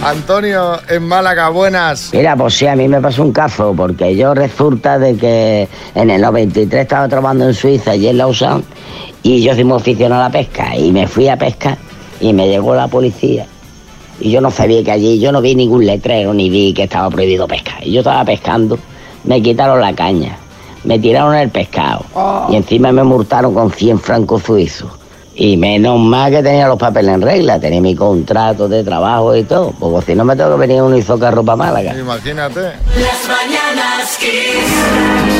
Antonio, 0.04 0.80
en 0.89 1.08
Málaga, 1.08 1.50
buenas. 1.50 2.12
Mira, 2.14 2.36
pues 2.36 2.54
sí, 2.54 2.68
a 2.68 2.76
mí 2.76 2.88
me 2.88 3.02
pasó 3.02 3.24
un 3.24 3.34
caso, 3.34 3.74
porque 3.76 4.16
yo 4.16 4.34
resulta 4.34 5.00
de 5.00 5.18
que 5.18 5.68
en 5.95 6.10
el 6.10 6.22
93 6.22 6.84
estaba 6.84 7.10
trabajando 7.10 7.48
en 7.48 7.54
Suiza 7.54 7.95
y 7.95 8.08
en 8.08 8.18
Lausanne, 8.18 8.64
y 9.24 9.41
yo 9.41 9.54
soy 9.54 9.64
muy 9.64 9.78
aficionado 9.78 10.22
a 10.22 10.26
la 10.26 10.32
pesca, 10.32 10.76
y 10.78 10.91
me 10.91 11.08
fui 11.08 11.28
a 11.28 11.38
pescar, 11.38 11.78
y 12.22 12.32
me 12.32 12.48
llegó 12.48 12.76
la 12.76 12.88
policía, 12.88 13.48
y 14.20 14.32
yo 14.32 14.39
no 14.39 14.52
sabía 14.52 14.84
que 14.84 14.91
allí, 14.91 15.20
yo 15.20 15.32
no 15.32 15.41
vi 15.41 15.56
ningún 15.56 15.86
letrero, 15.86 16.34
ni 16.34 16.50
vi 16.50 16.74
que 16.74 16.84
estaba 16.84 17.10
prohibido 17.10 17.48
pescar, 17.48 17.86
y 17.86 17.91
yo 17.91 18.00
estaba 18.00 18.24
pescando, 18.24 18.80
me 19.24 19.41
quitaron 19.41 19.82
la 19.82 19.93
caña, 19.93 20.38
me 20.84 21.00
tiraron 21.00 21.36
el 21.36 21.50
pescado, 21.50 22.06
y 22.50 22.56
encima 22.56 22.91
me 22.91 23.04
multaron 23.04 23.54
con 23.54 23.72
100 23.72 24.00
francos 24.00 24.43
suizos. 24.43 24.97
Y 25.40 25.56
menos 25.56 26.00
mal 26.00 26.32
que 26.32 26.42
tenía 26.42 26.68
los 26.68 26.80
papeles 26.80 27.14
en 27.14 27.22
regla, 27.22 27.60
tenía 27.60 27.80
mi 27.80 27.94
contrato 27.94 28.68
de 28.68 28.84
trabajo 28.84 29.36
y 29.36 29.44
todo, 29.44 29.72
porque 29.80 30.08
si 30.08 30.16
no 30.16 30.26
me 30.26 30.36
tengo 30.36 30.56
que 30.56 30.62
venir 30.62 30.80
a 30.80 30.84
un 30.84 30.98
izocarro 30.98 31.44
para 31.44 31.56
Málaga. 31.56 31.96
Imagínate. 31.96 32.62
Las 32.62 33.28
mañanas 33.28 34.18
Kiss. 34.18 35.38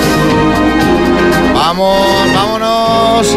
Vamos, 1.52 2.08
vámonos. 2.32 3.36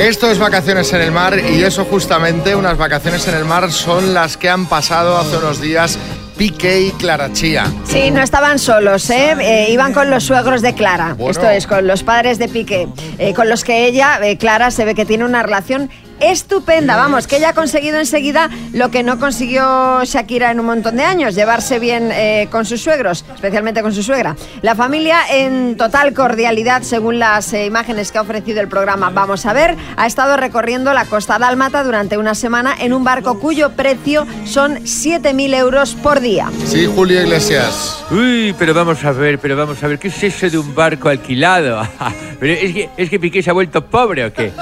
Esto 0.00 0.28
es 0.28 0.38
vacaciones 0.40 0.92
en 0.92 1.00
el 1.00 1.12
mar 1.12 1.38
y 1.38 1.62
eso 1.62 1.84
justamente, 1.84 2.56
unas 2.56 2.76
vacaciones 2.76 3.28
en 3.28 3.36
el 3.36 3.44
mar 3.44 3.70
son 3.70 4.12
las 4.12 4.36
que 4.36 4.50
han 4.50 4.66
pasado 4.66 5.16
hace 5.16 5.36
unos 5.36 5.60
días 5.60 5.96
Piqué 6.40 6.80
y 6.80 6.90
Clara 6.92 7.30
Chía. 7.34 7.70
Sí, 7.84 8.10
no 8.10 8.22
estaban 8.22 8.58
solos, 8.58 9.10
¿eh? 9.10 9.36
Eh, 9.38 9.72
iban 9.72 9.92
con 9.92 10.08
los 10.08 10.24
suegros 10.24 10.62
de 10.62 10.72
Clara. 10.72 11.12
Bueno. 11.12 11.32
Esto 11.32 11.50
es, 11.50 11.66
con 11.66 11.86
los 11.86 12.02
padres 12.02 12.38
de 12.38 12.48
Piqué, 12.48 12.88
eh, 13.18 13.34
con 13.34 13.50
los 13.50 13.62
que 13.62 13.86
ella, 13.86 14.18
eh, 14.22 14.38
Clara, 14.38 14.70
se 14.70 14.86
ve 14.86 14.94
que 14.94 15.04
tiene 15.04 15.26
una 15.26 15.42
relación 15.42 15.90
estupenda. 16.20 16.96
Vamos, 16.96 17.26
que 17.26 17.36
ella 17.36 17.50
ha 17.50 17.54
conseguido 17.54 17.98
enseguida 17.98 18.50
lo 18.72 18.90
que 18.90 19.02
no 19.02 19.18
consiguió 19.18 20.04
Shakira 20.04 20.50
en 20.50 20.60
un 20.60 20.66
montón 20.66 20.96
de 20.96 21.04
años, 21.04 21.34
llevarse 21.34 21.78
bien 21.78 22.10
eh, 22.12 22.48
con 22.50 22.64
sus 22.64 22.82
suegros, 22.82 23.24
especialmente 23.34 23.82
con 23.82 23.92
su 23.92 24.02
suegra. 24.02 24.36
La 24.62 24.74
familia 24.74 25.20
en 25.30 25.76
total 25.76 26.14
cordialidad, 26.14 26.82
según 26.82 27.18
las 27.18 27.52
eh, 27.52 27.66
imágenes 27.66 28.12
que 28.12 28.18
ha 28.18 28.22
ofrecido 28.22 28.60
el 28.60 28.68
programa 28.68 29.10
Vamos 29.10 29.46
a 29.46 29.52
ver, 29.52 29.76
ha 29.96 30.06
estado 30.06 30.36
recorriendo 30.36 30.92
la 30.92 31.04
costa 31.04 31.38
dálmata 31.38 31.82
durante 31.84 32.18
una 32.18 32.34
semana 32.34 32.74
en 32.78 32.92
un 32.92 33.04
barco 33.04 33.38
cuyo 33.38 33.70
precio 33.72 34.26
son 34.44 34.76
7.000 34.76 35.54
euros 35.54 35.94
por 35.94 36.20
día. 36.20 36.50
Sí, 36.66 36.86
Julio 36.86 37.22
Iglesias. 37.22 38.04
Uy, 38.10 38.54
pero 38.58 38.74
vamos 38.74 39.04
a 39.04 39.12
ver, 39.12 39.38
pero 39.38 39.56
vamos 39.56 39.82
a 39.82 39.88
ver, 39.88 39.98
¿qué 39.98 40.08
es 40.08 40.22
eso 40.22 40.48
de 40.48 40.58
un 40.58 40.74
barco 40.74 41.08
alquilado? 41.08 41.86
pero 42.40 42.52
es 42.52 42.72
que, 42.72 42.90
es 42.96 43.10
que 43.10 43.20
Piqué 43.20 43.42
se 43.42 43.50
ha 43.50 43.52
vuelto 43.52 43.84
pobre 43.86 44.24
o 44.24 44.32
qué? 44.32 44.52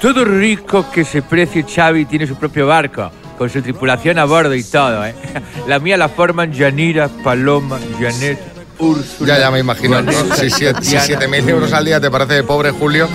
Todo 0.00 0.24
rico 0.24 0.90
que 0.90 1.04
se 1.04 1.22
precie 1.22 1.64
Xavi 1.64 2.04
tiene 2.04 2.26
su 2.26 2.36
propio 2.36 2.66
barco, 2.66 3.10
con 3.38 3.48
su 3.48 3.62
tripulación 3.62 4.18
a 4.18 4.24
bordo 4.24 4.54
y 4.54 4.62
todo, 4.62 5.04
¿eh? 5.04 5.14
La 5.66 5.78
mía 5.78 5.96
la 5.96 6.08
forman 6.08 6.52
Yanira, 6.52 7.08
Paloma, 7.08 7.78
Janet, 7.98 8.38
Úrsula. 8.78 9.34
Ya, 9.34 9.40
ya 9.40 9.50
me 9.50 9.58
imagino. 9.58 10.02
¿no? 10.02 10.12
Si, 10.34 10.50
siete-. 10.50 10.80
7.000 10.80 11.48
euros 11.48 11.72
al 11.72 11.84
día 11.84 12.00
te 12.00 12.10
parece 12.10 12.42
pobre, 12.42 12.70
Julio. 12.70 13.08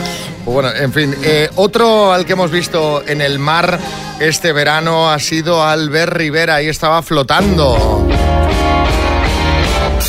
Pues 0.43 0.53
bueno, 0.53 0.71
en 0.73 0.91
fin. 0.91 1.15
eh, 1.23 1.49
otro 1.55 2.11
al 2.11 2.25
que 2.25 2.33
hemos 2.33 2.49
visto 2.49 3.03
en 3.07 3.21
el 3.21 3.37
mar 3.37 3.77
este 4.19 4.53
verano 4.53 5.11
ha 5.11 5.19
sido 5.19 5.63
Albert 5.63 6.13
Rivera. 6.13 6.55
Ahí 6.55 6.67
estaba 6.67 7.01
flotando. 7.03 8.07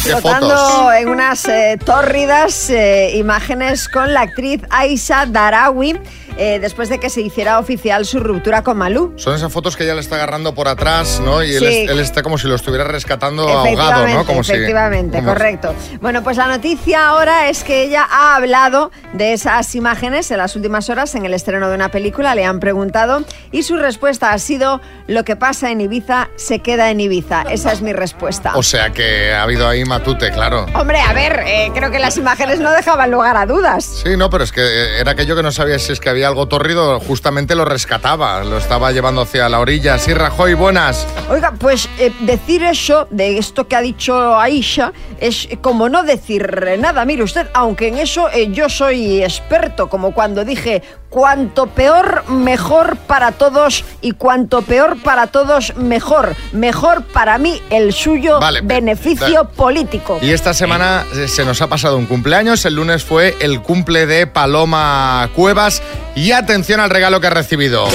¿Qué 0.03 0.17
Flotando 0.17 0.93
en 0.93 1.09
unas 1.09 1.47
eh, 1.49 1.79
tórridas 1.85 2.71
eh, 2.71 3.13
imágenes 3.15 3.89
con 3.89 4.13
la 4.13 4.23
actriz 4.23 4.61
Aisha 4.71 5.27
Darawi 5.27 5.99
eh, 6.37 6.59
después 6.61 6.89
de 6.89 6.99
que 6.99 7.11
se 7.11 7.21
hiciera 7.21 7.59
oficial 7.59 8.05
su 8.07 8.21
ruptura 8.21 8.63
con 8.63 8.79
Malú. 8.79 9.13
Son 9.17 9.35
esas 9.35 9.53
fotos 9.53 9.77
que 9.77 9.85
ella 9.85 9.95
le 9.95 10.01
está 10.01 10.17
agarrando 10.17 10.55
por 10.55 10.69
atrás, 10.69 11.21
¿no? 11.25 11.43
Y 11.43 11.53
él, 11.55 11.59
Sí. 11.61 11.67
es- 11.85 11.91
él 11.91 12.01
está 12.01 12.23
como 12.23 12.39
si 12.39 12.49
lo 12.49 12.55
estuviera 12.55 12.85
rescatando 12.85 13.49
ahogado, 13.49 14.07
¿no? 14.09 14.25
Como 14.25 14.43
si- 14.45 14.53
efectivamente, 14.53 15.19
como- 15.19 15.33
correcto. 15.33 15.75
Bueno, 16.01 16.23
pues 16.23 16.37
la 16.37 16.47
noticia 16.49 17.09
ahora 17.09 17.49
es 17.49 17.65
que 17.65 17.83
ella 17.85 18.07
ha 18.11 18.37
hablado 18.37 18.91
de 19.13 19.33
esas 19.33 19.75
imágenes 19.75 20.31
en 20.31 20.39
las 20.39 20.57
últimas 20.57 20.89
horas 20.91 21.15
en 21.15 21.25
el 21.27 21.35
estreno 21.35 21.69
de 21.69 21.75
una 21.75 21.91
película, 21.91 22.35
le 22.35 22.45
han 22.45 22.61
preguntado 22.61 23.25
y 23.51 23.63
su 23.63 23.77
respuesta 23.77 24.33
ha 24.33 24.39
sido 24.39 24.81
lo 25.07 25.25
que 25.25 25.37
pasa 25.37 25.71
en 25.71 25.81
Ibiza 25.81 26.29
se 26.37 26.61
queda 26.61 26.91
en 26.91 27.01
Ibiza. 27.01 27.43
Esa 27.51 27.73
es 27.73 27.83
mi 27.83 27.93
respuesta. 27.93 28.53
O 28.55 28.63
sea 28.63 28.91
que 28.91 29.33
ha 29.33 29.43
habido 29.43 29.69
ahí 29.69 29.85
matute, 29.85 30.31
claro. 30.31 30.67
Hombre, 30.75 31.01
a 31.01 31.13
ver, 31.13 31.43
eh, 31.47 31.71
creo 31.75 31.91
que 31.91 31.99
las 31.99 32.17
imágenes 32.17 32.61
no 32.61 32.71
dejaban 32.73 33.11
lugar 33.11 33.37
a 33.37 33.47
dudas. 33.47 33.85
Sí, 34.05 34.17
no, 34.17 34.31
pero 34.31 34.45
es 34.45 34.53
que 34.53 34.61
eh, 34.63 35.01
era 35.01 35.13
aquello 35.13 35.37
que 35.37 35.43
no 35.43 35.53
sabía 35.53 35.79
si 35.79 35.93
es 35.93 36.01
que 36.01 36.09
había 36.09 36.22
algo 36.25 36.47
torrido, 36.47 37.01
justamente 37.01 37.55
lo 37.55 37.65
rescataba, 37.65 38.45
lo 38.45 38.59
estaba 38.59 38.93
llevando 38.93 39.23
hacia 39.23 39.49
la 39.49 39.61
orilla. 39.61 39.99
Sí, 39.99 40.15
Rajoy, 40.15 40.55
buenas. 40.55 41.07
Oiga, 41.31 41.53
pues 41.59 41.89
eh, 41.99 42.13
decir 42.21 42.63
eso, 42.63 43.07
de 43.11 43.39
esto 43.39 43.69
que 43.69 43.77
ha 43.77 43.81
dicho 43.81 44.39
Aisha, 44.39 44.93
es 45.21 45.49
como 45.61 45.89
no 45.89 46.03
decir 46.03 46.77
nada. 46.79 47.05
Mire 47.05 47.23
usted, 47.23 47.49
aunque 47.55 47.89
en 47.89 47.99
eso 47.99 48.29
eh, 48.31 48.51
yo 48.53 48.69
soy 48.69 49.23
experto, 49.23 49.89
como 49.89 50.13
cuando 50.13 50.45
dije, 50.45 50.83
cuanto 51.13 51.67
peor, 51.67 52.25
mejor 52.29 52.97
para 52.97 53.33
todos 53.33 53.85
y 54.01 54.13
cuanto 54.13 54.63
peor 54.63 54.97
para 55.03 55.27
todos, 55.27 55.77
mejor. 55.77 56.35
Mejor 56.53 57.05
para 57.05 57.37
mí, 57.37 57.61
el 57.69 57.93
suyo 57.93 58.41
Vale, 58.41 58.63
beneficio 58.63 59.45
político. 59.45 60.19
Y 60.23 60.31
esta 60.31 60.55
semana 60.55 61.05
eh, 61.15 61.29
se 61.29 61.45
nos 61.45 61.61
ha 61.61 61.69
pasado 61.69 61.99
un 61.99 62.07
cumpleaños. 62.07 62.65
El 62.65 62.77
lunes 62.77 63.05
fue 63.05 63.37
el 63.41 63.61
cumple 63.61 64.07
de 64.07 64.27
Paloma 64.27 65.29
Cuevas. 65.37 65.83
Y 66.15 66.33
atención 66.33 66.81
al 66.81 66.91
regalo 66.91 67.21
que 67.21 67.27
ha 67.27 67.31
recibido. 67.31 67.87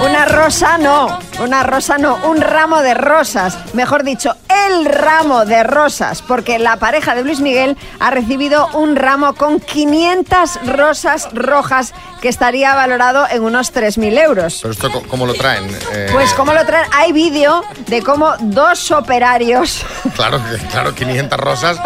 Una 0.00 0.24
rosa 0.24 0.78
no, 0.78 1.18
una 1.42 1.62
rosa 1.62 1.98
no, 1.98 2.16
un 2.24 2.40
ramo 2.40 2.82
de 2.82 2.94
rosas. 2.94 3.58
Mejor 3.74 4.02
dicho, 4.04 4.34
el 4.68 4.84
ramo 4.86 5.44
de 5.44 5.62
rosas, 5.62 6.22
porque 6.22 6.58
la 6.58 6.76
pareja 6.76 7.14
de 7.14 7.24
Luis 7.24 7.40
Miguel 7.40 7.76
ha 8.00 8.10
recibido 8.10 8.68
un 8.74 8.96
ramo 8.96 9.34
con 9.34 9.60
500 9.60 10.66
rosas 10.66 11.28
rojas 11.32 11.92
que 12.20 12.28
estaría 12.28 12.74
valorado 12.74 13.26
en 13.30 13.42
unos 13.42 13.74
3.000 13.74 14.18
euros. 14.22 14.58
Pero 14.62 14.72
esto, 14.72 15.02
¿cómo 15.08 15.26
lo 15.26 15.34
traen? 15.34 15.68
Eh, 15.92 16.08
Pues 16.12 16.32
como 16.34 16.52
lo 16.52 16.64
traen, 16.64 16.86
hay 16.92 17.12
vídeo 17.12 17.62
de 17.88 18.02
cómo 18.02 18.34
dos 18.40 18.90
operarios 18.92 19.84
Claro, 20.14 20.40
claro, 20.70 20.94
500 20.94 21.38
rosas. 21.40 21.78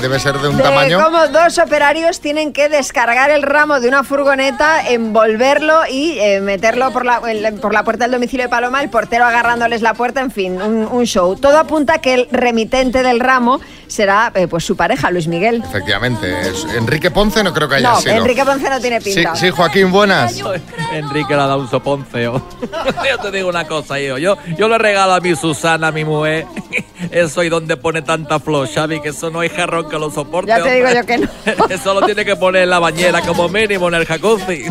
debe, 0.00 0.18
ser 0.20 0.38
de 0.38 0.48
un 0.48 0.56
de 0.56 0.62
tamaño. 0.62 1.02
cómo 1.02 1.26
dos 1.28 1.58
operarios 1.58 2.20
tienen 2.20 2.52
que 2.52 2.68
descargar 2.68 3.30
el 3.30 3.42
ramo 3.42 3.80
de 3.80 3.88
una 3.88 4.04
furgoneta, 4.04 4.88
envolverlo 4.88 5.82
y 5.90 6.18
eh, 6.18 6.40
meterlo 6.40 6.90
por 6.92 7.04
la, 7.04 7.20
por 7.60 7.74
la 7.74 7.82
puerta 7.82 8.04
del 8.04 8.12
domicilio 8.12 8.44
de 8.46 8.48
Paloma, 8.48 8.77
el 8.82 8.90
portero 8.90 9.24
agarrándoles 9.24 9.82
la 9.82 9.94
puerta, 9.94 10.20
en 10.20 10.30
fin, 10.30 10.60
un, 10.60 10.86
un 10.90 11.04
show. 11.04 11.36
Todo 11.36 11.58
apunta 11.58 11.94
a 11.94 11.98
que 11.98 12.14
el 12.14 12.28
remitente 12.30 13.02
del 13.02 13.20
ramo 13.20 13.60
será 13.86 14.30
eh, 14.34 14.46
pues 14.48 14.64
su 14.64 14.76
pareja, 14.76 15.10
Luis 15.10 15.26
Miguel. 15.28 15.62
Efectivamente. 15.66 16.40
es- 16.48 16.64
Enrique 16.76 17.10
Ponce 17.10 17.42
no 17.42 17.54
creo 17.54 17.68
que 17.68 17.76
haya 17.76 17.90
No, 17.92 18.00
sido. 18.00 18.14
Enrique 18.14 18.44
Ponce 18.44 18.68
no 18.68 18.80
tiene 18.80 19.00
Sí, 19.00 19.14
pinta. 19.14 19.34
sí, 19.36 19.50
Joaquín, 19.50 19.90
buenas. 19.90 20.34
Enrique 20.92 21.34
le 21.34 21.42
ha 21.42 21.46
dado 21.46 21.60
un 21.60 21.70
soponceo. 21.70 22.42
yo 23.10 23.18
te 23.18 23.30
digo 23.30 23.48
una 23.48 23.66
cosa, 23.66 23.98
yo, 23.98 24.18
yo, 24.18 24.36
yo 24.58 24.68
le 24.68 24.76
regalo 24.78 25.14
a 25.14 25.20
mi 25.20 25.34
Susana, 25.36 25.88
a 25.88 25.92
mi 25.92 26.04
mujer, 26.04 26.46
eso 27.10 27.42
y 27.42 27.48
donde 27.48 27.76
pone 27.78 28.02
tanta 28.02 28.38
flor, 28.40 28.68
Xavi, 28.68 29.00
que 29.00 29.08
eso 29.10 29.30
no 29.30 29.40
hay 29.40 29.48
jarrón 29.48 29.88
que 29.88 29.98
lo 29.98 30.10
soporte. 30.10 30.48
Ya 30.48 30.62
te 30.62 30.74
digo 30.74 30.88
yo 30.94 31.06
que 31.06 31.18
no. 31.18 31.28
Eso 31.70 31.94
lo 31.94 32.02
tiene 32.04 32.24
que 32.24 32.36
poner 32.36 32.64
en 32.64 32.70
la 32.70 32.78
bañera 32.78 33.22
como 33.22 33.48
mínimo 33.48 33.88
en 33.88 33.94
el 33.94 34.04
jacuzzi. 34.06 34.64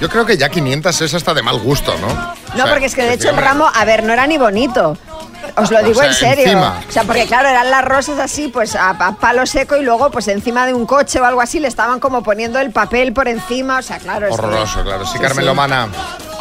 Yo 0.00 0.08
creo 0.08 0.24
que 0.26 0.36
ya 0.36 0.48
500 0.48 1.00
es 1.00 1.14
hasta 1.14 1.34
de 1.34 1.42
mal 1.42 1.58
gusto, 1.58 1.92
¿no? 2.00 2.34
No, 2.56 2.66
porque 2.68 2.86
es 2.86 2.94
que 2.94 3.02
de 3.02 3.14
hecho 3.14 3.30
el 3.30 3.36
ramo, 3.36 3.68
a 3.72 3.84
ver, 3.84 4.02
no 4.04 4.12
era 4.12 4.26
ni 4.26 4.38
bonito. 4.38 4.96
os 5.56 5.70
lo 5.70 5.78
digo 5.82 6.00
O 6.00 6.02
sea, 6.02 6.06
en 6.08 6.14
serio. 6.14 6.44
encima. 6.44 6.80
O 6.88 6.92
sea, 6.92 7.02
porque 7.04 7.26
claro, 7.26 7.48
eran 7.48 7.70
las 7.70 7.84
rosas 7.84 8.18
así, 8.18 8.48
pues 8.48 8.76
a, 8.76 8.90
a 8.90 9.12
palo 9.16 9.44
seco 9.46 9.76
y 9.76 9.82
luego 9.82 10.10
pues 10.10 10.28
encima 10.28 10.66
de 10.66 10.74
un 10.74 10.86
coche 10.86 11.20
o 11.20 11.24
algo 11.24 11.40
así 11.40 11.58
le 11.60 11.68
estaban 11.68 11.98
como 12.00 12.22
poniendo 12.22 12.58
el 12.58 12.70
papel 12.70 13.12
por 13.12 13.26
encima. 13.28 13.78
O 13.78 13.82
sea, 13.82 13.98
claro. 13.98 14.26
es 14.28 14.34
que- 14.36 14.40
Horroroso, 14.42 14.82
claro. 14.82 15.04
Sí, 15.06 15.12
Sí, 15.14 15.18
Carmen 15.18 15.40
sí. 15.40 15.44
Lomana. 15.46 15.88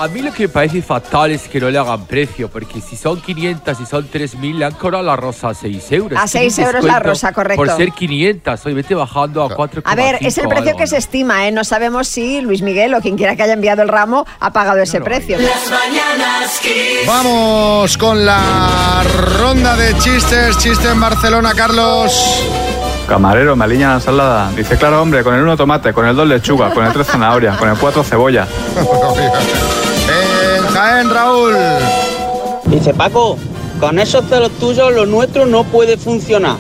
A 0.02 0.08
mí 0.08 0.20
lo 0.20 0.34
que 0.34 0.48
me 0.48 0.50
parece 0.50 0.82
fatal 0.82 1.30
es 1.30 1.48
que 1.48 1.60
no 1.60 1.70
le 1.70 1.78
hagan 1.78 2.08
precio, 2.08 2.50
porque 2.50 2.82
si 2.82 2.98
son 2.98 3.22
500 3.22 3.82
y 3.82 3.86
son 3.86 4.10
3.000, 4.10 4.56
le 4.56 4.66
han 4.66 4.72
cobrado 4.72 5.04
la 5.04 5.16
rosa 5.16 5.50
a 5.50 5.54
6 5.54 5.92
euros. 5.92 6.20
A 6.20 6.26
Tiene 6.26 6.50
6 6.50 6.58
un 6.58 6.64
euros 6.64 6.86
la 6.86 6.98
rosa, 6.98 7.32
correcto. 7.32 7.64
Por 7.64 7.70
ser 7.78 7.92
500, 7.92 8.66
hoy 8.66 8.74
vete 8.74 8.96
bajando 8.96 9.44
a 9.44 9.50
4,5 9.50 9.82
A 9.86 9.94
ver, 9.94 10.18
es 10.22 10.40
el 10.40 10.48
precio 10.48 10.76
que 10.76 10.88
se 10.88 10.98
estima, 10.98 11.48
¿eh? 11.48 11.52
No 11.52 11.64
sabemos 11.64 12.08
si 12.08 12.42
Luis 12.42 12.64
Miguel 12.64 12.96
o 12.96 13.02
quien 13.02 13.16
quiera 13.16 13.36
que 13.36 13.44
haya 13.44 13.54
enviado 13.54 13.84
el 13.84 13.90
ramo 13.90 14.26
ha 14.40 14.52
pagado 14.52 14.80
ese 14.80 15.02
precio. 15.02 15.38
Vamos 17.06 17.96
con 18.00 18.26
la 18.26 19.04
ronda 19.38 19.76
de 19.76 19.96
chistes. 20.00 20.58
Chiste 20.58 20.90
en 20.90 21.00
Barcelona, 21.00 21.54
Carlos. 21.56 22.42
Camarero, 23.08 23.56
me 23.56 23.66
aliña 23.66 23.90
la 23.90 23.96
ensalada. 23.96 24.52
Dice, 24.56 24.78
claro, 24.78 25.00
hombre, 25.00 25.24
con 25.24 25.36
el 25.36 25.44
uno 25.44 25.56
tomate, 25.56 25.94
con 25.94 26.08
el 26.08 26.16
dos 26.16 26.28
lechuga, 26.28 26.74
con 26.74 26.84
el 26.88 26.92
tres 26.92 27.06
zanahoria, 27.06 27.56
con 27.56 27.70
el 27.70 27.78
cuatro 27.78 28.04
cebolla. 28.04 28.48
Jaén, 30.92 31.10
Raúl. 31.10 31.56
Dice 32.66 32.94
Paco, 32.94 33.38
con 33.80 33.98
esos 33.98 34.26
celos 34.26 34.52
tuyos 34.60 34.92
lo 34.94 35.06
nuestro 35.06 35.46
no 35.46 35.64
puede 35.64 35.96
funcionar. 35.96 36.58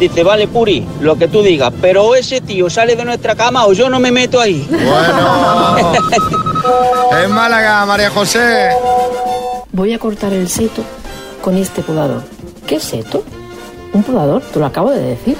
Dice, 0.00 0.24
vale, 0.24 0.48
Puri, 0.48 0.84
lo 1.00 1.16
que 1.16 1.28
tú 1.28 1.42
digas, 1.42 1.72
pero 1.80 2.04
o 2.04 2.14
ese 2.16 2.40
tío 2.40 2.68
sale 2.70 2.96
de 2.96 3.04
nuestra 3.04 3.36
cama 3.36 3.66
o 3.66 3.72
yo 3.72 3.88
no 3.88 4.00
me 4.00 4.10
meto 4.10 4.40
ahí. 4.40 4.66
Bueno. 4.68 5.76
En 7.22 7.32
Málaga, 7.32 7.86
María 7.86 8.10
José. 8.10 8.68
Voy 9.72 9.94
a 9.94 9.98
cortar 9.98 10.32
el 10.32 10.48
seto 10.48 10.82
con 11.40 11.56
este 11.56 11.82
podador. 11.82 12.22
¿Qué 12.66 12.78
seto? 12.78 13.24
¿Un 13.92 14.02
podador? 14.02 14.42
Te 14.42 14.58
lo 14.58 14.66
acabo 14.66 14.90
de 14.90 15.00
decir. 15.00 15.36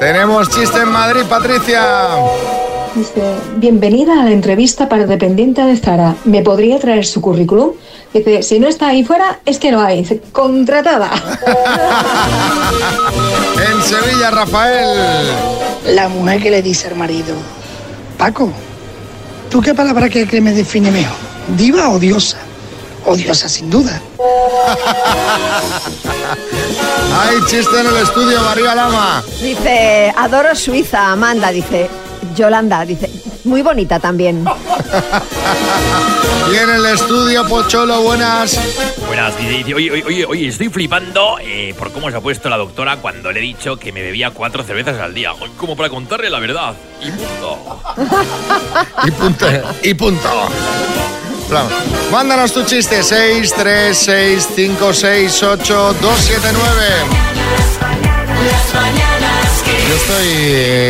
Tenemos 0.00 0.50
chiste 0.50 0.80
en 0.80 0.90
Madrid, 0.90 1.22
Patricia. 1.28 2.08
Dice, 2.94 3.22
bienvenida 3.56 4.20
a 4.20 4.24
la 4.24 4.32
entrevista 4.32 4.88
para 4.88 5.06
dependiente 5.06 5.62
de 5.62 5.76
Zara. 5.76 6.16
¿Me 6.24 6.42
podría 6.42 6.78
traer 6.78 7.06
su 7.06 7.20
currículum? 7.20 7.72
Dice, 8.12 8.42
si 8.42 8.58
no 8.58 8.66
está 8.66 8.88
ahí 8.88 9.04
fuera, 9.04 9.40
es 9.44 9.58
que 9.58 9.70
no 9.70 9.80
hay. 9.80 10.00
Dice, 10.00 10.20
contratada. 10.32 11.10
En 13.58 13.82
Sevilla, 13.82 14.30
Rafael. 14.30 15.26
La 15.86 16.08
mujer 16.08 16.42
que 16.42 16.50
le 16.50 16.62
dice 16.62 16.88
al 16.88 16.94
marido, 16.94 17.34
Paco, 18.16 18.50
¿tú 19.50 19.60
qué 19.60 19.74
palabra 19.74 20.08
crees 20.08 20.28
que 20.28 20.40
me 20.40 20.52
define 20.52 20.90
mejor? 20.92 21.16
¿Diva 21.56 21.90
o 21.90 21.98
diosa? 21.98 22.38
Odiosa, 23.04 23.48
sin 23.48 23.68
duda. 23.68 24.00
Hay 27.20 27.36
chiste 27.48 27.80
en 27.80 27.86
el 27.86 27.96
estudio, 27.96 28.40
María 28.42 28.74
Lama. 28.74 29.24
Dice, 29.42 30.12
adoro 30.16 30.54
Suiza, 30.54 31.10
Amanda, 31.10 31.50
dice. 31.50 31.88
Yolanda, 32.34 32.84
dice, 32.84 33.10
muy 33.44 33.62
bonita 33.62 33.98
también. 33.98 34.44
Y 36.50 36.56
en 36.56 36.70
el 36.70 36.86
estudio, 36.86 37.46
Pocholo, 37.46 38.00
buenas. 38.00 38.58
Buenas, 39.06 39.36
dice, 39.36 39.50
dice, 39.50 39.74
oye, 39.74 39.90
oye, 39.90 40.04
oye, 40.06 40.24
oye, 40.24 40.48
estoy 40.48 40.70
flipando 40.70 41.36
eh, 41.42 41.74
por 41.78 41.92
cómo 41.92 42.10
se 42.10 42.16
ha 42.16 42.20
puesto 42.22 42.48
la 42.48 42.56
doctora 42.56 42.96
cuando 42.96 43.30
le 43.30 43.40
he 43.40 43.42
dicho 43.42 43.76
que 43.76 43.92
me 43.92 44.00
bebía 44.00 44.30
cuatro 44.30 44.62
cervezas 44.64 44.98
al 44.98 45.12
día. 45.12 45.32
Como 45.58 45.76
para 45.76 45.90
contarle 45.90 46.30
la 46.30 46.38
verdad. 46.38 46.74
Y 47.02 47.10
punto. 47.10 47.82
Y 49.04 49.10
punto. 49.10 49.46
Y 49.82 49.94
punto. 49.94 50.28
Vamos. 51.50 51.72
Mándanos 52.10 52.52
tu 52.52 52.64
chiste 52.64 53.02
6, 53.02 53.54
3, 53.56 53.96
6, 53.96 54.48
5, 54.56 54.92
6, 54.94 55.42
8, 55.42 55.94
2, 56.00 56.18
7, 56.18 56.48
9. 56.52 56.58
Estoy, 60.02 60.28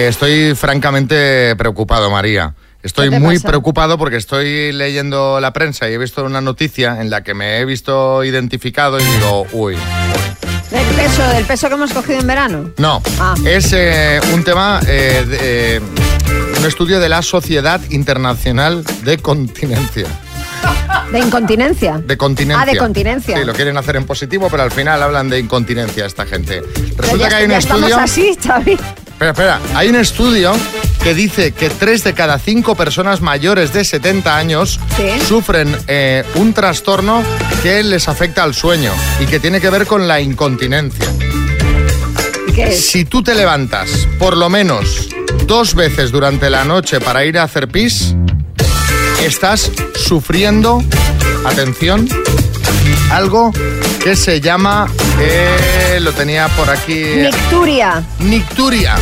estoy 0.09 0.55
francamente 0.55 1.55
preocupado, 1.57 2.11
María. 2.11 2.55
Estoy 2.83 3.09
¿Qué 3.09 3.17
te 3.17 3.21
muy 3.21 3.37
pasa? 3.37 3.49
preocupado 3.49 3.99
porque 3.99 4.17
estoy 4.17 4.73
leyendo 4.73 5.41
la 5.41 5.53
prensa 5.53 5.89
y 5.91 5.95
he 5.95 5.99
visto 5.99 6.25
una 6.25 6.41
noticia 6.41 7.01
en 7.01 7.11
la 7.11 7.23
que 7.23 7.35
me 7.35 7.59
he 7.59 7.65
visto 7.65 8.23
identificado 8.23 9.01
y 9.01 9.03
digo, 9.03 9.47
uy, 9.53 9.77
Del 10.71 10.87
peso, 10.95 11.27
del 11.31 11.45
peso 11.45 11.69
que 11.69 11.75
hemos 11.75 11.93
cogido 11.93 12.21
en 12.21 12.27
verano. 12.27 12.71
no. 12.77 13.03
Ah. 13.19 13.35
Es 13.45 13.73
eh, 13.73 14.21
un 14.33 14.45
tema, 14.45 14.81
eh, 14.87 15.25
de, 15.29 15.77
eh, 15.77 15.81
un 16.59 16.65
estudio 16.67 17.01
de 17.01 17.09
la 17.09 17.23
Sociedad 17.23 17.81
Internacional 17.91 18.85
de 19.03 19.19
Continencia. 19.19 20.07
De 21.13 21.19
incontinencia. 21.21 21.99
De 22.05 22.17
continencia. 22.19 22.63
Ah, 22.63 22.67
de 22.67 22.77
continencia. 22.79 23.39
Sí, 23.39 23.45
lo 23.45 23.53
quieren 23.55 23.77
hacer 23.79 23.97
en 23.97 24.05
positivo, 24.05 24.49
pero 24.51 24.63
al 24.63 24.71
final 24.71 25.03
hablan 25.03 25.31
de 25.31 25.39
incontinencia 25.39 26.05
esta 26.07 26.27
gente. 26.27 26.63
Resulta 26.97 27.17
ya- 27.25 27.29
que 27.31 27.35
hay 27.37 27.45
un 27.45 27.51
ya 27.53 27.59
estudio. 27.59 27.87
Estamos 27.87 28.11
así, 28.11 28.37
Xavi. 28.47 28.73
Espera, 28.73 29.31
espera. 29.31 29.61
Hay 29.75 29.89
un 29.89 29.97
estudio 29.97 30.53
que 31.03 31.15
dice 31.15 31.53
que 31.53 31.71
3 31.71 32.05
de 32.05 32.13
cada 32.15 32.39
5 32.39 32.75
personas 32.77 33.21
mayores 33.21 33.73
de 33.73 33.85
70 33.85 34.37
años 34.37 34.79
sufren 35.27 35.75
eh, 35.89 36.25
un 36.35 36.53
trastorno 36.53 37.23
que 37.63 37.83
les 37.83 38.07
afecta 38.09 38.43
al 38.45 38.55
sueño 38.55 38.93
y 39.21 39.27
que 39.27 39.41
tiene 39.41 39.61
que 39.61 39.71
ver 39.71 39.87
con 39.87 40.07
la 40.07 40.21
incontinencia. 40.21 41.07
Si 42.73 43.05
tú 43.05 43.23
te 43.23 43.35
levantas 43.35 43.89
por 44.19 44.37
lo 44.37 44.49
menos 44.51 45.09
dos 45.47 45.75
veces 45.75 46.11
durante 46.11 46.51
la 46.51 46.65
noche 46.65 47.01
para 47.01 47.25
ir 47.25 47.39
a 47.39 47.45
hacer 47.45 47.69
pis, 47.69 48.15
estás 49.25 49.71
sufriendo, 49.97 50.83
atención, 51.45 52.09
algo 53.11 53.53
que 54.03 54.17
se 54.17 54.41
llama, 54.41 54.87
eh, 55.21 55.99
lo 56.01 56.13
tenía 56.13 56.49
por 56.49 56.71
aquí. 56.71 56.95
Nicturia. 57.17 58.03
Nicturia. 58.21 58.95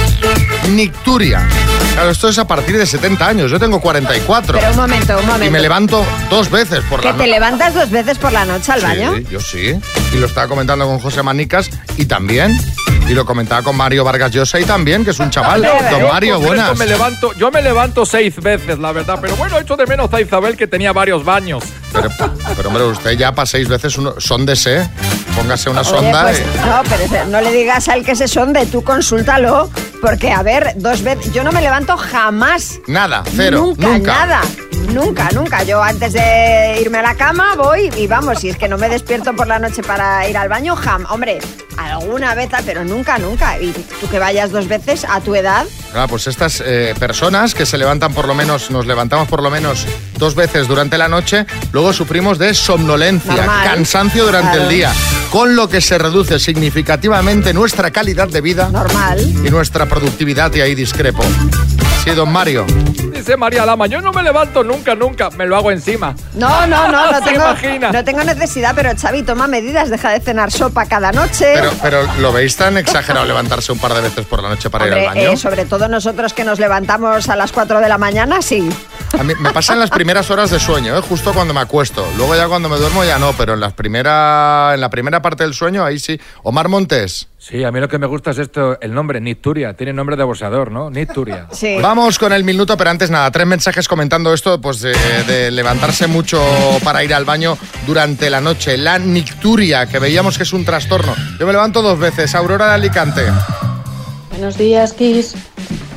Nicturia. 0.71 1.47
Claro, 1.95 2.11
esto 2.11 2.29
es 2.29 2.39
a 2.39 2.47
partir 2.47 2.77
de 2.77 2.87
70 2.87 3.27
años. 3.27 3.51
Yo 3.51 3.59
tengo 3.59 3.81
44. 3.81 4.59
Pero 4.59 4.71
un 4.71 4.77
momento, 4.77 5.17
un 5.19 5.25
Y 5.25 5.27
momento. 5.27 5.51
me 5.53 5.61
levanto 5.61 6.05
dos 6.31 6.51
veces 6.51 6.81
por 6.91 7.01
¿Que 7.01 7.07
la 7.07 7.13
te 7.13 7.19
noche. 7.19 7.31
levantas 7.31 7.75
dos 7.75 7.91
veces 7.91 8.19
por 8.19 8.33
la 8.33 8.45
noche 8.45 8.73
al 8.73 8.81
baño? 8.83 9.15
Sí, 9.17 9.27
yo 9.31 9.41
sí. 9.41 9.75
Y 10.13 10.17
lo 10.19 10.27
estaba 10.27 10.49
comentando 10.49 10.87
con 10.87 10.99
José 10.99 11.23
Manicas 11.23 11.71
y 11.97 12.07
también. 12.07 12.59
Y 13.09 13.15
lo 13.15 13.25
comentaba 13.25 13.63
con 13.63 13.77
Mario 13.77 14.03
Vargas 14.03 14.33
Llosa 14.33 14.59
y 14.59 14.65
también, 14.65 15.05
que 15.05 15.13
es 15.13 15.19
un 15.21 15.31
chaval. 15.31 15.63
Don 15.63 16.01
Yo, 16.01 16.09
Mario, 16.09 16.41
buenas. 16.41 16.77
Me 16.77 16.87
levanto, 16.87 17.33
yo 17.35 17.53
me 17.53 17.63
levanto 17.63 18.05
seis 18.05 18.35
veces, 18.41 18.79
la 18.81 18.91
verdad. 18.91 19.19
Pero 19.21 19.37
bueno, 19.37 19.59
echo 19.59 19.77
de 19.77 19.87
menos 19.87 20.13
a 20.13 20.21
Isabel 20.21 20.57
que 20.57 20.67
tenía 20.67 20.93
varios 20.93 21.25
baños. 21.25 21.63
Pero, 21.93 22.09
pero, 22.57 22.69
hombre, 22.69 22.83
usted 22.85 23.13
ya 23.13 23.33
para 23.33 23.47
seis 23.47 23.69
veces 23.69 23.97
uno, 23.97 24.15
sondese. 24.19 24.89
Póngase 25.37 25.71
una 25.71 25.83
Oye, 25.83 25.91
sonda. 25.91 26.23
pues, 26.23 26.41
y- 26.41 26.67
no, 26.67 26.83
pero 26.89 27.27
no 27.27 27.41
le 27.41 27.53
digas 27.53 27.89
al 27.89 28.05
que 28.05 28.17
se 28.17 28.27
sonde, 28.27 28.67
tú 28.67 28.83
consúltalo, 28.83 29.71
porque 30.01 30.33
a 30.33 30.43
ver, 30.43 30.73
dos 30.77 31.03
veces, 31.03 31.33
yo 31.33 31.45
no 31.45 31.53
me 31.53 31.61
levanto 31.61 31.97
jamás. 31.97 32.81
Nada, 32.89 33.23
cero. 33.37 33.59
Nunca, 33.61 33.87
nunca. 33.87 34.13
nada. 34.27 34.41
Nunca, 34.93 35.29
nunca. 35.35 35.63
Yo 35.65 35.83
antes 35.83 36.13
de 36.13 36.79
irme 36.81 36.99
a 36.99 37.03
la 37.03 37.15
cama 37.15 37.55
voy 37.57 37.91
y 37.97 38.07
vamos, 38.07 38.41
si 38.41 38.49
es 38.49 38.57
que 38.57 38.69
no 38.69 38.79
me 38.79 38.89
despierto 38.89 39.35
por 39.35 39.47
la 39.47 39.59
noche 39.59 39.83
para 39.83 40.29
ir 40.29 40.37
al 40.37 40.49
baño, 40.49 40.75
jam. 40.77 41.05
Hombre, 41.11 41.39
alguna 41.77 42.35
vez, 42.35 42.49
pero 42.65 42.85
nunca, 42.85 43.19
nunca. 43.19 43.59
Y 43.61 43.73
tú 44.01 44.09
que 44.09 44.19
vayas 44.19 44.51
dos 44.53 44.69
veces 44.69 45.05
a 45.09 45.21
tu 45.21 45.35
edad, 45.35 45.65
Claro, 45.93 46.09
pues 46.09 46.27
estas 46.27 46.63
eh, 46.65 46.95
personas 46.99 47.55
que 47.55 47.65
se 47.65 47.79
levantan 47.79 48.13
por 48.13 48.27
lo 48.29 48.35
menos, 48.35 48.71
nos 48.71 48.87
levantamos 48.87 49.29
por 49.29 49.43
lo 49.43 49.51
menos 49.51 49.87
dos 50.19 50.35
veces 50.35 50.69
durante 50.69 50.99
la 50.99 51.09
noche, 51.09 51.47
luego 51.73 51.93
sufrimos 51.95 52.39
de 52.39 52.53
somnolencia, 52.53 53.35
Normal. 53.35 53.65
cansancio 53.67 54.25
durante 54.27 54.51
Claro. 54.53 54.65
el 54.65 54.69
día, 54.69 54.93
con 55.31 55.57
lo 55.57 55.69
que 55.69 55.81
se 55.81 55.97
reduce 55.97 56.39
significativamente 56.39 57.55
nuestra 57.55 57.91
calidad 57.91 58.29
de 58.29 58.41
vida 58.43 58.69
Normal. 58.71 59.19
y 59.21 59.51
nuestra 59.51 59.87
productividad, 59.87 60.53
y 60.55 60.61
ahí 60.61 60.75
discrepo. 60.75 61.23
Sí, 62.05 62.11
don 62.11 62.31
Mario. 62.31 62.67
Dice 63.17 63.37
María 63.37 63.65
Lama, 63.67 63.87
yo 63.87 64.01
no 64.01 64.13
me 64.13 64.23
levanto 64.23 64.63
nunca, 64.63 64.95
nunca. 64.95 65.31
Me 65.31 65.47
lo 65.47 65.57
hago 65.57 65.71
encima. 65.71 66.15
No, 66.35 66.67
no, 66.67 66.89
no, 66.91 67.07
no 67.13 67.19
¿Se 67.19 67.25
tengo, 67.25 67.45
imagina? 67.45 67.93
no 67.93 68.05
tengo 68.05 68.25
necesidad, 68.25 68.73
pero 68.75 68.91
Xavi, 68.97 69.23
toma 69.23 69.47
medidas, 69.47 69.91
deja 69.91 70.11
de 70.11 70.21
cenar 70.21 70.51
sopa 70.51 70.87
cada 70.87 71.13
noche. 71.13 71.53
Pero, 71.55 71.71
pero 71.83 72.03
¿lo 72.21 72.33
veis 72.33 72.57
tan 72.57 72.77
exagerado 72.77 73.25
levantarse 73.27 73.73
un 73.73 73.79
par 73.79 73.95
de 73.95 74.03
veces 74.03 74.27
por 74.27 74.43
la 74.43 74.49
noche 74.51 74.71
para 74.71 74.87
ir 74.87 74.93
Hombre, 74.93 75.09
al 75.09 75.15
baño? 75.15 75.29
eh, 75.33 75.37
sobre 75.37 75.65
todo 75.65 75.89
nosotros 75.89 76.33
que 76.35 76.45
nos 76.45 76.59
levantamos 76.59 77.29
a 77.29 77.37
las 77.37 77.53
4 77.53 77.81
de 77.81 77.89
la 77.89 77.99
mañana, 77.99 78.43
sí. 78.43 78.69
A 79.19 79.23
mí 79.23 79.33
me 79.41 79.51
pasan 79.53 79.79
las 79.79 79.91
primeras 79.91 80.31
horas 80.31 80.51
de 80.51 80.61
sueño, 80.61 80.97
¿eh? 80.99 81.01
justo 81.01 81.33
cuando 81.33 81.55
me 81.55 81.61
acuesto. 81.61 82.07
Luego 82.17 82.35
ya 82.37 82.49
cuando 82.49 82.69
me 82.69 82.77
duermo 82.77 83.05
ya 83.05 83.19
no, 83.19 83.33
pero 83.33 83.55
en, 83.55 83.61
las 83.61 83.73
primera, 83.73 84.73
en 84.75 84.81
la 84.81 84.91
primera 84.91 85.23
parte 85.23 85.45
del 85.45 85.55
sueño 85.55 85.85
ahí 85.85 85.99
sí. 85.99 86.21
Omar 86.43 86.69
Montes. 86.69 87.29
Sí, 87.39 87.63
a 87.63 87.71
mí 87.71 87.79
lo 87.79 87.89
que 87.89 87.99
me 87.99 88.07
gusta 88.09 88.33
es 88.33 88.39
esto, 88.39 88.77
el 88.81 88.93
nombre, 88.93 89.21
Nicturia. 89.21 89.75
Tiene 89.75 89.93
nombre 89.93 90.17
de 90.17 90.25
boxeador, 90.25 90.73
¿no? 90.73 90.91
Nicturia. 90.91 91.47
Vamos 91.81 92.19
con 92.19 92.33
el 92.33 92.43
minuto, 92.43 92.77
pero 92.77 92.91
antes 92.91 93.06
nada, 93.11 93.31
tres 93.31 93.47
mensajes 93.47 93.89
comentando 93.89 94.33
esto, 94.33 94.61
pues 94.61 94.81
de, 94.81 94.95
de 95.27 95.51
levantarse 95.51 96.07
mucho 96.07 96.43
para 96.85 97.03
ir 97.05 97.15
al 97.15 97.25
baño 97.25 97.57
durante 97.87 98.31
la 98.31 98.41
noche. 98.41 98.77
La 98.77 98.99
nicturia, 98.99 99.87
que 99.87 99.99
veíamos 99.99 100.37
que 100.37 100.45
es 100.45 100.53
un 100.53 100.65
trastorno. 100.65 101.15
Yo 101.39 101.47
me 101.47 101.53
levanto 101.53 101.83
dos 101.83 101.99
veces. 101.99 102.35
Aurora 102.35 102.69
de 102.69 102.75
Alicante. 102.75 103.23
Buenos 104.31 104.59
días, 104.59 104.93
Kiss. 104.93 105.35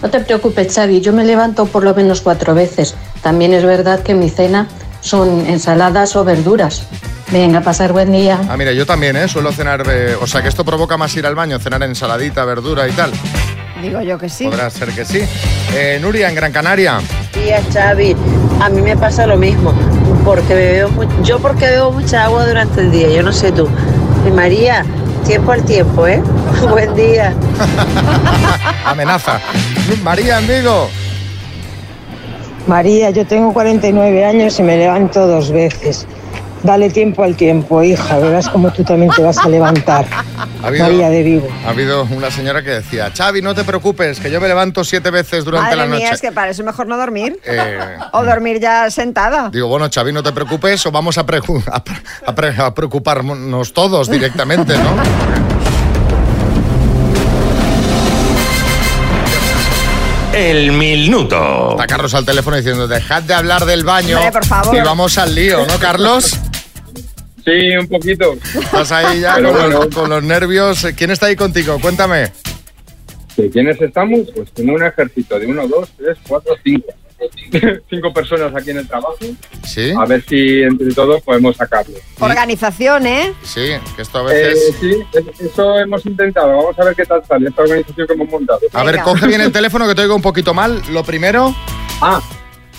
No 0.01 0.10
te 0.10 0.22
preocupes, 0.22 0.74
Xavi, 0.74 1.01
yo 1.01 1.12
me 1.12 1.26
levanto 1.26 1.66
por 1.66 1.84
lo 1.84 1.93
menos 1.93 2.22
cuatro 2.22 2.55
veces. 2.55 2.95
También 3.22 3.53
es 3.53 3.66
verdad 3.66 4.01
que 4.01 4.14
mi 4.14 4.30
cena 4.30 4.68
son 5.01 5.45
ensaladas 5.45 6.16
o 6.16 6.24
verduras. 6.24 6.84
Venga, 7.32 7.62
pasar 7.62 7.91
buen 7.91 8.12
día. 8.12 8.39
Ah, 8.49 8.57
mira, 8.57 8.72
yo 8.72 8.86
también, 8.86 9.16
¿eh? 9.16 9.28
Suelo 9.28 9.51
cenar... 9.51 9.84
eh, 9.88 10.16
o 10.20 10.26
sea, 10.26 10.41
que 10.41 10.47
esto 10.47 10.66
provoca 10.66 10.97
más 10.97 11.16
ir 11.16 11.26
al 11.26 11.36
baño, 11.36 11.60
cenar 11.60 11.84
ensaladita, 11.84 12.43
verdura 12.45 12.88
y 12.88 12.91
tal. 12.93 13.12
Digo 13.82 14.01
yo 14.01 14.17
que 14.17 14.30
sí. 14.30 14.45
Podrá 14.45 14.69
ser 14.69 14.89
que 14.89 15.05
sí. 15.05 15.21
Eh, 15.73 15.99
Nuria, 16.01 16.30
en 16.30 16.36
Gran 16.36 16.51
Canaria. 16.51 16.99
días, 17.34 17.63
Xavi. 17.73 18.15
A 18.61 18.69
mí 18.69 18.82
me 18.82 18.97
pasa 18.97 19.25
lo 19.25 19.38
mismo, 19.38 19.73
porque 20.25 20.53
bebo 20.53 21.03
yo 21.23 21.39
porque 21.39 21.67
bebo 21.67 21.91
mucha 21.91 22.25
agua 22.25 22.45
durante 22.45 22.82
el 22.82 22.91
día, 22.91 23.09
yo 23.09 23.23
no 23.23 23.32
sé 23.32 23.51
tú. 23.51 23.69
Y 24.27 24.32
María, 24.32 24.86
tiempo 25.25 25.53
al 25.53 25.63
tiempo, 25.63 26.07
¿eh? 26.07 26.21
Buen 26.69 26.93
día. 26.95 27.34
Amenaza. 28.86 29.39
María, 30.03 30.39
en 30.39 30.47
Vigo. 30.47 30.89
María, 32.67 33.09
yo 33.11 33.25
tengo 33.25 33.53
49 33.53 34.25
años 34.25 34.59
y 34.59 34.63
me 34.63 34.77
levanto 34.77 35.25
dos 35.25 35.51
veces. 35.51 36.05
Dale 36.62 36.89
tiempo 36.89 37.24
al 37.24 37.36
tiempo, 37.36 37.82
hija, 37.82 38.18
verás 38.20 38.49
cómo 38.49 38.70
tú 38.74 38.84
también 38.84 39.10
te 39.16 39.22
vas 39.22 39.38
a 39.38 39.47
levantar. 39.47 40.05
Ha 40.62 40.68
habido, 40.68 40.84
María 40.84 41.10
de 41.10 41.24
Vigo. 41.24 41.47
ha 41.66 41.70
habido 41.70 42.03
una 42.12 42.30
señora 42.30 42.62
que 42.62 42.72
decía, 42.72 43.10
Xavi, 43.16 43.41
no 43.41 43.55
te 43.55 43.64
preocupes, 43.64 44.20
que 44.20 44.30
yo 44.30 44.41
me 44.41 44.47
levanto 44.49 44.84
siete 44.84 45.10
veces 45.10 45.45
durante 45.45 45.68
Madre 45.68 45.78
la 45.78 45.86
noche. 45.88 46.03
mía, 46.03 46.12
es 46.12 46.20
que 46.20 46.34
para 46.34 46.51
eso 46.51 46.66
mejor 46.66 46.86
no 46.86 46.97
dormir. 46.97 47.39
Eh, 47.45 47.80
O 48.12 48.26
dormir 48.26 48.60
ya 48.60 48.91
sentada. 48.91 49.49
digo, 49.53 49.70
bueno, 49.70 49.88
Xavi, 49.93 50.12
no 50.12 50.22
te 50.22 50.34
preocupes 50.34 50.86
o 50.86 50.91
vamos 50.91 51.18
a, 51.18 51.22
a 51.22 51.26
pre- 51.26 51.39
a 52.26 52.36
pre- 52.36 52.55
a 52.62 52.74
preocuparnos 52.76 53.72
todos 53.72 54.10
directamente, 54.12 54.74
¿no? 54.78 54.89
El 60.34 60.72
minuto. 60.74 61.72
Está 61.72 61.88
Carlos 61.88 62.14
al 62.14 62.26
teléfono 62.26 62.55
diciendo, 62.57 62.88
dejad 62.88 63.24
de 63.24 63.34
hablar 63.34 63.66
del 63.66 63.84
baño 63.84 64.18
Hombre, 64.18 64.32
por 64.32 64.45
favor. 64.45 64.76
y 64.76 64.80
vamos 64.82 65.18
al 65.18 65.34
lío, 65.34 65.66
¿no, 65.66 65.80
Carlos? 65.80 66.38
Sí, 67.46 67.78
un 67.78 67.88
poquito. 67.88 68.36
Estás 68.60 68.92
ahí 68.92 69.22
ya 69.22 69.36
con, 69.36 69.44
bueno. 69.52 69.68
los, 69.70 69.88
con 69.96 70.10
los 70.10 70.24
nervios. 70.24 70.86
¿Quién 70.96 71.12
está 71.12 71.28
ahí 71.28 71.36
contigo? 71.36 71.80
Cuéntame. 71.82 72.32
¿De 73.38 73.50
quiénes 73.50 73.82
estamos? 73.82 74.20
Pues 74.36 74.52
tengo 74.52 74.74
un 74.74 74.84
ejército 74.84 75.40
de 75.40 75.48
uno, 75.48 75.68
dos, 75.68 75.90
tres, 75.98 76.18
cuatro, 76.28 76.56
cinco. 76.64 76.88
cinco 77.90 78.14
personas 78.14 78.54
aquí 78.56 78.70
en 78.72 78.78
el 78.78 78.88
trabajo. 78.88 79.18
Sí. 79.68 79.92
A 79.98 80.06
ver 80.06 80.24
si 80.28 80.62
entre 80.62 80.94
todos 80.94 81.22
podemos 81.22 81.56
sacarlo. 81.58 81.96
Organización, 82.20 83.06
¿eh? 83.08 83.34
Sí, 83.44 83.72
que 83.96 84.02
esto 84.02 84.20
a 84.26 84.32
Eh, 84.32 84.36
veces... 84.48 84.76
sí, 84.80 84.92
es- 85.14 85.42
eso 85.42 85.80
hemos 85.80 86.06
intentado. 86.06 86.48
Vamos 86.56 86.80
a 86.80 86.86
ver 86.86 86.96
qué 86.96 87.06
tal 87.06 87.22
sale 87.26 87.50
esta 87.50 87.62
organización 87.62 88.08
que 88.08 88.14
hemos 88.14 88.30
montado. 88.30 88.60
A 88.74 88.84
ver, 88.84 89.00
coge 89.02 89.28
bien 89.28 89.42
el 89.42 89.52
teléfono 89.54 89.86
que 89.88 89.96
te 89.96 90.02
oigo 90.04 90.16
un 90.16 90.22
poquito 90.22 90.54
mal. 90.54 90.82
Lo 90.92 91.04
primero. 91.04 91.54
Ah. 92.02 92.22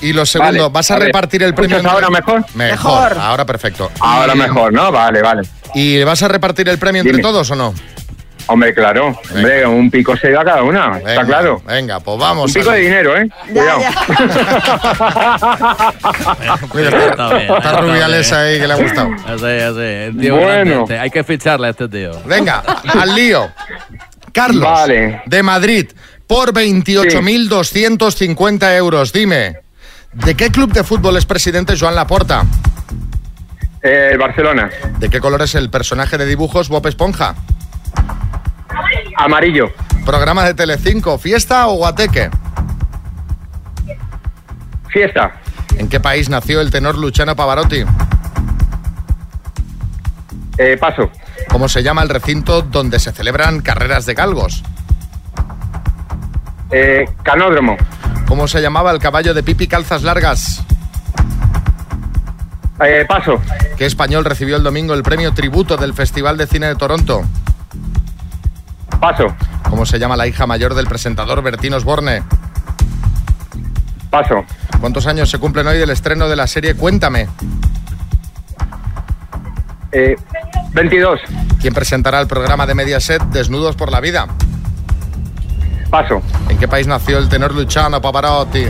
Y 0.02 0.12
lo 0.12 0.24
segundo, 0.24 0.62
Vale, 0.62 0.72
¿vas 0.72 0.90
a, 0.90 0.94
a 0.94 0.98
ver, 0.98 1.06
repartir 1.08 1.42
el 1.42 1.54
premio? 1.54 1.76
¿escuchas 1.76 1.94
ahora 1.94 2.10
mejor? 2.10 2.44
Mejor. 2.54 3.10
Mejor. 3.10 3.18
Ahora 3.20 3.44
perfecto. 3.44 3.90
Ahora 4.00 4.34
Y- 4.34 4.38
mejor, 4.38 4.72
¿no? 4.72 4.90
Vale, 4.90 5.20
vale. 5.22 5.42
¿Y 5.74 6.02
vas 6.04 6.22
a 6.22 6.28
repartir 6.28 6.68
el 6.68 6.78
premio 6.78 7.00
entre 7.02 7.12
Dime. 7.18 7.22
todos 7.22 7.50
o 7.50 7.54
no? 7.56 7.74
Hombre, 8.46 8.74
claro. 8.74 9.16
Hombre, 9.32 9.64
un 9.66 9.90
pico 9.90 10.16
se 10.16 10.30
da 10.32 10.42
cada 10.44 10.62
una. 10.64 10.98
está 10.98 11.24
claro. 11.24 11.62
Venga, 11.66 12.00
pues 12.00 12.18
vamos. 12.18 12.46
Un 12.46 12.52
pico 12.60 12.70
de 12.72 12.78
dinero, 12.80 13.16
¿eh? 13.16 13.28
Cuidado. 13.48 13.80
Está, 17.10 17.40
está 17.42 17.80
Rubiales 17.80 18.32
ahí 18.32 18.58
que 18.58 18.66
le 18.66 18.72
ha 18.72 18.76
gustado. 18.76 19.10
Así, 19.26 19.44
así. 19.44 20.18
tío 20.18 20.34
Bueno. 20.36 20.48
grande 20.48 20.80
este. 20.82 20.98
Hay 20.98 21.10
que 21.10 21.22
ficharle 21.24 21.66
a 21.68 21.70
este 21.70 21.88
tío. 21.88 22.12
Venga, 22.24 22.62
al 22.98 23.14
lío. 23.14 23.48
Carlos, 24.32 24.68
de 25.26 25.42
Madrid, 25.42 25.90
por 26.26 26.52
28.250 26.52 28.76
euros. 28.76 29.12
Dime, 29.12 29.56
¿de 30.12 30.34
qué 30.34 30.50
club 30.50 30.72
de 30.72 30.84
fútbol 30.84 31.16
es 31.16 31.26
presidente 31.26 31.74
Joan 31.78 31.94
Laporta? 31.94 32.44
Eh, 33.82 34.10
el 34.12 34.18
Barcelona. 34.18 34.70
¿De 34.98 35.08
qué 35.08 35.20
color 35.20 35.42
es 35.42 35.54
el 35.54 35.70
personaje 35.70 36.18
de 36.18 36.26
dibujos 36.26 36.68
Bob 36.68 36.86
Esponja? 36.86 37.34
Amarillo. 39.16 39.72
¿Programa 40.04 40.44
de 40.44 40.54
Telecinco, 40.54 41.18
fiesta 41.18 41.66
o 41.68 41.74
guateque? 41.74 42.30
Fiesta. 44.88 45.32
¿En 45.76 45.88
qué 45.88 46.00
país 46.00 46.28
nació 46.28 46.60
el 46.60 46.70
tenor 46.70 46.98
Luciano 46.98 47.36
Pavarotti? 47.36 47.84
Eh, 50.58 50.76
paso. 50.78 51.10
¿Cómo 51.48 51.68
se 51.68 51.82
llama 51.82 52.02
el 52.02 52.08
recinto 52.08 52.62
donde 52.62 52.98
se 52.98 53.12
celebran 53.12 53.60
carreras 53.60 54.04
de 54.04 54.14
galgos? 54.14 54.62
Eh, 56.70 57.08
canódromo. 57.22 57.76
¿Cómo 58.26 58.46
se 58.46 58.60
llamaba 58.62 58.92
el 58.92 58.98
caballo 58.98 59.34
de 59.34 59.42
Pipi 59.42 59.66
Calzas 59.66 60.02
Largas? 60.02 60.64
Eh, 62.84 63.04
paso. 63.08 63.40
¿Qué 63.76 63.86
español 63.86 64.24
recibió 64.24 64.56
el 64.56 64.62
domingo 64.62 64.94
el 64.94 65.02
premio 65.02 65.34
tributo 65.34 65.76
del 65.76 65.94
Festival 65.94 66.36
de 66.36 66.46
Cine 66.46 66.68
de 66.68 66.76
Toronto? 66.76 67.22
Paso. 69.00 69.26
¿Cómo 69.68 69.84
se 69.84 69.98
llama 69.98 70.16
la 70.16 70.26
hija 70.26 70.46
mayor 70.46 70.74
del 70.74 70.86
presentador 70.86 71.42
Bertín 71.42 71.74
Osborne? 71.74 72.22
Paso. 74.10 74.44
¿Cuántos 74.80 75.06
años 75.06 75.30
se 75.30 75.38
cumplen 75.38 75.66
hoy 75.66 75.78
del 75.78 75.90
estreno 75.90 76.28
de 76.28 76.36
la 76.36 76.46
serie 76.46 76.74
Cuéntame? 76.74 77.28
Eh, 79.92 80.16
22. 80.72 81.20
¿Quién 81.60 81.74
presentará 81.74 82.20
el 82.20 82.26
programa 82.26 82.66
de 82.66 82.74
Mediaset 82.74 83.22
Desnudos 83.24 83.76
por 83.76 83.90
la 83.90 84.00
Vida? 84.00 84.26
Paso. 85.90 86.22
¿En 86.48 86.58
qué 86.58 86.68
país 86.68 86.86
nació 86.86 87.18
el 87.18 87.28
tenor 87.28 87.52
Luciano 87.54 88.00
Pavarotti? 88.00 88.64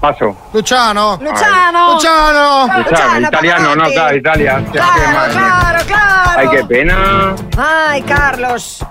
Paso. 0.00 0.36
Luciano. 0.52 1.18
Luciano. 1.22 1.94
Luciano. 1.94 2.66
Luciano, 2.78 3.20
italiano, 3.28 3.76
no, 3.76 3.84
claro, 3.84 4.16
Italia. 4.16 4.62
Claro, 4.72 5.32
claro, 5.32 5.84
claro. 5.86 6.30
Ay, 6.40 6.48
qué 6.50 6.64
pena. 6.64 7.34
Ay, 7.56 8.02
Carlos. 8.02 8.84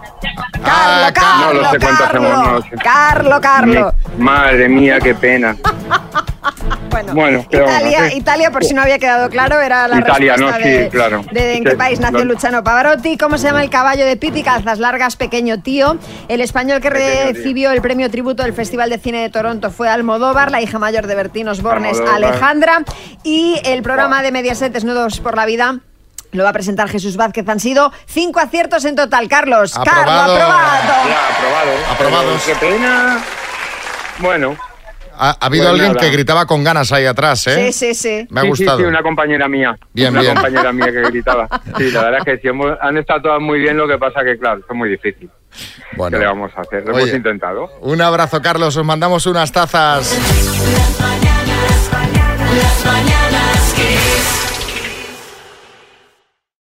Ah, 0.63 1.11
Carlos, 1.13 1.53
no 1.55 1.61
lo 1.61 1.71
sé 1.71 1.79
cuánto 1.79 2.03
hacemos, 2.05 2.29
no 2.29 2.37
lo 2.37 2.43
Carlos. 2.43 2.65
sé. 2.69 2.75
Carlos, 2.83 3.39
Carlos. 3.41 3.93
Mi- 4.17 4.23
madre 4.23 4.69
mía, 4.69 4.99
qué 4.99 5.13
pena. 5.15 5.55
Bueno, 6.91 7.13
Bueno, 7.13 7.45
¿qué 7.49 7.59
vamos 7.59 7.73
a 7.75 7.79
Italia? 7.81 8.13
Italia, 8.13 8.51
por 8.51 8.63
si 8.65 8.73
no 8.73 8.81
había 8.81 8.99
quedado 8.99 9.29
claro, 9.29 9.59
era 9.59 9.87
la 9.87 9.99
Italia, 9.99 10.33
respuesta 10.35 10.59
¿no? 10.59 10.63
Sí, 10.65 10.69
de, 10.71 10.89
claro. 10.89 11.25
de 11.31 11.53
en 11.57 11.63
qué 11.63 11.71
Sí, 11.71 11.75
país 11.77 11.99
nació 11.99 12.17
claro. 12.19 12.33
Luciano 12.33 12.63
Pavarotti. 12.63 13.17
¿Cómo 13.17 13.37
se 13.37 13.47
llama 13.47 13.63
el 13.63 13.69
caballo 13.69 14.05
de 14.05 14.17
Pipi 14.17 14.43
Calzas 14.43 14.79
Largas, 14.79 15.15
Pequeño 15.15 15.61
Tío? 15.61 15.97
El 16.27 16.41
español 16.41 16.81
que 16.81 16.91
Pequeño 16.91 17.09
Tío. 17.11 17.33
recibió 17.33 17.71
el 17.71 17.81
premio 17.81 18.11
tributo 18.11 18.43
del 18.43 18.53
Festival 18.53 18.89
de 18.89 18.99
Cine 18.99 19.21
de 19.21 19.29
Toronto 19.29 19.71
fue 19.71 19.89
Almodóvar, 19.89 20.51
la 20.51 20.61
hija 20.61 20.77
mayor 20.79 21.07
de 21.07 21.15
Bertín 21.15 21.47
Osborne 21.47 21.89
es 21.91 21.97
Almodóvar. 21.99 22.23
Alejandra. 22.25 22.83
Y 23.23 23.59
el 23.65 23.81
programa 23.83 24.21
de 24.21 24.31
Mediaset 24.31 24.71
Desnudos 24.73 25.19
por 25.19 25.35
la 25.35 25.45
Vida... 25.45 25.79
Lo 26.33 26.45
va 26.45 26.51
a 26.51 26.53
presentar 26.53 26.87
Jesús 26.87 27.17
Vázquez. 27.17 27.45
Han 27.49 27.59
sido 27.59 27.91
cinco 28.05 28.39
aciertos 28.39 28.85
en 28.85 28.95
total. 28.95 29.27
Carlos, 29.27 29.73
Carlos, 29.73 29.89
Aprobado. 29.89 30.33
aprobado. 30.33 31.09
Ya, 31.09 31.27
aprobado. 31.35 31.71
Aprobados. 31.91 32.43
Qué 32.45 32.55
pena. 32.55 33.19
Bueno. 34.19 34.55
Ha, 35.24 35.38
ha 35.39 35.45
habido 35.45 35.65
Pues 35.65 35.74
alguien 35.74 35.93
nada. 35.93 35.99
que 35.99 36.09
gritaba 36.11 36.47
con 36.47 36.63
ganas 36.63 36.91
ahí 36.91 37.05
atrás, 37.05 37.45
¿eh? 37.45 37.72
Sí, 37.72 37.93
sí, 37.93 37.93
sí. 37.93 38.28
Me 38.32 38.39
ha 38.39 38.43
Sí, 38.43 38.49
gustado. 38.49 38.78
Sí, 38.80 38.84
sí, 38.84 38.88
una 38.89 39.03
compañera 39.03 39.47
mía. 39.47 39.78
Bien, 39.93 40.09
una 40.13 40.22
bien. 40.22 40.34
compañera 40.34 40.74
mía 40.74 40.86
que 40.88 41.01
gritaba. 41.03 41.47
Sí, 41.78 41.91
la 41.91 42.01
verdad 42.05 42.19
es 42.19 42.26
que 42.26 42.38
sí, 42.41 42.47
hemos- 42.47 42.76
han 42.82 42.97
estado 42.97 43.22
todas 43.22 43.39
muy 43.39 43.59
bien, 43.59 43.78
lo 43.78 43.88
que 43.88 43.99
pasa 43.99 44.24
que, 44.24 44.38
claro, 44.39 44.61
es 44.67 44.76
muy 44.76 44.89
difícil. 44.89 45.30
Bueno. 45.95 46.17
¿Qué 46.17 46.22
le 46.24 46.28
vamos 46.28 46.51
a 46.57 46.61
hacer? 46.61 46.84
Lo 46.86 46.93
Oye. 46.95 47.03
hemos 47.03 47.15
intentado. 47.15 47.69
Un 47.82 48.01
abrazo, 48.01 48.41
Carlos. 48.41 48.76
Os 48.76 48.84
mandamos 48.86 49.28
unas 49.28 49.51
tazas. 49.51 50.17
Las 52.57 52.86
mañanas 52.86 53.74
Kiss. 53.76 54.50